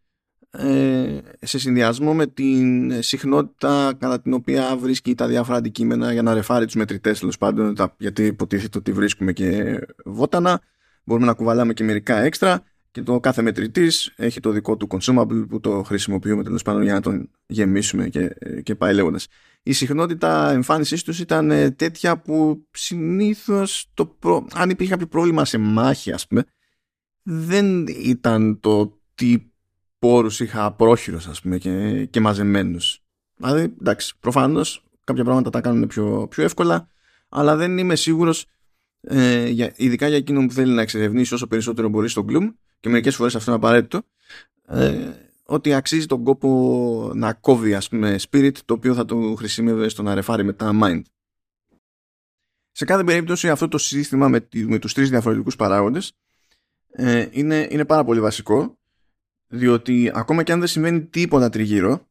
ε, 0.51 1.19
σε 1.41 1.59
συνδυασμό 1.59 2.15
με 2.15 2.27
την 2.27 2.93
συχνότητα 3.03 3.95
κατά 3.99 4.21
την 4.21 4.33
οποία 4.33 4.77
βρίσκει 4.77 5.15
τα 5.15 5.27
διάφορα 5.27 5.59
αντικείμενα 5.59 6.13
για 6.13 6.23
να 6.23 6.35
ρεφάρει 6.35 6.65
τους 6.65 6.75
μετρητές 6.75 7.19
τέλος 7.19 7.39
πάντων 7.39 7.77
γιατί 7.99 8.25
υποτίθεται 8.25 8.79
ότι 8.79 8.93
βρίσκουμε 8.93 9.33
και 9.33 9.79
βότανα 10.05 10.61
μπορούμε 11.05 11.27
να 11.27 11.35
κουβαλάμε 11.35 11.73
και 11.73 11.85
μερικά 11.85 12.17
έξτρα 12.17 12.63
και 12.91 13.03
το 13.03 13.21
κάθε 13.21 13.43
μετρητής 13.43 14.13
έχει 14.17 14.41
το 14.41 14.51
δικό 14.51 14.77
του 14.77 14.89
consumable 14.91 15.47
που 15.49 15.61
το 15.61 15.83
χρησιμοποιούμε 15.83 16.43
τέλος 16.43 16.63
πάντων 16.63 16.83
για 16.83 16.93
να 16.93 17.01
τον 17.01 17.31
γεμίσουμε 17.47 18.09
και, 18.09 18.37
και 18.63 18.75
πάει 18.75 18.95
λέγοντας. 18.95 19.27
Η 19.63 19.73
συχνότητα 19.73 20.51
εμφάνισής 20.51 21.03
τους 21.03 21.21
ήταν 21.21 21.51
ε, 21.51 21.71
τέτοια 21.71 22.19
που 22.19 22.67
συνήθως 22.71 23.91
το 23.95 24.17
αν 24.55 24.71
υπήρχε 24.71 24.93
κάποιο 24.93 25.07
πρόβλημα 25.07 25.45
σε 25.45 25.59
μάχη 25.59 26.13
ας 26.13 26.27
πούμε 26.27 26.45
δεν 27.23 27.87
ήταν 27.87 28.61
το 28.61 29.01
τι 29.15 29.50
πόρους 30.01 30.41
είχα 30.41 30.73
πρόχειρος 30.73 31.27
ας 31.27 31.41
πούμε 31.41 31.59
και, 31.59 32.05
και 32.05 32.21
μαζεμένους. 32.21 33.03
Δηλαδή 33.37 33.75
εντάξει 33.81 34.15
προφανώς 34.21 34.85
κάποια 35.05 35.25
πράγματα 35.25 35.51
τα 35.51 35.61
κάνουν 35.61 35.87
πιο, 35.87 36.27
πιο 36.31 36.45
εύκολα 36.45 36.89
αλλά 37.29 37.57
δεν 37.57 37.79
είμαι 37.79 37.97
σίγουρος 37.97 38.47
ε, 39.01 39.49
για, 39.49 39.73
ειδικά 39.77 40.09
για 40.09 40.17
εκείνον 40.17 40.47
που 40.47 40.53
θέλει 40.53 40.73
να 40.73 40.83
εξερευνήσει 40.83 41.35
όσο 41.35 41.47
περισσότερο 41.47 41.89
μπορεί 41.89 42.09
στο 42.09 42.25
Gloom 42.29 42.53
και 42.81 42.89
μερικές 42.89 43.17
φορές 43.17 43.35
αυτό 43.35 43.51
είναι 43.51 43.61
απαραίτητο 43.65 44.03
ε, 44.67 45.11
ότι 45.45 45.75
αξίζει 45.75 46.07
τον 46.07 46.25
κόπο 46.25 47.13
να 47.15 47.33
κόβει 47.33 47.75
ας 47.75 47.89
πούμε 47.89 48.17
spirit 48.31 48.57
το 48.65 48.75
οποίο 48.75 48.95
θα 48.95 49.05
το 49.05 49.35
χρησιμεύει 49.37 49.89
στο 49.89 50.03
να 50.03 50.15
ρεφάρει 50.15 50.45
μετά 50.45 50.71
mind. 50.83 51.03
Σε 52.71 52.85
κάθε 52.85 53.05
περίπτωση 53.05 53.49
αυτό 53.49 53.69
το 53.69 53.79
σύστημα 53.79 54.29
με, 54.29 54.49
με 54.53 54.79
τους 54.79 54.95
τρεις 54.95 55.11
διαφορετικούς 55.11 55.57
παράγοντες 55.57 56.13
ε, 56.93 57.29
είναι, 57.31 57.69
είναι 57.71 57.85
πάρα 57.85 58.05
πολύ 58.05 58.21
βασικό 58.21 58.79
διότι 59.51 60.11
ακόμα 60.15 60.43
και 60.43 60.53
αν 60.53 60.59
δεν 60.59 60.69
συμβαίνει 60.69 61.05
τίποτα 61.05 61.49
τριγύρω 61.49 62.09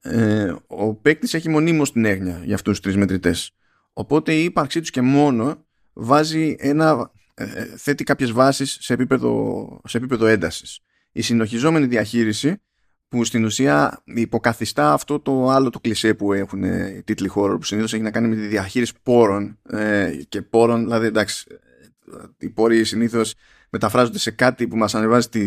ε, 0.00 0.54
ο 0.66 0.94
παίκτης 0.94 1.34
έχει 1.34 1.48
μονίμως 1.48 1.92
την 1.92 2.04
έγνοια 2.04 2.40
για 2.44 2.54
αυτούς 2.54 2.72
τους 2.72 2.80
τρεις 2.80 2.96
μετρητές. 2.96 3.50
Οπότε 3.92 4.34
η 4.34 4.44
ύπαρξή 4.44 4.80
τους 4.80 4.90
και 4.90 5.00
μόνο 5.00 5.66
βάζει 5.92 6.56
ένα, 6.58 7.12
ε, 7.34 7.44
ε, 7.44 7.64
θέτει 7.76 8.04
κάποιες 8.04 8.32
βάσεις 8.32 8.78
σε 8.80 8.92
επίπεδο, 8.92 9.80
σε 9.84 9.96
επίπεδο 9.96 10.26
έντασης. 10.26 10.80
Η 11.12 11.22
συνοχιζόμενη 11.22 11.86
διαχείριση 11.86 12.62
που 13.08 13.24
στην 13.24 13.44
ουσία 13.44 14.02
υποκαθιστά 14.04 14.92
αυτό 14.92 15.20
το 15.20 15.48
άλλο 15.48 15.70
το 15.70 15.80
κλισέ 15.80 16.14
που 16.14 16.32
έχουν 16.32 16.62
οι 16.62 17.02
τίτλοι 17.04 17.28
χώρο 17.28 17.58
που 17.58 17.64
συνήθως 17.64 17.92
έχει 17.92 18.02
να 18.02 18.10
κάνει 18.10 18.28
με 18.28 18.34
τη 18.34 18.46
διαχείριση 18.46 18.92
πόρων 19.02 19.58
ε, 19.68 20.12
και 20.28 20.42
πόρων, 20.42 20.82
δηλαδή 20.82 21.06
εντάξει 21.06 21.46
οι 22.38 22.48
πόροι 22.48 22.84
συνήθως 22.84 23.34
μεταφράζονται 23.70 24.18
σε 24.18 24.30
κάτι 24.30 24.68
που 24.68 24.76
μας 24.76 24.94
ανεβάζει 24.94 25.28
τη, 25.28 25.40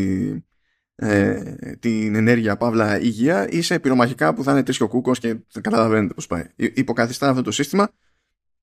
ε, 0.96 1.56
την 1.80 2.16
ενέργεια 2.16 2.58
παύλα 2.58 3.00
υγεία 3.00 3.50
ή 3.50 3.62
σε 3.62 3.80
πυρομαχικά 3.80 4.34
που 4.34 4.44
θα 4.44 4.52
είναι 4.52 4.64
τρεις 4.64 4.78
και 4.78 4.84
ο 4.84 4.88
κούκος 4.88 5.20
και 5.20 5.38
καταλαβαίνετε 5.62 6.14
πώς 6.14 6.28
πάει. 6.28 6.44
Υποκαθιστά 6.56 7.30
αυτό 7.30 7.42
το 7.42 7.52
σύστημα 7.52 7.90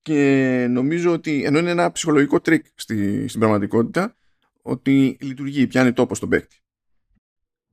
και 0.01 0.67
νομίζω 0.69 1.11
ότι 1.11 1.43
ενώ 1.43 1.59
είναι 1.59 1.69
ένα 1.69 1.91
ψυχολογικό 1.91 2.41
τρικ 2.41 2.65
στη, 2.75 3.27
στην 3.27 3.39
πραγματικότητα 3.39 4.15
ότι 4.61 5.17
λειτουργεί, 5.21 5.67
πιάνει 5.67 5.93
τόπο 5.93 6.15
στον 6.15 6.29
παίκτη. 6.29 6.57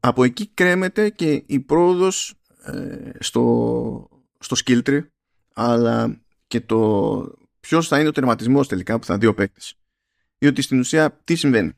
Από 0.01 0.25
εκεί 0.25 0.46
κρέμεται 0.46 1.11
και 1.11 1.42
η 1.46 1.61
πρόοδος 1.61 2.35
ε, 2.64 3.11
στο, 3.18 4.09
στο 4.38 4.57
skill 4.64 4.83
tree 4.83 5.07
αλλά 5.55 6.20
και 6.46 6.61
το 6.61 7.38
ποιος 7.61 7.88
θα 7.88 7.99
είναι 7.99 8.09
ο 8.09 8.12
τερματισμός 8.12 8.68
τελικά 8.68 8.99
που 8.99 9.05
θα 9.05 9.18
δει 9.18 9.27
ο 9.27 9.35
παίκτης. 9.35 9.75
Διότι 10.38 10.62
στην 10.62 10.79
ουσία 10.79 11.20
τι 11.25 11.35
συμβαίνει; 11.35 11.73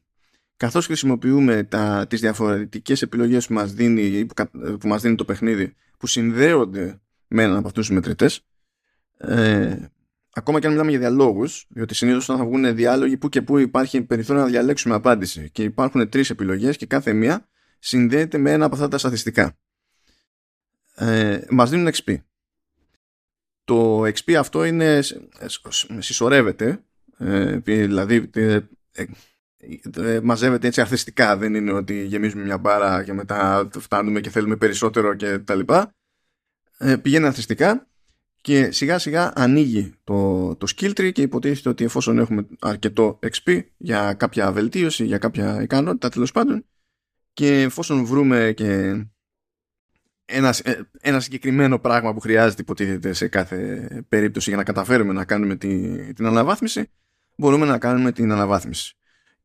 Καθώς 0.62 0.86
χρησιμοποιούμε 0.86 1.64
τα, 1.64 2.06
τις 2.08 2.20
διαφορετικές 2.20 3.02
επιλογές 3.02 3.46
που 3.46 3.52
μας, 3.52 3.72
δίνει, 3.72 4.26
που, 4.80 4.88
μας 4.88 5.02
δίνει 5.02 5.14
το 5.14 5.24
παιχνίδι 5.24 5.74
που 5.98 6.06
συνδέονται 6.06 7.00
με 7.28 7.42
έναν 7.42 7.56
από 7.56 7.66
αυτούς 7.66 7.86
τους 7.86 7.94
μετρητές 7.94 8.46
ε, 9.16 9.76
ακόμα 10.32 10.60
και 10.60 10.66
αν 10.66 10.72
μιλάμε 10.72 10.90
για 10.90 10.98
διαλόγους 10.98 11.66
διότι 11.68 11.94
συνήθως 11.94 12.28
όταν 12.28 12.36
θα 12.36 12.44
βγουν 12.44 12.74
διάλογοι 12.74 13.16
που 13.16 13.28
και 13.28 13.42
που 13.42 13.58
υπάρχει 13.58 14.02
περιθώριο 14.02 14.42
να 14.42 14.48
διαλέξουμε 14.48 14.94
απάντηση. 14.94 15.50
Και 15.50 15.62
υπάρχουν 15.62 16.08
τρεις 16.08 16.30
επιλογές 16.30 16.76
και 16.76 16.86
κάθε 16.86 17.12
μία 17.12 17.48
συνδέεται 17.78 18.38
με 18.38 18.52
ένα 18.52 18.64
από 18.64 18.74
αυτά 18.74 18.88
τα 18.88 18.98
στατιστικά. 18.98 19.58
Ε, 20.94 21.40
μας 21.50 21.70
δίνουν 21.70 21.92
XP 21.92 22.16
το 23.64 24.02
XP 24.02 24.32
αυτό 24.32 24.64
είναι 24.64 25.00
συσσωρεύεται 25.98 26.84
ε, 27.18 27.56
δηλαδή 27.56 28.30
ε, 28.34 28.58
ε, 28.92 29.04
μαζεύεται 30.22 30.66
έτσι 30.66 30.80
αρθιστικά 30.80 31.36
δεν 31.36 31.54
είναι 31.54 31.72
ότι 31.72 32.04
γεμίζουμε 32.04 32.42
μια 32.44 32.58
μπάρα 32.58 33.04
και 33.04 33.12
μετά 33.12 33.68
φτάνουμε 33.78 34.20
και 34.20 34.30
θέλουμε 34.30 34.56
περισσότερο 34.56 35.14
και 35.14 35.38
τα 35.38 35.54
λοιπά. 35.54 35.94
Ε, 36.78 36.96
πηγαίνει 36.96 37.26
αρθιστικά 37.26 37.86
και 38.40 38.70
σιγά 38.70 38.98
σιγά 38.98 39.32
ανοίγει 39.34 39.94
το, 40.04 40.54
το 40.56 40.66
skill 40.76 40.90
tree 40.90 41.12
και 41.12 41.22
υποτίθεται 41.22 41.68
ότι 41.68 41.84
εφόσον 41.84 42.18
έχουμε 42.18 42.46
αρκετό 42.60 43.18
XP 43.22 43.62
για 43.76 44.14
κάποια 44.14 44.52
βελτίωση, 44.52 45.04
για 45.04 45.18
κάποια 45.18 45.62
ικανότητα 45.62 46.08
τέλος 46.08 46.32
πάντων 46.32 46.64
και 47.32 47.60
εφόσον 47.60 48.04
βρούμε 48.04 48.52
και 48.56 49.00
ένα, 50.24 50.54
ε, 50.62 50.80
ένα 51.00 51.20
συγκεκριμένο 51.20 51.78
πράγμα 51.78 52.14
που 52.14 52.20
χρειάζεται 52.20 52.62
υποτίθεται 52.62 53.12
σε 53.12 53.28
κάθε 53.28 53.88
περίπτωση 54.08 54.48
για 54.48 54.58
να 54.58 54.64
καταφέρουμε 54.64 55.12
να 55.12 55.24
κάνουμε 55.24 55.56
τη, 55.56 56.12
την 56.12 56.26
αναβάθμιση 56.26 56.90
μπορούμε 57.36 57.66
να 57.66 57.78
κάνουμε 57.78 58.12
την 58.12 58.32
αναβάθμιση 58.32 58.96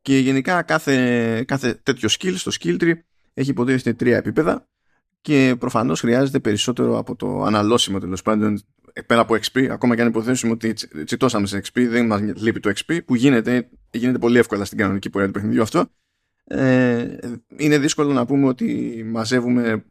και 0.08 0.18
γενικά 0.18 0.62
κάθε, 0.62 1.44
κάθε 1.44 1.74
τέτοιο 1.84 2.10
skill 2.12 2.34
στο 2.36 2.52
skill 2.60 2.82
tree 2.82 2.94
έχει 3.34 3.50
υποτίθεται 3.50 3.94
τρία 3.94 4.18
επίπεδα 4.18 4.68
και 5.22 5.56
προφανώς 5.60 6.00
χρειάζεται 6.00 6.40
περισσότερο 6.40 6.98
από 6.98 7.16
το 7.16 7.44
αναλώσιμο 7.44 8.00
τέλος 8.00 8.22
πάντων 8.22 8.62
πέρα 9.06 9.22
από 9.22 9.36
XP, 9.36 9.68
ακόμα 9.72 9.96
και 9.96 10.02
αν 10.02 10.08
υποθέσουμε 10.08 10.52
ότι 10.52 10.74
τσιτώσαμε 11.06 11.48
σε 11.48 11.62
XP, 11.64 11.86
δεν 11.90 12.06
μας 12.06 12.22
λείπει 12.22 12.60
το 12.60 12.74
XP, 12.76 13.00
που 13.06 13.16
γίνεται, 13.16 13.70
γίνεται 13.92 14.18
πολύ 14.18 14.38
εύκολα 14.38 14.66
στην 14.66 14.78
κανονική 14.78 15.10
πορεία 15.10 15.28
του 15.28 15.34
παιχνιδιού 15.34 15.62
αυτό. 15.62 15.86
Ε, 16.44 17.18
είναι 17.58 17.78
δύσκολο 17.78 18.14
να 18.14 18.26
πούμε 18.26 18.48
ότι 18.48 19.02
μαζεύουμε 19.12 19.86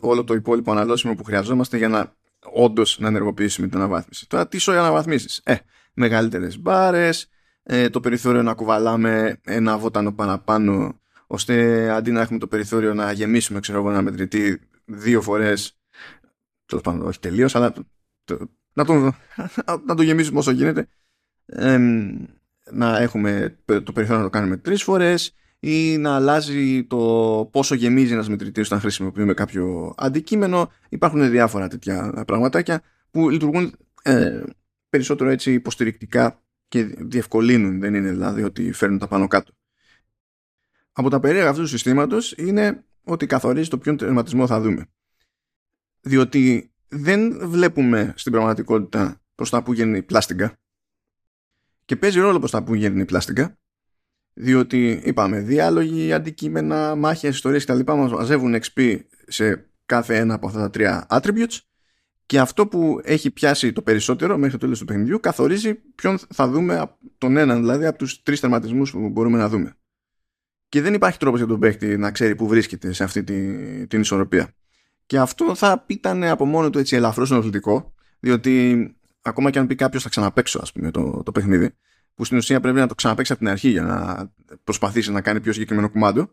όλο 0.00 0.24
το 0.24 0.34
υπόλοιπο 0.34 0.70
αναλώσιμο 0.70 1.14
που 1.14 1.24
χρειαζόμαστε 1.24 1.76
για 1.76 1.88
να 1.88 2.16
όντως 2.52 2.98
να 2.98 3.08
ενεργοποιήσουμε 3.08 3.68
την 3.68 3.78
αναβάθμιση. 3.78 4.28
Τώρα, 4.28 4.48
τι 4.48 4.58
σώει 4.58 4.76
αναβαθμίσεις; 4.76 5.40
Ε, 5.44 5.54
μεγαλύτερες 5.94 6.60
μπάρες, 6.60 7.28
ε, 7.66 7.88
το 7.90 8.00
περιθώριο 8.00 8.42
να 8.42 8.54
κουβαλάμε 8.54 9.40
ένα 9.44 9.78
βότανο 9.78 10.12
παραπάνω 10.12 11.00
ώστε 11.26 11.88
αντί 11.90 12.10
να 12.10 12.20
έχουμε 12.20 12.38
το 12.38 12.46
περιθώριο 12.46 12.94
να 12.94 13.12
γεμίσουμε 13.12 13.60
ξέρω 13.60 13.78
εγώ 13.78 13.90
ένα 13.90 14.02
μετρητή 14.02 14.60
δύο 14.84 15.22
φορές 15.22 15.78
τέλος 16.66 16.82
πάντων 16.82 17.06
όχι 17.06 17.20
τελείως, 17.20 17.54
αλλά 17.54 17.72
το, 18.24 18.48
να, 18.72 18.84
το, 18.84 19.14
να 19.86 19.94
το 19.94 20.02
γεμίσουμε 20.02 20.38
όσο 20.38 20.50
γίνεται 20.50 20.88
να 22.70 22.98
έχουμε 22.98 23.58
το 23.66 23.92
περιθώριο 23.92 24.16
να 24.16 24.22
το 24.22 24.30
κάνουμε 24.30 24.56
τρεις 24.56 24.82
φορές 24.82 25.34
ή 25.60 25.98
να 25.98 26.14
αλλάζει 26.14 26.84
το 26.84 26.98
πόσο 27.52 27.74
γεμίζει 27.74 28.12
ένας 28.12 28.28
μετρητής 28.28 28.66
όταν 28.66 28.80
χρησιμοποιούμε 28.80 29.34
κάποιο 29.34 29.94
αντικείμενο. 29.96 30.72
Υπάρχουν 30.88 31.30
διάφορα 31.30 31.68
τέτοια 31.68 32.22
πραγματάκια 32.26 32.82
που 33.10 33.30
λειτουργούν 33.30 33.74
ε, 34.02 34.42
περισσότερο 34.88 35.30
έτσι 35.30 35.52
υποστηρικτικά 35.52 36.42
και 36.74 36.84
διευκολύνουν, 36.84 37.80
δεν 37.80 37.94
είναι 37.94 38.10
δηλαδή 38.10 38.42
ότι 38.42 38.72
φέρνουν 38.72 38.98
τα 38.98 39.08
πάνω 39.08 39.26
κάτω. 39.26 39.52
Από 40.92 41.10
τα 41.10 41.20
περίεργα 41.20 41.48
αυτού 41.48 41.62
του 41.62 41.68
συστήματος 41.68 42.32
είναι 42.36 42.84
ότι 43.04 43.26
καθορίζει 43.26 43.68
το 43.68 43.78
ποιον 43.78 43.96
τερματισμό 43.96 44.46
θα 44.46 44.60
δούμε. 44.60 44.86
Διότι 46.00 46.72
δεν 46.88 47.48
βλέπουμε 47.48 48.12
στην 48.16 48.32
πραγματικότητα 48.32 49.22
προς 49.34 49.50
τα 49.50 49.62
που 49.62 49.72
γίνει 49.72 49.98
η 49.98 50.02
πλάστιγκα 50.02 50.58
και 51.84 51.96
παίζει 51.96 52.20
ρόλο 52.20 52.38
προς 52.38 52.50
τα 52.50 52.62
που 52.62 52.74
γίνει 52.74 53.00
η 53.00 53.04
πλάστιγκα 53.04 53.58
διότι 54.32 55.00
είπαμε 55.04 55.40
διάλογοι, 55.40 56.12
αντικείμενα, 56.12 56.94
μάχες, 56.94 57.34
ιστορίες 57.34 57.64
κτλ. 57.64 57.92
μας 57.92 58.12
μαζεύουν 58.12 58.54
XP 58.54 59.00
σε 59.26 59.70
κάθε 59.86 60.16
ένα 60.16 60.34
από 60.34 60.46
αυτά 60.46 60.58
τα 60.58 60.70
τρία 60.70 61.06
attributes 61.10 61.58
και 62.26 62.38
αυτό 62.38 62.66
που 62.66 63.00
έχει 63.02 63.30
πιάσει 63.30 63.72
το 63.72 63.82
περισσότερο 63.82 64.36
μέχρι 64.36 64.52
το 64.52 64.58
τέλος 64.58 64.78
του 64.78 64.84
παιχνιδιού 64.84 65.20
καθορίζει 65.20 65.74
ποιον 65.74 66.18
θα 66.28 66.48
δούμε 66.48 66.96
τον 67.18 67.36
έναν 67.36 67.60
δηλαδή 67.60 67.86
από 67.86 67.98
τους 67.98 68.22
τρεις 68.22 68.40
τερματισμούς 68.40 68.90
που 68.90 69.08
μπορούμε 69.08 69.38
να 69.38 69.48
δούμε. 69.48 69.76
Και 70.68 70.80
δεν 70.80 70.94
υπάρχει 70.94 71.18
τρόπος 71.18 71.38
για 71.38 71.48
τον 71.48 71.60
παίκτη 71.60 71.96
να 71.96 72.10
ξέρει 72.10 72.34
που 72.34 72.46
βρίσκεται 72.46 72.92
σε 72.92 73.04
αυτή 73.04 73.24
τη, 73.24 73.86
την 73.86 74.00
ισορροπία. 74.00 74.54
Και 75.06 75.18
αυτό 75.18 75.54
θα 75.54 75.84
ήταν 75.86 76.24
από 76.24 76.44
μόνο 76.44 76.70
του 76.70 76.78
έτσι 76.78 76.96
ελαφρώς 76.96 77.30
ενοχλητικό, 77.30 77.94
διότι 78.20 78.86
ακόμα 79.22 79.50
και 79.50 79.58
αν 79.58 79.66
πει 79.66 79.74
κάποιος 79.74 80.02
θα 80.02 80.08
ξαναπέξω 80.08 80.58
ας 80.62 80.72
πούμε 80.72 80.90
το, 80.90 81.22
το 81.24 81.32
παιχνίδι, 81.32 81.70
που 82.14 82.24
στην 82.24 82.36
ουσία 82.36 82.60
πρέπει 82.60 82.78
να 82.78 82.86
το 82.86 82.94
ξαναπέξει 82.94 83.32
από 83.32 83.40
την 83.40 83.50
αρχή 83.50 83.68
για 83.68 83.82
να 83.82 84.30
προσπαθήσει 84.64 85.12
να 85.12 85.20
κάνει 85.20 85.40
πιο 85.40 85.52
συγκεκριμένο 85.52 85.90
κουμάντο, 85.90 86.30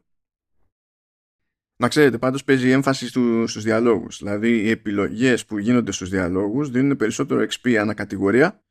να 1.82 1.88
ξέρετε, 1.88 2.18
πάντως 2.18 2.44
παίζει 2.44 2.70
έμφαση 2.70 3.08
στου, 3.08 3.48
στους 3.48 3.64
διαλόγους. 3.64 4.18
Δηλαδή, 4.18 4.62
οι 4.62 4.70
επιλογές 4.70 5.46
που 5.46 5.58
γίνονται 5.58 5.92
στους 5.92 6.10
διαλόγους 6.10 6.70
δίνουν 6.70 6.98
περισσότερο 6.98 7.46
XP 7.50 7.74
ανακατηγορία 7.74 8.64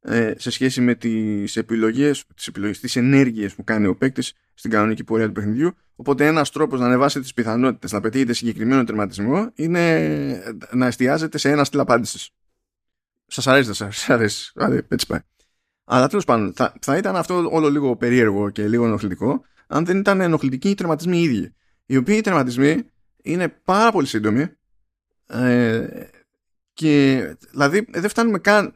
ε, 0.00 0.34
σε 0.36 0.50
σχέση 0.50 0.80
με 0.80 0.94
τις 0.94 1.56
επιλογές, 1.56 2.24
τις, 2.34 2.46
επιλογές, 2.46 2.80
τις 2.80 2.96
ενέργειες 2.96 3.54
που 3.54 3.64
κάνει 3.64 3.86
ο 3.86 3.96
παίκτης 3.96 4.34
στην 4.54 4.70
κανονική 4.70 5.04
πορεία 5.04 5.26
του 5.26 5.32
παιχνιδιού. 5.32 5.74
Οπότε 5.96 6.26
ένας 6.26 6.50
τρόπος 6.50 6.80
να 6.80 6.86
ανεβάσει 6.86 7.20
τις 7.20 7.34
πιθανότητες 7.34 7.92
να 7.92 8.00
πετύχετε 8.00 8.32
συγκεκριμένο 8.32 8.84
τερματισμό 8.84 9.50
είναι 9.54 10.56
να 10.70 10.86
εστιάζετε 10.86 11.38
σε 11.38 11.50
ένα 11.50 11.64
στυλ 11.64 11.80
απάντησης. 11.80 12.30
Σας 13.26 13.46
αρέσει, 13.46 13.66
δεν 13.66 13.74
σας 13.74 14.10
αρέσει; 14.10 14.52
Άρα, 14.54 14.86
έτσι 14.88 15.06
πάει. 15.06 15.20
Αλλά 15.84 16.08
τέλος 16.08 16.24
πάντων, 16.24 16.52
θα, 16.56 16.74
θα 16.80 16.96
ήταν 16.96 17.16
αυτό 17.16 17.48
όλο 17.50 17.70
λίγο 17.70 17.96
περίεργο 17.96 18.50
και 18.50 18.68
λίγο 18.68 18.84
ενοχλητικό 18.84 19.44
αν 19.66 19.84
δεν 19.84 19.98
ήταν 19.98 20.20
ενοχλητικοί 20.20 20.70
οι 20.70 20.74
τερματισμοί 20.74 21.18
οι 21.18 21.22
ίδιοι 21.22 21.54
οι 21.92 21.96
οποίοι 21.96 22.14
οι 22.18 22.20
τερματισμοί 22.20 22.82
είναι 23.22 23.48
πάρα 23.48 23.92
πολύ 23.92 24.06
σύντομοι 24.06 24.46
ε, 25.26 25.86
και 26.72 27.22
δηλαδή 27.50 27.86
δεν 27.90 28.08
φτάνουμε 28.08 28.38
καν 28.38 28.74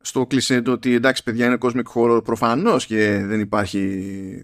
στο 0.00 0.26
κλισέ 0.26 0.62
το 0.62 0.72
ότι 0.72 0.94
εντάξει 0.94 1.22
παιδιά 1.22 1.46
είναι 1.46 1.58
cosmic 1.60 1.82
horror 1.94 2.24
προφανώς 2.24 2.86
και 2.86 3.22
δεν 3.24 3.40
υπάρχει 3.40 3.80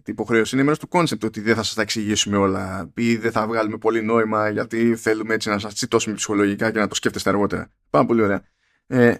υποχρέωση. 0.07 0.55
Είναι 0.55 0.65
μέρος 0.65 0.79
του 0.79 0.89
concept 0.91 1.25
ότι 1.25 1.41
δεν 1.41 1.55
θα 1.55 1.63
σας 1.63 1.75
τα 1.75 1.83
εξηγήσουμε 1.83 2.37
όλα 2.37 2.91
ή 2.95 3.17
δεν 3.17 3.33
θα 3.33 3.47
βγάλουμε 3.47 3.79
πολύ 3.79 4.03
νόημα 4.03 4.49
γιατί 4.49 4.97
θέλουμε 4.97 5.35
έτσι 5.35 5.49
να 5.49 5.59
σας 5.59 5.75
τσιτώσουμε 5.75 6.15
ψυχολογικά 6.15 6.71
και 6.71 6.79
να 6.79 6.89
το 6.89 6.95
σκέφτεστε 6.95 7.31
αργότερα. 7.31 7.71
Πάρα 7.91 8.07
πολύ 8.07 8.23
ωραία. 8.23 8.43
Ε, 8.87 9.15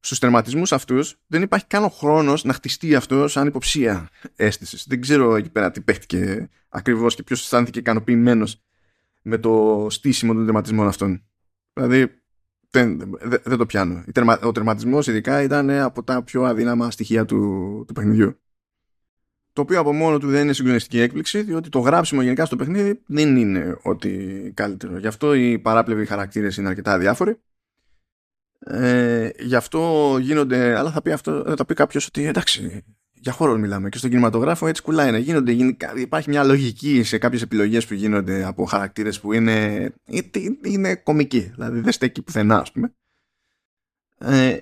Στους 0.00 0.18
τερματισμούς 0.18 0.72
αυτούς 0.72 1.16
δεν 1.26 1.42
υπάρχει 1.42 1.66
καν 1.66 1.84
ο 1.84 1.88
χρόνος 1.88 2.44
να 2.44 2.52
χτιστεί 2.52 2.94
αυτός 2.94 3.32
σαν 3.32 3.46
υποψία 3.46 4.08
αίσθησης. 4.36 4.84
Δεν 4.88 5.00
ξέρω 5.00 5.36
εκεί 5.36 5.50
πέρα 5.50 5.70
τι 5.70 5.80
παίχτηκε 5.80 6.48
ακριβώς 6.68 7.14
και 7.14 7.22
ποιος 7.22 7.40
αισθάνθηκε 7.40 7.78
ικανοποιημένος 7.78 8.62
με 9.22 9.38
το 9.38 9.86
στήσιμο 9.90 10.34
των 10.34 10.44
τερματισμών 10.44 10.86
αυτών. 10.86 11.24
Δηλαδή 11.72 12.20
δεν, 12.70 13.18
δεν, 13.42 13.58
το 13.58 13.66
πιάνω. 13.66 14.04
Ο 14.42 14.52
τερματισμός 14.52 15.06
ειδικά 15.06 15.42
ήταν 15.42 15.70
από 15.70 16.02
τα 16.02 16.22
πιο 16.22 16.44
αδύναμα 16.44 16.90
στοιχεία 16.90 17.24
του, 17.24 17.36
του 17.86 17.92
παιχνιδιού. 17.92 18.40
Το 19.52 19.60
οποίο 19.60 19.80
από 19.80 19.92
μόνο 19.92 20.18
του 20.18 20.28
δεν 20.28 20.42
είναι 20.42 20.52
συγκλονιστική 20.52 21.00
έκπληξη, 21.00 21.42
διότι 21.42 21.68
το 21.68 21.78
γράψιμο 21.78 22.22
γενικά 22.22 22.44
στο 22.44 22.56
παιχνίδι 22.56 23.02
δεν 23.06 23.36
είναι 23.36 23.78
ότι 23.82 24.52
καλύτερο. 24.54 24.98
Γι' 24.98 25.06
αυτό 25.06 25.34
οι 25.34 25.58
παράπλευροι 25.58 26.06
χαρακτήρες 26.06 26.56
είναι 26.56 26.68
αρκετά 26.68 26.98
διάφοροι 26.98 27.36
ε, 28.66 29.28
γι' 29.38 29.54
αυτό 29.54 30.16
γίνονται, 30.20 30.76
αλλά 30.78 30.90
θα 30.90 31.02
πει, 31.02 31.12
αυτό, 31.12 31.54
θα 31.56 31.64
πει 31.64 31.74
κάποιος 31.74 32.06
ότι 32.06 32.26
εντάξει, 32.26 32.84
για 33.12 33.32
χώρο 33.32 33.58
μιλάμε 33.58 33.88
και 33.88 33.98
στον 33.98 34.10
κινηματογράφο 34.10 34.66
έτσι 34.66 34.82
κουλάει 34.82 35.10
να 35.10 35.18
γίνονται. 35.18 35.56
Υπάρχει 35.96 36.28
μια 36.28 36.44
λογική 36.44 37.02
σε 37.02 37.18
κάποιες 37.18 37.42
επιλογές 37.42 37.86
που 37.86 37.94
γίνονται 37.94 38.44
από 38.44 38.64
χαρακτήρες 38.64 39.20
που 39.20 39.32
είναι, 39.32 39.90
είναι 40.64 40.94
κομικοί, 40.94 41.40
δηλαδή 41.40 41.80
δεν 41.80 41.92
στέκει 41.92 42.22
πουθενά, 42.22 42.58
ας 42.58 42.72
πούμε. 42.72 42.94
Ε, 44.18 44.56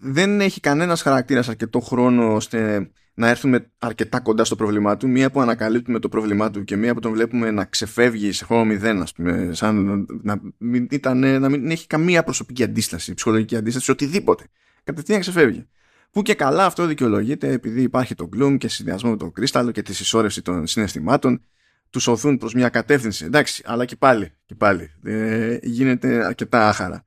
δεν 0.00 0.40
έχει 0.40 0.60
κανένας 0.60 1.02
χαρακτήρας 1.02 1.48
αρκετό 1.48 1.80
χρόνο 1.80 2.34
ώστε 2.34 2.90
να 3.18 3.28
έρθουμε 3.28 3.70
αρκετά 3.78 4.20
κοντά 4.20 4.44
στο 4.44 4.56
πρόβλημά 4.56 4.96
του, 4.96 5.08
μία 5.08 5.30
που 5.30 5.40
ανακαλύπτουμε 5.40 5.98
το 5.98 6.08
πρόβλημά 6.08 6.50
του 6.50 6.64
και 6.64 6.76
μία 6.76 6.94
που 6.94 7.00
τον 7.00 7.12
βλέπουμε 7.12 7.50
να 7.50 7.64
ξεφεύγει 7.64 8.32
σε 8.32 8.44
χρόνο 8.44 8.64
μηδέν, 8.64 9.02
ας 9.02 9.12
πούμε, 9.12 9.50
σαν 9.52 10.06
να 10.22 10.40
μην, 10.58 10.86
ήταν, 10.90 11.40
να 11.40 11.48
μην 11.48 11.70
έχει 11.70 11.86
καμία 11.86 12.22
προσωπική 12.22 12.62
αντίσταση, 12.62 13.14
ψυχολογική 13.14 13.56
αντίσταση, 13.56 13.90
οτιδήποτε. 13.90 14.44
Κατευθείαν 14.84 15.20
ξεφεύγει. 15.20 15.66
Που 16.10 16.22
και 16.22 16.34
καλά 16.34 16.64
αυτό 16.64 16.86
δικαιολογείται 16.86 17.52
επειδή 17.52 17.82
υπάρχει 17.82 18.14
το 18.14 18.28
gloom 18.36 18.56
και 18.58 18.68
συνδυασμό 18.68 19.10
με 19.10 19.16
το 19.16 19.30
κρίσταλο 19.30 19.70
και 19.70 19.82
τη 19.82 19.94
συσσόρευση 19.94 20.42
των 20.42 20.66
συναισθημάτων, 20.66 21.42
τους 21.90 22.02
σωθούν 22.02 22.38
προς 22.38 22.54
μια 22.54 22.68
κατεύθυνση. 22.68 23.24
Εντάξει, 23.24 23.62
αλλά 23.66 23.84
και 23.84 23.96
πάλι, 23.96 24.32
και 24.44 24.54
πάλι 24.54 24.90
ε, 25.04 25.58
γίνεται 25.62 26.24
αρκετά 26.26 26.68
άχαρα. 26.68 27.06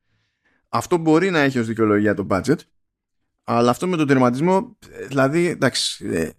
Αυτό 0.69 0.97
μπορεί 0.97 1.29
να 1.29 1.39
έχει 1.39 1.59
ως 1.59 1.67
δικαιολογία 1.67 2.13
το 2.13 2.27
budget, 2.29 2.57
αλλά 3.51 3.69
αυτό 3.69 3.87
με 3.87 3.97
τον 3.97 4.07
τερματισμό, 4.07 4.77
δηλαδή, 5.07 5.47
εντάξει, 5.47 6.05
ε, 6.07 6.29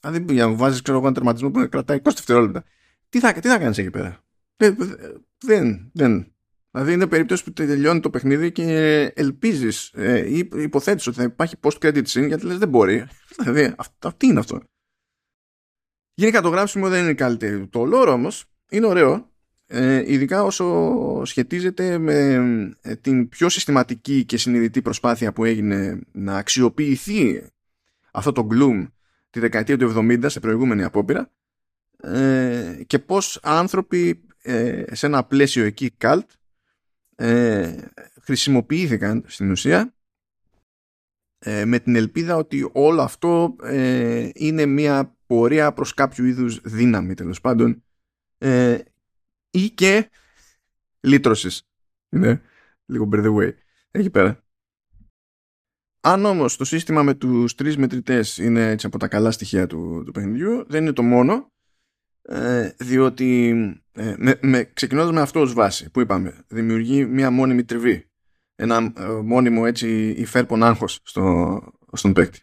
δηλαδή 0.00 0.34
για 0.34 0.46
να 0.46 0.54
βάζεις 0.54 0.82
ξέρω 0.82 0.96
εγώ 0.96 1.06
ένα 1.06 1.14
τερματισμό 1.14 1.50
που 1.50 1.68
κρατάει 1.68 1.98
20 1.98 2.02
δευτερόλεπτα, 2.02 2.64
τι 3.08 3.20
θα, 3.20 3.32
τι 3.32 3.48
θα 3.48 3.58
κάνεις 3.58 3.78
εκεί 3.78 3.90
πέρα; 3.90 4.24
Ε, 4.56 4.74
δεν, 5.38 5.90
δεν. 5.92 6.32
Δηλαδή 6.70 6.92
είναι 6.92 7.06
περίπτωση 7.06 7.44
που 7.44 7.52
τελειώνει 7.52 8.00
το 8.00 8.10
παιχνίδι 8.10 8.52
και 8.52 8.64
ελπίζεις 9.14 9.92
ε, 9.94 10.26
ή 10.28 10.48
υποθέτεις 10.54 11.06
ότι 11.06 11.16
θα 11.16 11.22
υπάρχει 11.22 11.56
post-credit 11.60 12.04
scene 12.06 12.26
γιατί 12.26 12.46
λες 12.46 12.58
δεν 12.58 12.68
μπορεί. 12.68 13.06
Δηλαδή, 13.38 13.74
αυτό, 13.76 14.12
τι 14.16 14.26
είναι 14.26 14.38
αυτό; 14.38 14.60
Γενικά 16.14 16.40
το 16.40 16.48
γράψιμο 16.48 16.88
δεν 16.88 17.02
είναι 17.02 17.14
καλύτερο. 17.14 17.66
Το 17.66 17.82
lore 17.92 18.08
όμως 18.08 18.44
είναι 18.70 18.86
ωραίο 18.86 19.12
ε, 19.12 19.29
ειδικά 20.06 20.42
όσο 20.42 21.22
σχετίζεται 21.24 21.98
με 21.98 22.14
ε, 22.80 22.96
την 22.96 23.28
πιο 23.28 23.48
συστηματική 23.48 24.24
και 24.24 24.36
συνειδητή 24.36 24.82
προσπάθεια 24.82 25.32
που 25.32 25.44
έγινε 25.44 26.00
να 26.12 26.36
αξιοποιηθεί 26.36 27.42
αυτό 28.10 28.32
το 28.32 28.48
gloom 28.52 28.86
τη 29.30 29.40
δεκαετία 29.40 29.78
του 29.78 29.94
70 29.96 30.24
σε 30.26 30.40
προηγούμενη 30.40 30.84
απόπειρα 30.84 31.30
ε, 32.02 32.82
και 32.86 32.98
πως 32.98 33.40
άνθρωποι 33.42 34.22
ε, 34.42 34.84
σε 34.92 35.06
ένα 35.06 35.24
πλαίσιο 35.24 35.64
εκεί 35.64 35.96
cult 36.00 36.26
ε, 37.16 37.76
χρησιμοποιήθηκαν 38.20 39.24
στην 39.26 39.50
ουσία 39.50 39.94
με 41.64 41.78
την 41.78 41.96
ελπίδα 41.96 42.36
ότι 42.36 42.70
όλο 42.72 43.02
αυτό 43.02 43.56
είναι 44.34 44.66
μια 44.66 45.16
πορεία 45.26 45.72
προς 45.72 45.94
κάποιο 45.94 46.24
είδους 46.24 46.60
δύναμη 46.64 47.14
τέλος 47.14 47.40
πάντων 47.40 47.82
ή 49.50 49.70
και 49.70 50.10
λύτρωσης. 51.00 51.62
Είναι 52.08 52.42
λίγο 52.86 53.08
by 53.12 53.24
the 53.24 53.34
way. 53.34 53.52
Εκεί 53.90 54.10
πέρα. 54.10 54.44
Αν 56.00 56.24
όμως 56.24 56.56
το 56.56 56.64
σύστημα 56.64 57.02
με 57.02 57.14
τους 57.14 57.54
τρεις 57.54 57.76
μετρητές 57.76 58.38
είναι 58.38 58.70
έτσι 58.70 58.86
από 58.86 58.98
τα 58.98 59.08
καλά 59.08 59.30
στοιχεία 59.30 59.66
του, 59.66 60.02
του 60.06 60.12
παιχνιδιού, 60.12 60.64
δεν 60.68 60.82
είναι 60.82 60.92
το 60.92 61.02
μόνο, 61.02 61.52
ε, 62.22 62.70
διότι 62.78 63.48
ε, 63.92 64.14
με, 64.18 64.38
με, 64.42 64.64
ξεκινώντας 64.64 65.12
με 65.12 65.20
αυτό 65.20 65.40
ως 65.40 65.52
βάση 65.52 65.90
που 65.90 66.00
είπαμε, 66.00 66.44
δημιουργεί 66.48 67.04
μια 67.04 67.30
μόνιμη 67.30 67.64
τριβή. 67.64 68.10
Ένα 68.54 68.92
ε, 68.96 69.06
μόνιμο 69.08 69.62
έτσι 69.66 70.08
υφέρπον 70.08 70.62
άγχος 70.62 71.00
στο, 71.02 71.60
στον 71.92 72.12
παίκτη. 72.12 72.40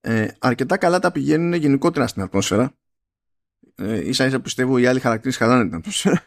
Ε, 0.00 0.28
αρκετά 0.38 0.76
καλά 0.76 0.98
τα 0.98 1.12
πηγαίνουν 1.12 1.52
γενικότερα 1.52 2.06
στην 2.06 2.22
ατμόσφαιρα 2.22 2.77
ε, 3.82 4.08
ίσα 4.08 4.26
ίσα 4.26 4.40
πιστεύω 4.40 4.78
οι 4.78 4.86
άλλοι 4.86 5.00
χαρακτήρες 5.00 5.36
χαλάνε 5.36 5.80
την 5.80 5.92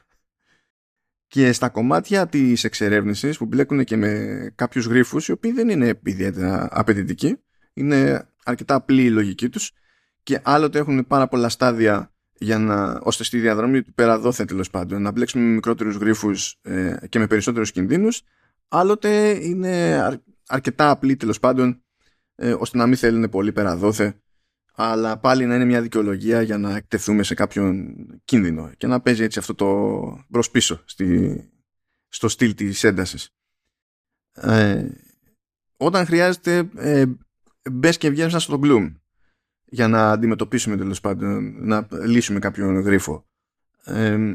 και 1.27 1.51
στα 1.51 1.69
κομμάτια 1.69 2.27
της 2.27 2.63
εξερεύνησης 2.63 3.37
που 3.37 3.45
μπλέκουν 3.45 3.83
και 3.83 3.95
με 3.95 4.51
κάποιους 4.55 4.85
γρίφους 4.85 5.27
οι 5.27 5.31
οποίοι 5.31 5.51
δεν 5.51 5.69
είναι 5.69 5.99
ιδιαίτερα 6.03 6.67
απαιτητικοί 6.71 7.37
είναι 7.73 8.29
αρκετά 8.43 8.75
απλή 8.75 9.03
η 9.03 9.09
λογική 9.09 9.49
τους 9.49 9.71
και 10.23 10.39
άλλοτε 10.43 10.79
έχουν 10.79 11.07
πάρα 11.07 11.27
πολλά 11.27 11.49
στάδια 11.49 12.13
για 12.33 12.57
να, 12.57 12.99
ώστε 13.03 13.23
στη 13.23 13.39
διαδρομή 13.39 13.81
του 13.81 13.93
πέρα 13.93 14.19
δόθε 14.19 14.45
τέλος 14.45 14.69
πάντων 14.69 15.01
να 15.01 15.11
μπλέξουμε 15.11 15.43
με 15.43 15.53
μικρότερους 15.53 15.95
γρίφους 15.95 16.59
ε, 16.61 16.95
και 17.09 17.19
με 17.19 17.27
περισσότερους 17.27 17.71
κινδύνους 17.71 18.21
άλλοτε 18.67 19.37
είναι 19.45 20.03
αρκετά 20.47 20.89
απλή 20.89 21.15
τέλος 21.15 21.39
πάντων 21.39 21.83
ε, 22.35 22.53
ώστε 22.53 22.77
να 22.77 22.87
μην 22.87 22.97
θέλουν 22.97 23.29
πολύ 23.29 23.51
πέρα 23.51 23.75
δόθε 23.75 24.21
αλλά 24.73 25.17
πάλι 25.17 25.45
να 25.45 25.55
είναι 25.55 25.65
μια 25.65 25.81
δικαιολογία 25.81 26.41
για 26.41 26.57
να 26.57 26.75
εκτεθούμε 26.75 27.23
σε 27.23 27.33
κάποιον 27.33 27.95
κίνδυνο 28.25 28.71
και 28.77 28.87
να 28.87 29.01
παίζει 29.01 29.23
έτσι 29.23 29.39
αυτό 29.39 29.55
το 29.55 30.25
μπρος 30.27 30.51
πίσω 30.51 30.81
στη, 30.85 31.39
στο 32.07 32.27
στυλ 32.27 32.55
της 32.55 32.83
έντασης. 32.83 33.29
Ε, 34.33 34.87
όταν 35.77 36.05
χρειάζεται 36.05 36.69
ε, 36.75 37.05
μπες 37.71 37.97
και 37.97 38.09
βγαίνεις 38.09 38.43
στο 38.43 38.59
gloom 38.63 38.95
για 39.65 39.87
να 39.87 40.11
αντιμετωπίσουμε 40.11 40.77
τέλος 40.77 40.99
πάντων, 40.99 41.55
να 41.67 41.87
λύσουμε 42.05 42.39
κάποιον 42.39 42.79
γρίφο. 42.79 43.25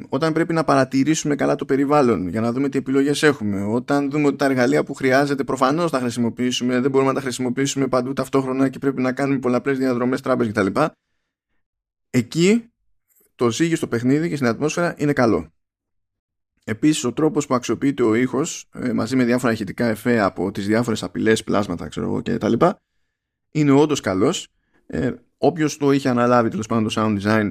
Όταν 0.08 0.32
πρέπει 0.32 0.52
να 0.52 0.64
παρατηρήσουμε 0.64 1.34
καλά 1.34 1.54
το 1.54 1.64
περιβάλλον 1.64 2.28
για 2.28 2.40
να 2.40 2.52
δούμε 2.52 2.68
τι 2.68 2.78
επιλογές 2.78 3.22
έχουμε, 3.22 3.62
όταν 3.62 4.10
δούμε 4.10 4.26
ότι 4.26 4.36
τα 4.36 4.44
εργαλεία 4.44 4.84
που 4.84 4.94
χρειάζεται 4.94 5.44
προφανώς 5.44 5.90
τα 5.90 5.98
χρησιμοποιήσουμε, 5.98 6.80
δεν 6.80 6.90
μπορούμε 6.90 7.10
να 7.10 7.16
τα 7.16 7.22
χρησιμοποιήσουμε 7.22 7.88
παντού 7.88 8.12
ταυτόχρονα 8.12 8.68
και 8.68 8.78
πρέπει 8.78 9.02
να 9.02 9.12
κάνουμε 9.12 9.38
πολλαπλές 9.38 9.78
διαδρομές, 9.78 10.20
τράπεζες 10.20 10.52
κτλ. 10.52 10.80
Εκεί 12.10 12.70
το 13.34 13.50
ζύγι 13.50 13.74
στο 13.74 13.86
παιχνίδι 13.86 14.28
και 14.28 14.36
στην 14.36 14.48
ατμόσφαιρα 14.48 14.94
είναι 14.98 15.12
καλό. 15.12 15.50
Επίσης 16.64 17.04
ο 17.04 17.12
τρόπος 17.12 17.46
που 17.46 17.54
αξιοποιείται 17.54 18.02
ο 18.02 18.14
ήχος 18.14 18.68
ε, 18.74 18.92
μαζί 18.92 19.16
με 19.16 19.24
διάφορα 19.24 19.52
ηχητικά 19.52 19.86
εφέ 19.86 20.20
από 20.20 20.50
τις 20.50 20.66
διάφορες 20.66 21.02
απειλές, 21.02 21.44
πλάσματα 21.44 21.88
ξέρω 21.88 22.06
εγώ 22.06 22.20
και 22.20 22.38
τα 22.38 22.48
λοιπά 22.48 22.78
είναι 23.50 23.70
όντως 23.70 24.00
καλός. 24.00 24.48
Ε, 24.86 25.12
όποιος 25.38 25.76
το 25.76 25.92
είχε 25.92 26.08
αναλάβει 26.08 26.48
τέλος 26.48 26.66
πάντων 26.66 26.88
το 26.88 26.92
sound 26.96 27.20
design 27.20 27.50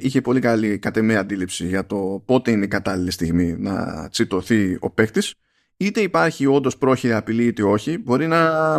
είχε 0.00 0.20
πολύ 0.20 0.40
καλή 0.40 0.78
κατ' 0.78 0.98
αντίληψη 0.98 1.66
για 1.66 1.86
το 1.86 2.22
πότε 2.24 2.50
είναι 2.50 2.64
η 2.64 2.68
κατάλληλη 2.68 3.10
στιγμή 3.10 3.56
να 3.58 4.08
τσιτωθεί 4.08 4.76
ο 4.80 4.90
παίκτης. 4.90 5.34
είτε 5.76 6.00
υπάρχει 6.00 6.46
όντως 6.46 6.78
πρόχειρη 6.78 7.12
απειλή 7.12 7.44
είτε 7.44 7.62
όχι 7.62 7.98
μπορεί 7.98 8.26
να, 8.26 8.74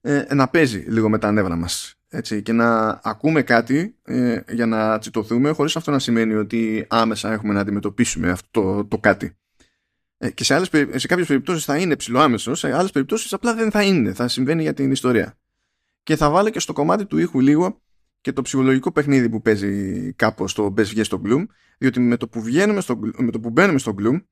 ε, 0.00 0.34
να 0.34 0.48
παίζει 0.48 0.84
λίγο 0.88 1.08
με 1.08 1.18
τα 1.18 1.32
νεύρα 1.32 1.56
μας 1.56 1.96
έτσι, 2.08 2.42
και 2.42 2.52
να 2.52 3.00
ακούμε 3.02 3.42
κάτι 3.42 3.96
ε, 4.02 4.40
για 4.48 4.66
να 4.66 4.98
τσιτωθούμε 4.98 5.50
χωρίς 5.50 5.76
αυτό 5.76 5.90
να 5.90 5.98
σημαίνει 5.98 6.34
ότι 6.34 6.86
άμεσα 6.88 7.32
έχουμε 7.32 7.52
να 7.52 7.60
αντιμετωπίσουμε 7.60 8.30
αυτό 8.30 8.62
το, 8.62 8.84
το 8.84 8.98
κάτι. 8.98 9.36
Ε, 10.18 10.30
και 10.30 10.44
σε, 10.44 10.54
άλλες, 10.54 10.70
σε 10.94 11.06
κάποιες 11.06 11.26
περιπτώσεις 11.26 11.64
θα 11.64 11.76
είναι 11.76 11.96
ψηλοάμεσο, 11.96 12.54
σε 12.54 12.76
άλλες 12.76 12.90
περιπτώσεις 12.90 13.32
απλά 13.32 13.54
δεν 13.54 13.70
θα 13.70 13.82
είναι, 13.82 14.12
θα 14.12 14.28
συμβαίνει 14.28 14.62
για 14.62 14.74
την 14.74 14.90
ιστορία. 14.90 15.38
Και 16.02 16.16
θα 16.16 16.30
βάλω 16.30 16.50
και 16.50 16.60
στο 16.60 16.72
κομμάτι 16.72 17.06
του 17.06 17.18
ήχου 17.18 17.40
λίγο 17.40 17.80
και 18.26 18.32
το 18.32 18.42
ψυχολογικό 18.42 18.92
παιχνίδι 18.92 19.28
που 19.28 19.42
παίζει 19.42 20.12
κάπως 20.12 20.50
στο 20.50 20.74
Best 20.76 20.84
Βγες 20.84 21.06
στο 21.06 21.22
Gloom, 21.24 21.46
διότι 21.78 22.00
με 22.00 22.16
το 22.16 22.28
που, 22.28 22.42
βγαίνουμε 22.42 22.80
στο, 22.80 23.00
με 23.16 23.30
το 23.30 23.40
που 23.40 23.50
μπαίνουμε 23.50 23.78
στο 23.78 23.94
Gloom 23.98 24.24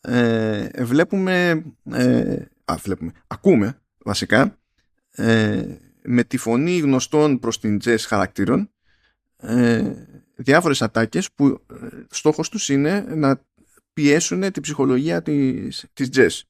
ε, 0.00 0.84
βλέπουμε, 0.84 1.64
ε, 1.90 2.44
α, 2.64 2.76
βλέπουμε, 2.76 3.12
ακούμε 3.26 3.80
βασικά 3.98 4.58
ε, 5.10 5.66
με 6.02 6.24
τη 6.24 6.36
φωνή 6.36 6.78
γνωστών 6.78 7.38
προς 7.38 7.60
την 7.60 7.78
jazz 7.84 7.98
χαρακτήρων 7.98 8.70
ε, 9.36 9.92
διάφορες 10.34 10.82
ατάκες 10.82 11.32
που 11.32 11.46
ε, 11.46 11.86
στόχος 12.10 12.48
τους 12.48 12.68
είναι 12.68 13.00
να 13.00 13.44
πιέσουν 13.92 14.52
την 14.52 14.62
ψυχολογία 14.62 15.22
της, 15.22 15.86
της 15.92 16.08
jazz 16.12 16.40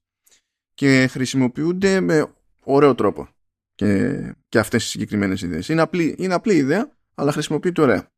και 0.73 1.07
χρησιμοποιούνται 1.07 1.99
με 1.99 2.33
ωραίο 2.63 2.95
τρόπο 2.95 3.29
και, 3.79 4.19
και 4.49 4.59
αυτές 4.59 4.85
οι 4.85 4.87
συγκεκριμένες 4.87 5.41
ιδέες. 5.41 5.69
Είναι 5.69 5.81
απλή, 5.81 6.15
είναι 6.17 6.33
απλή 6.33 6.55
ιδέα 6.55 6.91
αλλά 7.15 7.31
χρησιμοποιείται 7.31 7.81
ωραία. 7.81 8.11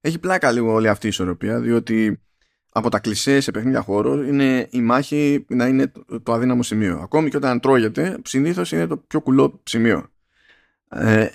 Έχει 0.00 0.18
πλάκα 0.18 0.50
λίγο 0.52 0.72
όλη 0.72 0.88
αυτή 0.88 1.06
η 1.06 1.08
ισορροπία 1.08 1.60
διότι 1.60 2.20
από 2.72 2.88
τα 2.88 2.98
κλισές 2.98 3.44
σε 3.44 3.50
παιχνίδια 3.50 3.80
χώρο 3.80 4.22
είναι 4.22 4.68
η 4.70 4.80
μάχη 4.80 5.44
να 5.48 5.66
είναι 5.66 5.92
το 6.22 6.32
αδύναμο 6.32 6.62
σημείο. 6.62 6.98
Ακόμη 6.98 7.30
και 7.30 7.36
όταν 7.36 7.60
τρώγεται, 7.60 8.18
συνήθως 8.24 8.72
είναι 8.72 8.86
το 8.86 8.96
πιο 8.96 9.20
κουλό 9.20 9.60
σημείο. 9.62 10.08
Ε, 10.88 11.26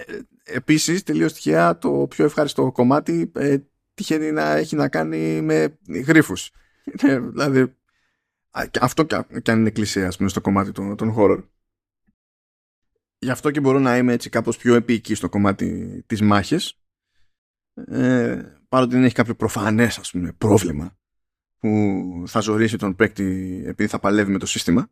επίσης, 0.43 1.03
τελείως 1.03 1.33
τυχαία, 1.33 1.77
το 1.77 2.07
πιο 2.09 2.25
ευχάριστο 2.25 2.71
κομμάτι 2.71 3.31
ε, 3.35 3.57
τυχαίνει 3.93 4.31
να 4.31 4.55
έχει 4.55 4.75
να 4.75 4.87
κάνει 4.87 5.41
με 5.41 5.77
γρίφους. 6.05 6.51
Ε, 7.01 7.19
δηλαδή, 7.19 7.75
αυτό 8.79 9.03
και 9.41 9.51
αν 9.51 9.59
είναι 9.59 9.69
κλεισέ, 9.69 10.07
πούμε, 10.17 10.29
στο 10.29 10.41
κομμάτι 10.41 10.71
των, 10.71 10.95
των 10.95 11.11
χώρων. 11.11 11.49
Γι' 13.25 13.31
αυτό 13.31 13.51
και 13.51 13.59
μπορώ 13.59 13.79
να 13.79 13.97
είμαι 13.97 14.13
έτσι 14.13 14.29
κάπως 14.29 14.57
πιο 14.57 14.75
επίκη 14.75 15.15
στο 15.15 15.29
κομμάτι 15.29 16.03
της 16.07 16.21
μάχης. 16.21 16.79
Ε, 17.73 18.41
παρότι 18.69 18.93
δεν 18.93 19.03
έχει 19.03 19.13
κάποιο 19.13 19.35
προφανές, 19.35 19.97
ας 19.97 20.11
πούμε, 20.11 20.31
πρόβλημα 20.31 20.97
που 21.59 22.23
θα 22.27 22.39
ζωρίσει 22.39 22.77
τον 22.77 22.95
παίκτη 22.95 23.61
επειδή 23.65 23.89
θα 23.89 23.99
παλεύει 23.99 24.31
με 24.31 24.37
το 24.37 24.45
σύστημα. 24.45 24.87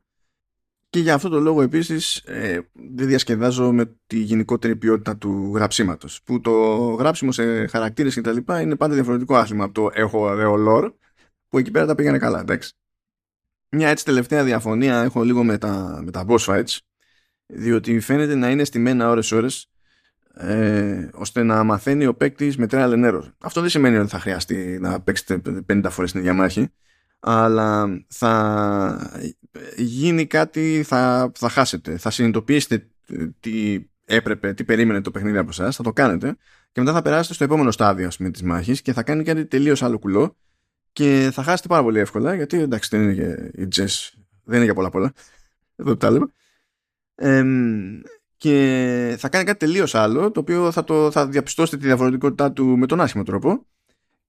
Και 0.89 0.99
για 0.99 1.13
αυτό 1.13 1.29
το 1.29 1.39
λόγο 1.39 1.61
επίσης 1.61 2.15
ε, 2.15 2.69
δεν 2.73 3.07
διασκεδάζω 3.07 3.71
με 3.71 3.97
τη 4.07 4.17
γενικότερη 4.17 4.75
ποιότητα 4.75 5.17
του 5.17 5.51
γραψίματος. 5.55 6.21
Που 6.23 6.41
το 6.41 6.51
γράψιμο 6.93 7.31
σε 7.31 7.67
χαρακτήρες 7.67 8.13
και 8.13 8.21
τα 8.21 8.31
λοιπά 8.31 8.61
είναι 8.61 8.75
πάντα 8.75 8.93
διαφορετικό 8.93 9.35
άθλημα 9.35 9.63
από 9.63 9.73
το 9.73 9.89
έχω 9.93 10.19
ωραίο 10.19 10.55
lore 10.67 10.93
που 11.47 11.57
εκεί 11.57 11.71
πέρα 11.71 11.85
τα 11.85 11.95
πήγανε 11.95 12.17
καλά, 12.17 12.39
εντάξει. 12.39 12.73
Μια 13.69 13.89
έτσι 13.89 14.05
τελευταία 14.05 14.43
διαφωνία 14.43 15.01
έχω 15.01 15.23
λίγο 15.23 15.43
με 15.43 15.57
τα, 15.57 16.01
με 16.03 16.11
τα 16.11 16.25
boss 16.27 16.45
fights 16.45 16.77
διότι 17.45 17.99
φαίνεται 17.99 18.35
να 18.35 18.49
είναι 18.49 18.63
στημένα 18.63 19.09
ώρες 19.09 19.31
ώρες 19.31 19.71
ε, 20.33 21.09
ώστε 21.13 21.43
να 21.43 21.63
μαθαίνει 21.63 22.05
ο 22.05 22.15
παίκτης 22.15 22.57
με 22.57 22.67
trial 22.69 22.93
and 22.93 23.05
error. 23.05 23.31
Αυτό 23.39 23.61
δεν 23.61 23.69
σημαίνει 23.69 23.97
ότι 23.97 24.09
θα 24.09 24.19
χρειαστεί 24.19 24.77
να 24.81 25.01
παίξετε 25.01 25.41
50 25.67 25.85
φορές 25.89 26.11
την 26.11 26.19
ίδια 26.19 26.33
μάχη 26.33 26.69
αλλά 27.25 28.03
θα 28.07 29.21
γίνει 29.77 30.27
κάτι, 30.27 30.83
θα, 30.85 31.31
θα 31.35 31.49
χάσετε. 31.49 31.97
Θα 31.97 32.09
συνειδητοποιήσετε 32.09 32.87
τι 33.39 33.85
έπρεπε, 34.05 34.53
τι 34.53 34.63
περίμενε 34.63 35.01
το 35.01 35.11
παιχνίδι 35.11 35.37
από 35.37 35.49
εσάς, 35.49 35.75
θα 35.75 35.83
το 35.83 35.93
κάνετε 35.93 36.35
και 36.71 36.79
μετά 36.79 36.93
θα 36.93 37.01
περάσετε 37.01 37.33
στο 37.33 37.43
επόμενο 37.43 37.71
στάδιο 37.71 38.07
ας 38.07 38.17
πούμε, 38.17 38.29
της 38.29 38.43
μάχης 38.43 38.81
και 38.81 38.93
θα 38.93 39.03
κάνει 39.03 39.23
κάτι 39.23 39.45
τελείως 39.45 39.83
άλλο 39.83 39.99
κουλό 39.99 40.35
και 40.93 41.29
θα 41.33 41.43
χάσετε 41.43 41.67
πάρα 41.67 41.83
πολύ 41.83 41.99
εύκολα 41.99 42.35
γιατί 42.35 42.59
εντάξει 42.59 42.89
δεν 42.91 43.01
είναι 43.01 43.11
για 43.11 43.51
η 43.53 43.67
Jess, 43.75 44.09
δεν 44.43 44.55
είναι 44.55 44.63
για 44.63 44.73
πολλά 44.73 44.89
πολλά. 44.89 45.13
Εδώ 45.75 45.97
τα 45.97 46.11
λέμε. 46.11 46.25
Ε, 47.15 47.43
και 48.37 49.15
θα 49.19 49.29
κάνει 49.29 49.45
κάτι 49.45 49.59
τελείως 49.59 49.95
άλλο 49.95 50.31
το 50.31 50.39
οποίο 50.39 50.71
θα, 50.71 50.83
το, 50.83 51.11
θα 51.11 51.27
διαπιστώσετε 51.27 51.77
τη 51.77 51.85
διαφορετικότητά 51.85 52.51
του 52.51 52.65
με 52.65 52.85
τον 52.85 53.01
άσχημο 53.01 53.23
τρόπο 53.23 53.65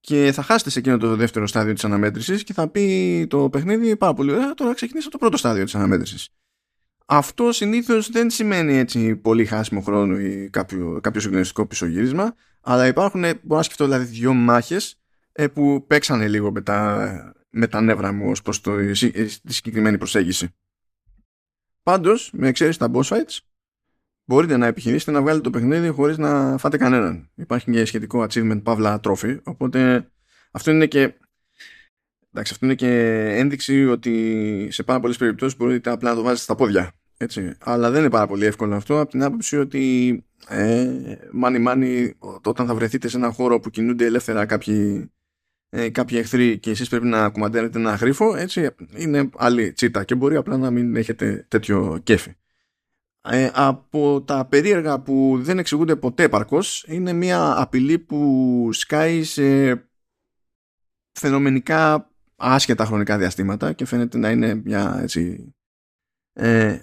και 0.01 0.31
θα 0.35 0.43
χάσετε 0.43 0.71
σε 0.71 0.79
εκείνο 0.79 0.97
το 0.97 1.17
δεύτερο 1.17 1.47
στάδιο 1.47 1.73
της 1.73 1.85
αναμέτρησης 1.85 2.45
και 2.45 2.53
θα 2.53 2.69
πει 2.69 3.27
το 3.31 3.49
παιχνίδι 3.49 3.97
πάρα 3.97 4.15
πολύ 4.15 4.33
ωραία 4.33 4.55
τώρα 4.55 4.75
ξεκινήσω 4.75 5.09
το 5.09 5.19
πρώτο 5.19 5.37
στάδιο 5.37 5.65
της 5.65 5.75
αναμέτρησης. 5.75 6.29
Αυτό 7.07 7.53
συνήθως 7.53 8.11
δεν 8.11 8.31
σημαίνει 8.31 8.77
έτσι 8.77 9.17
πολύ 9.17 9.45
χάσιμο 9.45 9.81
χρόνο 9.81 10.19
ή 10.19 10.49
κάποιο, 10.51 10.99
κάποιο 11.03 11.21
συγκλονιστικό 11.21 11.67
πισωγύρισμα 11.67 12.35
αλλά 12.61 12.87
υπάρχουν, 12.87 13.21
μπορώ 13.21 13.57
να 13.57 13.63
σκεφτώ 13.63 13.85
δηλαδή 13.85 14.05
δυο 14.05 14.35
μάχες 14.35 14.97
ε, 15.33 15.47
που 15.49 15.85
παίξανε 15.87 16.29
λίγο 16.29 16.53
με 16.53 16.61
τα, 16.61 17.35
με 17.51 17.67
τα 17.67 17.81
νεύρα 17.81 18.13
μου 18.13 18.31
ως 18.31 18.43
προς 18.43 18.61
το, 18.61 18.77
τη 19.45 19.53
συγκεκριμένη 19.53 19.99
προσέγγιση. 19.99 20.49
Πάντως, 21.85 22.31
με 22.33 22.49
εξαίρεση 22.49 22.79
τα 22.79 22.91
boss 22.95 23.03
fights, 23.03 23.39
μπορείτε 24.25 24.57
να 24.57 24.67
επιχειρήσετε 24.67 25.11
να 25.11 25.21
βγάλετε 25.21 25.43
το 25.43 25.51
παιχνίδι 25.51 25.89
χωρίς 25.89 26.19
να 26.19 26.59
φάτε 26.59 26.77
κανέναν. 26.77 27.31
Υπάρχει 27.35 27.71
και 27.71 27.85
σχετικό 27.85 28.23
achievement 28.23 28.61
παύλα 28.63 29.01
τρόφι, 29.01 29.41
οπότε 29.45 30.09
αυτό 30.51 30.71
είναι 30.71 30.87
και 30.87 31.15
εντάξει, 32.33 32.53
αυτό 32.53 32.67
είναι 32.67 32.75
και 32.75 32.91
ένδειξη 33.37 33.87
ότι 33.87 34.69
σε 34.71 34.83
πάρα 34.83 35.01
πολλές 35.01 35.17
περιπτώσεις 35.17 35.57
μπορείτε 35.57 35.91
απλά 35.91 36.11
να 36.11 36.17
το 36.17 36.23
βάζετε 36.23 36.43
στα 36.43 36.55
πόδια. 36.55 36.93
Έτσι. 37.17 37.57
Αλλά 37.61 37.91
δεν 37.91 38.01
είναι 38.01 38.11
πάρα 38.11 38.27
πολύ 38.27 38.45
εύκολο 38.45 38.75
αυτό 38.75 39.01
από 39.01 39.11
την 39.11 39.23
άποψη 39.23 39.57
ότι 39.57 40.25
ε, 40.49 40.89
μάνι 41.33 41.59
μάνι 41.59 42.15
όταν 42.45 42.67
θα 42.67 42.75
βρεθείτε 42.75 43.09
σε 43.09 43.17
ένα 43.17 43.31
χώρο 43.31 43.61
που 43.61 43.71
κινούνται 43.71 44.05
ελεύθερα 44.05 44.47
κάποιοι, 44.47 45.11
ε, 45.77 45.91
κάποιοι 45.91 46.19
εχθροί 46.21 46.59
και 46.59 46.71
εσείς 46.71 46.89
πρέπει 46.89 47.07
να 47.07 47.31
κουμαντέρετε 47.31 47.79
ένα 47.79 47.95
γρίφο 47.95 48.37
έτσι 48.37 48.69
είναι 48.97 49.31
άλλη 49.37 49.73
τσίτα 49.73 50.05
και 50.05 50.15
μπορεί 50.15 50.37
απλά 50.37 50.57
να 50.57 50.71
μην 50.71 50.97
έχετε 50.97 51.47
τέτοιο 51.49 52.01
κέφι. 52.03 52.35
Ε, 53.23 53.51
από 53.55 54.23
τα 54.23 54.45
περίεργα 54.45 55.01
που 55.01 55.39
δεν 55.41 55.59
εξηγούνται 55.59 55.97
ποτέ 55.97 56.23
επαρκώς 56.23 56.85
είναι 56.89 57.13
μια 57.13 57.61
απειλή 57.61 57.99
που 57.99 58.69
σκάει 58.73 59.23
σε 59.23 59.43
φαινομενικά 61.13 62.11
άσχετα 62.37 62.85
χρονικά 62.85 63.19
διαστήματα 63.19 63.73
και 63.73 63.85
φαίνεται 63.85 64.19
να 64.19 64.31
είναι 64.31 64.55
μια 64.55 64.99
έτσι 65.03 65.55
ε, 66.33 66.79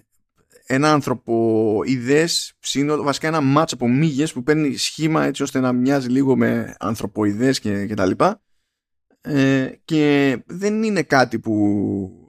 ένα 0.66 0.94
άνθρωπο 0.94 1.82
ιδέες 1.86 2.54
σύνολο, 2.60 3.04
βασικά 3.04 3.28
ένα 3.28 3.42
μάτσο 3.42 3.76
από 3.76 3.88
μύγες 3.88 4.34
που 4.34 4.44
παίρνει 4.44 4.76
σχήμα 4.76 5.24
έτσι 5.24 5.44
ώστε 5.44 5.60
να 5.60 5.74
μοιάζει 5.74 6.10
λίγο 6.10 6.36
με 6.36 6.76
ανθρωποειδές 6.80 7.60
και, 7.60 7.86
και 7.86 7.94
τα 7.94 8.06
λοιπά 8.06 8.42
ε, 9.22 9.72
και 9.86 10.38
δεν 10.46 10.84
είναι 10.84 11.04
κάτι 11.04 11.40
που 11.40 12.22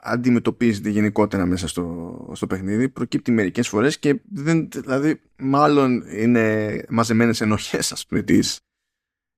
αντιμετωπίζεται 0.00 0.88
γενικότερα 0.88 1.46
μέσα 1.46 1.68
στο, 1.68 2.30
στο 2.34 2.46
παιχνίδι. 2.46 2.88
Προκύπτει 2.88 3.32
μερικές 3.32 3.68
φορές 3.68 3.98
και 3.98 4.20
δεν, 4.32 4.68
δηλαδή 4.70 5.20
μάλλον 5.36 6.02
είναι 6.10 6.76
μαζεμένες 6.88 7.40
ενοχές 7.40 7.92
ας 7.92 8.06
πούμε 8.06 8.22
της, 8.22 8.60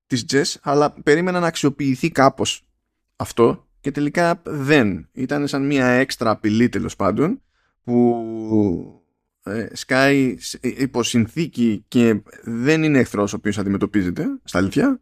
της 0.06 0.24
Jess 0.32 0.60
αλλά 0.62 0.92
περίμενα 1.02 1.40
να 1.40 1.46
αξιοποιηθεί 1.46 2.10
κάπως 2.10 2.68
αυτό 3.16 3.68
και 3.80 3.90
τελικά 3.90 4.42
δεν. 4.44 5.08
Ήταν 5.12 5.48
σαν 5.48 5.66
μια 5.66 5.86
έξτρα 5.86 6.30
απειλή 6.30 6.68
τέλος 6.68 6.96
πάντων 6.96 7.42
που 7.84 9.02
ε, 9.42 9.68
σκάει 9.72 10.36
υπό 10.60 11.02
συνθήκη 11.02 11.84
και 11.88 12.22
δεν 12.42 12.82
είναι 12.82 12.98
εχθρός 12.98 13.32
ο 13.32 13.36
οποίος 13.36 13.58
αντιμετωπίζεται 13.58 14.26
στα 14.44 14.58
αλήθεια 14.58 15.00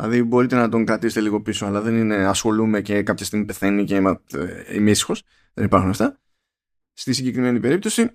Δηλαδή 0.00 0.22
μπορείτε 0.22 0.56
να 0.56 0.68
τον 0.68 0.84
κρατήσετε 0.84 1.20
λίγο 1.20 1.42
πίσω, 1.42 1.66
αλλά 1.66 1.80
δεν 1.80 1.96
είναι 1.96 2.26
ασχολούμαι 2.26 2.80
και 2.80 3.02
κάποια 3.02 3.24
στιγμή 3.24 3.44
πεθαίνει 3.44 3.84
και 3.84 3.94
είμαι, 3.94 4.20
ε, 4.32 4.74
είμαι 4.74 4.90
ήσυχος. 4.90 5.22
Δεν 5.54 5.64
υπάρχουν 5.64 5.90
αυτά. 5.90 6.20
Στη 6.92 7.12
συγκεκριμένη 7.12 7.60
περίπτωση, 7.60 8.10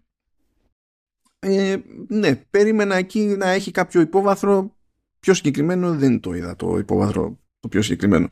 ε, 1.40 1.78
ναι, 2.08 2.36
περίμενα 2.36 2.96
εκεί 2.96 3.20
να 3.20 3.50
έχει 3.50 3.72
κάποιο 3.72 4.02
υπόβαθρο. 4.02 4.76
Πιο 5.20 5.34
συγκεκριμένο 5.34 5.96
δεν 5.96 6.20
το 6.20 6.34
είδα 6.34 6.56
το 6.56 6.78
υπόβαθρο 6.78 7.40
το 7.60 7.68
πιο 7.68 7.82
συγκεκριμένο. 7.82 8.30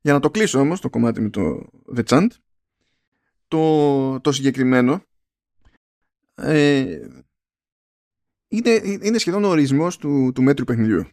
Για 0.00 0.12
να 0.12 0.20
το 0.20 0.30
κλείσω 0.30 0.60
όμως 0.60 0.80
το 0.80 0.90
κομμάτι 0.90 1.20
με 1.20 1.30
το 1.30 1.70
The 1.96 2.04
Chant, 2.04 2.28
το, 3.48 4.20
το 4.20 4.32
συγκεκριμένο 4.32 5.02
ε, 6.34 7.08
είναι, 8.48 8.70
είναι 9.02 9.18
σχεδόν 9.18 9.44
ο 9.44 9.48
ορισμός 9.48 9.96
του, 9.96 10.32
του 10.34 10.42
μέτρου 10.42 10.64
παιχνιδιού. 10.64 11.04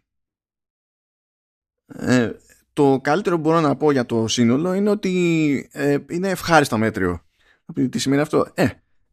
Ε, 1.88 2.32
το 2.74 3.00
καλύτερο 3.04 3.36
που 3.36 3.42
μπορώ 3.42 3.60
να 3.60 3.76
πω 3.76 3.92
για 3.92 4.06
το 4.06 4.28
σύνολο 4.28 4.74
είναι 4.74 4.90
ότι 4.90 5.70
ε, 5.72 5.98
είναι 6.10 6.30
ευχάριστα 6.30 6.78
μέτριο. 6.78 7.22
Τι 7.90 8.00
σημαίνει 8.00 8.22
αυτό; 8.22 8.52
Ε, 8.54 8.68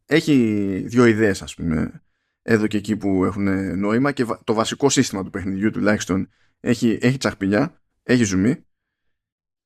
έχει 0.05 0.33
δύο 0.87 1.05
ιδέες 1.05 1.41
ας 1.41 1.55
πούμε 1.55 2.01
εδώ 2.41 2.67
και 2.67 2.77
εκεί 2.77 2.97
που 2.97 3.25
έχουν 3.25 3.77
νόημα 3.79 4.11
και 4.11 4.25
το 4.43 4.53
βασικό 4.53 4.89
σύστημα 4.89 5.23
του 5.23 5.29
παιχνιδιού 5.29 5.71
τουλάχιστον 5.71 6.29
έχει, 6.59 6.97
έχει 7.01 7.17
τσαχπιλιά, 7.17 7.81
έχει 8.03 8.23
ζουμί. 8.23 8.65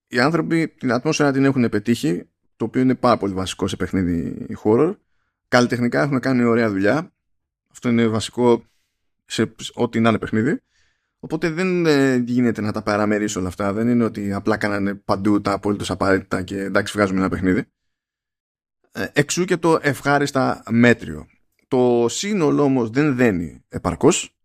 Οι 0.07 0.19
άνθρωποι 0.19 0.67
την 0.67 0.91
ατμόσφαιρα 0.91 1.31
την 1.31 1.45
έχουν 1.45 1.69
πετύχει, 1.69 2.29
το 2.55 2.65
οποίο 2.65 2.81
είναι 2.81 2.95
πάρα 2.95 3.17
πολύ 3.17 3.33
βασικό 3.33 3.67
σε 3.67 3.75
παιχνίδι 3.75 4.45
horror. 4.63 4.95
Καλλιτεχνικά 5.47 6.01
έχουν 6.01 6.19
κάνει 6.19 6.43
ωραία 6.43 6.69
δουλειά. 6.69 7.13
Αυτό 7.71 7.89
είναι 7.89 8.07
βασικό 8.07 8.65
σε 9.25 9.53
ό,τι 9.73 9.99
να 9.99 10.09
είναι 10.09 10.17
παιχνίδι. 10.17 10.61
Οπότε 11.19 11.49
δεν 11.49 11.85
ε, 11.85 12.15
γίνεται 12.15 12.61
να 12.61 12.71
τα 12.71 12.81
παραμερίσει 12.81 13.37
όλα 13.37 13.47
αυτά. 13.47 13.73
Δεν 13.73 13.87
είναι 13.87 14.03
ότι 14.03 14.33
απλά 14.33 14.57
κάνανε 14.57 14.95
παντού 14.95 15.41
τα 15.41 15.51
απόλυτος 15.51 15.91
απαραίτητα 15.91 16.41
και 16.41 16.59
εντάξει, 16.59 16.93
βγάζουμε 16.95 17.19
ένα 17.19 17.29
παιχνίδι. 17.29 17.65
Ε, 18.91 19.07
εξού 19.13 19.45
και 19.45 19.57
το 19.57 19.79
ευχάριστα 19.81 20.63
μέτριο. 20.69 21.27
Το 21.67 22.05
σύνολο 22.09 22.63
όμως 22.63 22.89
δεν 22.89 23.15
δένει 23.15 23.63
επαρκώς. 23.69 24.37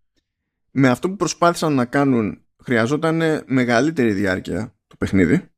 Με 0.71 0.89
αυτό 0.89 1.09
που 1.09 1.17
προσπάθησαν 1.17 1.75
να 1.75 1.85
κάνουν 1.85 2.45
χρειαζόταν 2.63 3.45
μεγαλύτερη 3.47 4.13
διάρκεια 4.13 4.75
το 4.87 4.97
παιχνίδι. 4.97 5.49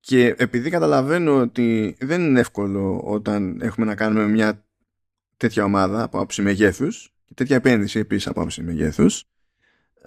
Και 0.00 0.34
επειδή 0.38 0.70
καταλαβαίνω 0.70 1.40
ότι 1.40 1.96
δεν 2.00 2.20
είναι 2.20 2.40
εύκολο 2.40 3.00
όταν 3.04 3.60
έχουμε 3.60 3.86
να 3.86 3.94
κάνουμε 3.94 4.28
μια 4.28 4.66
τέτοια 5.36 5.64
ομάδα 5.64 6.02
από 6.02 6.16
άποψη 6.16 6.42
μεγέθους 6.42 7.14
και 7.24 7.34
τέτοια 7.34 7.56
επένδυση 7.56 7.98
επίσης 7.98 8.26
από 8.26 8.40
άποψη 8.40 8.62
μεγέθους, 8.62 9.20
ε, 9.20 9.26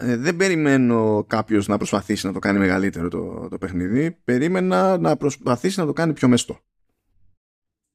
δεν 0.02 0.36
περιμένω 0.36 1.26
κάποιος 1.28 1.68
να 1.68 1.78
προσπαθήσει 1.78 2.26
να 2.26 2.34
το 2.34 2.39
κάνει 2.39 2.60
μεγαλύτερο 2.60 3.08
το, 3.08 3.47
το 3.49 3.58
παιχνίδι. 3.58 4.18
Περίμενα 4.24 4.97
να 4.97 5.18
προσπαθήσει 5.18 5.80
να 5.80 5.86
το 5.86 5.93
κάνει 5.93 6.14
πιο 6.14 6.28
μεστό. 6.28 6.60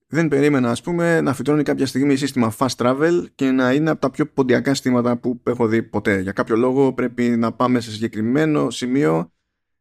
Δεν 0.08 0.28
περίμενα, 0.28 0.70
ας 0.70 0.82
πούμε, 0.82 1.20
να 1.20 1.34
φυτρώνει 1.34 1.62
κάποια 1.62 1.86
στιγμή 1.86 2.16
σύστημα 2.16 2.54
fast 2.58 2.76
travel 2.76 3.24
και 3.34 3.50
να 3.50 3.72
είναι 3.72 3.90
από 3.90 4.00
τα 4.00 4.10
πιο 4.10 4.26
ποντιακά 4.26 4.70
συστήματα 4.74 5.16
που 5.16 5.40
έχω 5.46 5.66
δει 5.66 5.82
ποτέ. 5.82 6.20
Για 6.20 6.32
κάποιο 6.32 6.56
λόγο 6.56 6.92
πρέπει 6.92 7.22
να 7.22 7.52
πάμε 7.52 7.80
σε 7.80 7.90
συγκεκριμένο 7.90 8.70
σημείο 8.70 9.32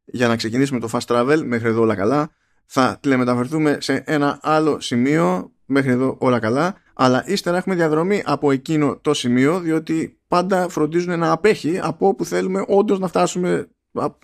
για 0.05 0.27
να 0.27 0.35
ξεκινήσουμε 0.35 0.79
το 0.79 0.89
fast 0.91 1.05
travel. 1.05 1.41
Μέχρι 1.45 1.67
εδώ 1.67 1.81
όλα 1.81 1.95
καλά. 1.95 2.29
Θα 2.65 2.97
τηλεμεταφερθούμε 3.01 3.77
σε 3.79 4.03
ένα 4.05 4.39
άλλο 4.41 4.79
σημείο. 4.79 5.51
Μέχρι 5.65 5.91
εδώ 5.91 6.17
όλα 6.19 6.39
καλά. 6.39 6.75
Αλλά 6.93 7.23
ύστερα 7.27 7.57
έχουμε 7.57 7.75
διαδρομή 7.75 8.21
από 8.25 8.51
εκείνο 8.51 8.97
το 9.01 9.13
σημείο, 9.13 9.59
διότι 9.59 10.19
πάντα 10.35 10.69
φροντίζουν 10.69 11.19
να 11.19 11.31
απέχει 11.31 11.79
από 11.79 12.07
όπου 12.07 12.25
θέλουμε 12.25 12.63
όντως 12.67 12.99
να 12.99 13.07
φτάσουμε 13.07 13.67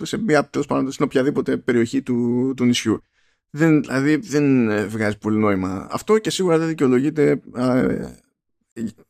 σε 0.01 0.17
μια 0.17 0.49
τέλος 0.49 0.67
πάντων 0.67 0.91
στην 0.91 1.05
οποιαδήποτε 1.05 1.57
περιοχή 1.57 2.01
του, 2.01 2.53
του 2.57 2.65
νησιού. 2.65 3.03
Δεν, 3.49 3.81
δηλαδή 3.81 4.15
δεν 4.15 4.67
βγάζει 4.89 5.17
πολύ 5.17 5.37
νόημα 5.37 5.87
αυτό 5.91 6.17
και 6.17 6.29
σίγουρα 6.29 6.57
δεν 6.57 6.67
δικαιολογείται 6.67 7.41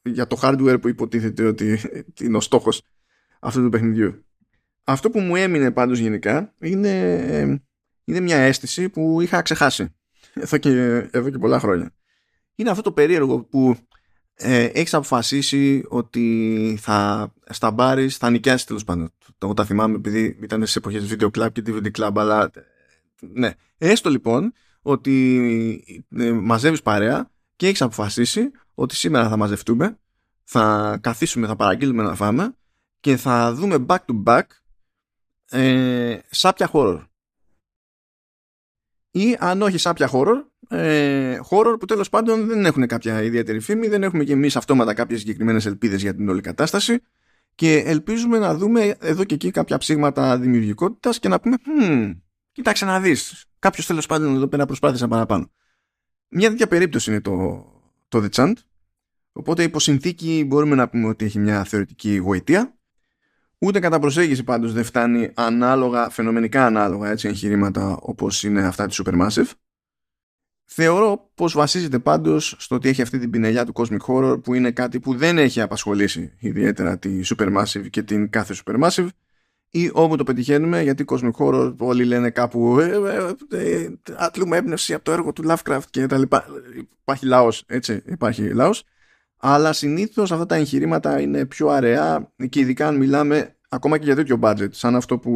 για 0.03 0.27
το 0.27 0.39
hardware 0.41 0.81
που 0.81 0.87
υποτίθεται 0.87 1.43
ότι 1.43 1.79
είναι 2.21 2.37
ο 2.37 2.41
στόχος 2.41 2.81
αυτού 3.39 3.61
του 3.63 3.69
παιχνιδιού. 3.69 4.25
Αυτό 4.83 5.09
που 5.09 5.19
μου 5.19 5.35
έμεινε 5.35 5.71
πάντως 5.71 5.99
γενικά 5.99 6.53
είναι, 6.59 7.63
είναι 8.03 8.19
μια 8.19 8.37
αίσθηση 8.37 8.89
που 8.89 9.21
είχα 9.21 9.41
ξεχάσει 9.41 9.95
εδώ 10.33 10.57
και, 10.57 10.69
εδώ 11.11 11.29
και 11.29 11.37
πολλά 11.37 11.59
χρόνια. 11.59 11.93
Είναι 12.55 12.69
αυτό 12.69 12.81
το 12.81 12.91
περίεργο 12.91 13.43
που 13.43 13.75
ε, 14.43 14.63
έχεις 14.63 14.93
αποφασίσει 14.93 15.83
ότι 15.87 16.77
θα 16.81 17.31
σταμπάρεις, 17.49 18.17
θα 18.17 18.29
νοικιάσεις 18.29 18.65
τέλος 18.65 18.83
πάντων. 18.83 19.11
Το, 19.37 19.53
το 19.53 19.65
θυμάμαι 19.65 19.95
επειδή 19.95 20.37
ήταν 20.41 20.65
σε 20.65 20.79
εποχές 20.79 21.15
video 21.15 21.29
club 21.37 21.51
και 21.51 21.63
DVD 21.65 21.91
club, 21.97 22.11
αλλά 22.15 22.51
ναι. 23.19 23.53
Έστω 23.77 24.09
λοιπόν 24.09 24.53
ότι 24.81 26.05
ε, 26.17 26.31
μαζεύεις 26.31 26.81
παρέα 26.81 27.31
και 27.55 27.67
έχεις 27.67 27.81
αποφασίσει 27.81 28.51
ότι 28.73 28.95
σήμερα 28.95 29.29
θα 29.29 29.37
μαζευτούμε, 29.37 29.99
θα 30.43 30.97
καθίσουμε, 31.01 31.47
θα 31.47 31.55
παραγγείλουμε 31.55 32.03
να 32.03 32.15
φάμε 32.15 32.55
και 32.99 33.17
θα 33.17 33.53
δούμε 33.53 33.85
back 33.87 33.97
to 33.97 34.23
back 34.23 34.43
ε, 35.49 36.19
σάπια 36.29 36.69
horror. 36.73 37.05
Ή 39.11 39.35
αν 39.39 39.61
όχι 39.61 39.77
σάπια 39.77 40.09
horror, 40.13 40.43
ε, 40.72 41.39
horror 41.49 41.76
που 41.80 41.86
τέλος 41.86 42.09
πάντων 42.09 42.47
δεν 42.47 42.65
έχουν 42.65 42.88
κάποια 42.88 43.22
ιδιαίτερη 43.22 43.59
φήμη, 43.59 43.88
δεν 43.88 44.03
έχουμε 44.03 44.24
και 44.24 44.34
εμείς 44.34 44.55
αυτόματα 44.55 44.93
κάποιες 44.93 45.19
συγκεκριμένες 45.19 45.65
ελπίδες 45.65 46.01
για 46.01 46.15
την 46.15 46.30
όλη 46.30 46.41
κατάσταση 46.41 46.99
και 47.55 47.78
ελπίζουμε 47.86 48.38
να 48.38 48.55
δούμε 48.55 48.95
εδώ 48.99 49.24
και 49.24 49.34
εκεί 49.34 49.51
κάποια 49.51 49.78
ψήγματα 49.78 50.38
δημιουργικότητας 50.38 51.19
και 51.19 51.28
να 51.28 51.39
πούμε 51.39 51.55
hm, 51.82 52.17
κοίταξε 52.51 52.86
να 52.86 52.99
δεις, 52.99 53.45
κάποιος 53.59 53.86
τέλος 53.86 54.05
πάντων 54.05 54.36
εδώ 54.36 54.47
πέρα 54.47 54.65
προσπάθησε 54.65 55.07
παραπάνω. 55.07 55.51
Μια 56.28 56.49
τέτοια 56.49 56.67
περίπτωση 56.67 57.11
είναι 57.11 57.22
το, 57.22 57.65
το 58.07 58.24
The 58.24 58.30
Chant, 58.30 58.53
οπότε 59.32 59.63
υπό 59.63 59.80
συνθήκη 59.80 60.45
μπορούμε 60.47 60.76
να 60.76 60.89
πούμε 60.89 61.07
ότι 61.07 61.26
έχει 61.26 61.39
μια 61.39 61.63
θεωρητική 61.63 62.15
γοητεία 62.15 62.76
Ούτε 63.63 63.80
κατά 63.80 63.99
προσέγγιση 63.99 64.43
πάντως 64.43 64.74
δεν 64.74 64.84
φτάνει 64.84 65.32
ανάλογα, 65.34 66.09
φαινομενικά 66.09 66.65
ανάλογα 66.65 67.09
έτσι, 67.09 67.28
εγχειρήματα 67.28 67.97
όπως 68.01 68.43
είναι 68.43 68.65
αυτά 68.65 68.88
της 68.88 69.01
Supermassive. 69.03 69.49
Θεωρώ 70.74 71.30
πως 71.36 71.53
βασίζεται 71.53 71.99
πάντως 71.99 72.55
στο 72.57 72.76
ότι 72.76 72.89
έχει 72.89 73.01
αυτή 73.01 73.19
την 73.19 73.30
πινελιά 73.30 73.65
του 73.65 73.74
Cosmic 73.76 74.05
Horror 74.07 74.43
που 74.43 74.53
είναι 74.53 74.72
κάτι 74.72 74.99
που 74.99 75.15
δεν 75.15 75.38
έχει 75.38 75.61
απασχολήσει 75.61 76.34
ιδιαίτερα 76.39 76.97
τη 76.97 77.19
Supermassive 77.26 77.89
και 77.89 78.03
την 78.03 78.30
κάθε 78.30 78.55
Supermassive 78.65 79.07
ή 79.69 79.89
όπου 79.93 80.15
το 80.15 80.24
πετυχαίνουμε 80.24 80.82
γιατί 80.82 81.05
Cosmic 81.07 81.32
Horror 81.38 81.76
όλοι 81.78 82.05
λένε 82.05 82.30
κάπου 82.30 82.80
ε, 82.80 82.89
ε, 83.49 83.57
ε, 83.57 83.89
άτλουμε 84.17 84.57
έμπνευση 84.57 84.93
από 84.93 85.03
το 85.03 85.11
έργο 85.11 85.34
του 85.34 85.43
Lovecraft 85.47 85.84
και 85.89 86.05
τα 86.05 86.17
λοιπά. 86.17 86.45
Υπάρχει 87.01 87.26
λαός, 87.26 87.63
έτσι, 87.67 88.03
υπάρχει 88.05 88.53
λαός 88.53 88.84
αλλά 89.38 89.74
συνήθως 89.74 90.32
αυτά 90.32 90.45
τα 90.45 90.55
εγχειρήματα 90.55 91.22
είναι 91.22 91.45
πιο 91.45 91.69
αραιά 91.69 92.34
και 92.49 92.59
ειδικά 92.59 92.88
αν 92.88 92.95
μιλάμε 92.95 93.55
ακόμα 93.69 93.97
και 93.97 94.05
για 94.05 94.15
τέτοιο 94.15 94.39
budget 94.41 94.72
σαν 94.72 94.95
αυτό 94.95 95.17
που 95.17 95.32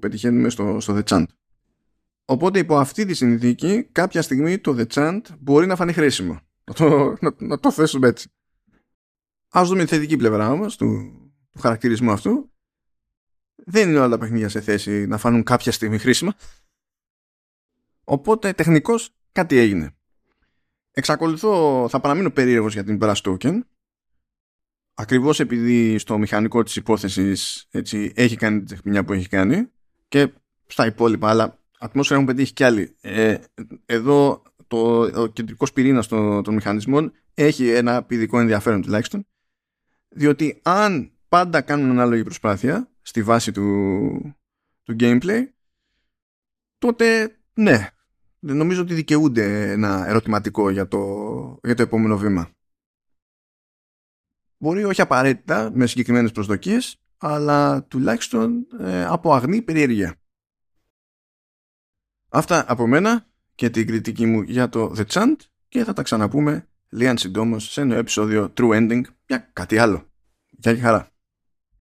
πετυχαίνουμε 0.00 0.48
στο, 0.48 0.80
στο 0.80 0.96
The 0.96 1.02
Chant. 1.02 1.24
Οπότε 2.30 2.58
υπό 2.58 2.78
αυτή 2.78 3.04
τη 3.04 3.14
συνθήκη 3.14 3.82
κάποια 3.92 4.22
στιγμή 4.22 4.58
το 4.58 4.76
The 4.78 4.86
Chant 4.86 5.20
μπορεί 5.38 5.66
να 5.66 5.76
φανεί 5.76 5.92
χρήσιμο. 5.92 6.40
Να 6.64 6.74
το, 6.74 7.16
να, 7.20 7.34
να 7.38 7.58
το 7.58 7.72
θέσουμε 7.72 8.08
έτσι. 8.08 8.32
Ας 9.48 9.68
δούμε 9.68 9.84
τη 9.84 9.88
θετική 9.88 10.16
πλευρά 10.16 10.50
όμως 10.50 10.76
του, 10.76 11.12
του 11.52 11.60
χαρακτηρισμού 11.60 12.10
αυτού. 12.10 12.52
Δεν 13.54 13.88
είναι 13.88 13.98
όλα 13.98 14.08
τα 14.08 14.18
παιχνίδια 14.18 14.48
σε 14.48 14.60
θέση 14.60 15.06
να 15.06 15.18
φανούν 15.18 15.42
κάποια 15.42 15.72
στιγμή 15.72 15.98
χρήσιμα. 15.98 16.34
Οπότε 18.04 18.52
τεχνικώς 18.52 19.10
κάτι 19.32 19.56
έγινε. 19.56 19.96
Εξακολουθώ, 20.90 21.86
θα 21.88 22.00
παραμείνω 22.00 22.30
περίεργος 22.30 22.72
για 22.72 22.84
την 22.84 22.98
Brass 23.00 23.20
Token 23.22 23.60
ακριβώς 24.94 25.40
επειδή 25.40 25.98
στο 25.98 26.18
μηχανικό 26.18 26.62
της 26.62 26.76
υπόθεσης 26.76 27.66
έτσι, 27.70 28.12
έχει 28.14 28.36
κάνει 28.36 28.56
την 28.56 28.66
τσεχμινιά 28.66 29.04
που 29.04 29.12
έχει 29.12 29.28
κάνει 29.28 29.70
και 30.08 30.32
στα 30.66 30.86
υπόλοιπα, 30.86 31.28
αλλά 31.28 31.57
ατμόσφαιρα 31.78 32.20
έχουν 32.20 32.34
πετύχει 32.34 32.52
κι 32.52 32.64
άλλοι. 32.64 32.96
Ε, 33.00 33.38
εδώ 33.86 34.42
το, 34.66 35.00
ο 35.22 35.26
κεντρικός 35.26 35.72
πυρήνας 35.72 36.06
των, 36.06 36.42
των 36.42 36.54
μηχανισμών 36.54 37.12
έχει 37.34 37.68
ένα 37.68 38.02
πηδικό 38.02 38.40
ενδιαφέρον 38.40 38.82
τουλάχιστον, 38.82 39.26
διότι 40.08 40.60
αν 40.62 41.12
πάντα 41.28 41.60
κάνουν 41.60 41.90
ανάλογη 41.90 42.22
προσπάθεια 42.22 42.90
στη 43.02 43.22
βάση 43.22 43.52
του, 43.52 44.36
του 44.82 44.96
gameplay, 45.00 45.42
τότε 46.78 47.36
ναι, 47.54 47.88
νομίζω 48.38 48.82
ότι 48.82 48.94
δικαιούνται 48.94 49.70
ένα 49.70 50.06
ερωτηματικό 50.06 50.70
για 50.70 50.88
το, 50.88 50.98
για 51.62 51.74
το 51.74 51.82
επόμενο 51.82 52.18
βήμα. 52.18 52.50
Μπορεί 54.58 54.84
όχι 54.84 55.00
απαραίτητα 55.00 55.70
με 55.74 55.86
συγκεκριμένες 55.86 56.32
προσδοκίες, 56.32 57.02
αλλά 57.18 57.84
τουλάχιστον 57.84 58.66
ε, 58.80 59.04
από 59.04 59.34
αγνή 59.34 59.62
περιέργεια. 59.62 60.14
Αυτά 62.28 62.64
από 62.68 62.86
μένα 62.86 63.26
και 63.54 63.70
την 63.70 63.86
κριτική 63.86 64.26
μου 64.26 64.42
για 64.42 64.68
το 64.68 64.94
The 64.96 65.04
Chant 65.06 65.36
και 65.68 65.84
θα 65.84 65.92
τα 65.92 66.02
ξαναπούμε 66.02 66.68
λίγαν 66.88 67.18
συντόμως 67.18 67.72
σε 67.72 67.80
ένα 67.80 67.96
επεισόδιο 67.96 68.52
True 68.56 68.70
Ending 68.70 69.02
για 69.26 69.50
κάτι 69.52 69.78
άλλο. 69.78 70.08
Γεια 70.50 70.74
και 70.74 70.80
χαρά. 70.80 71.10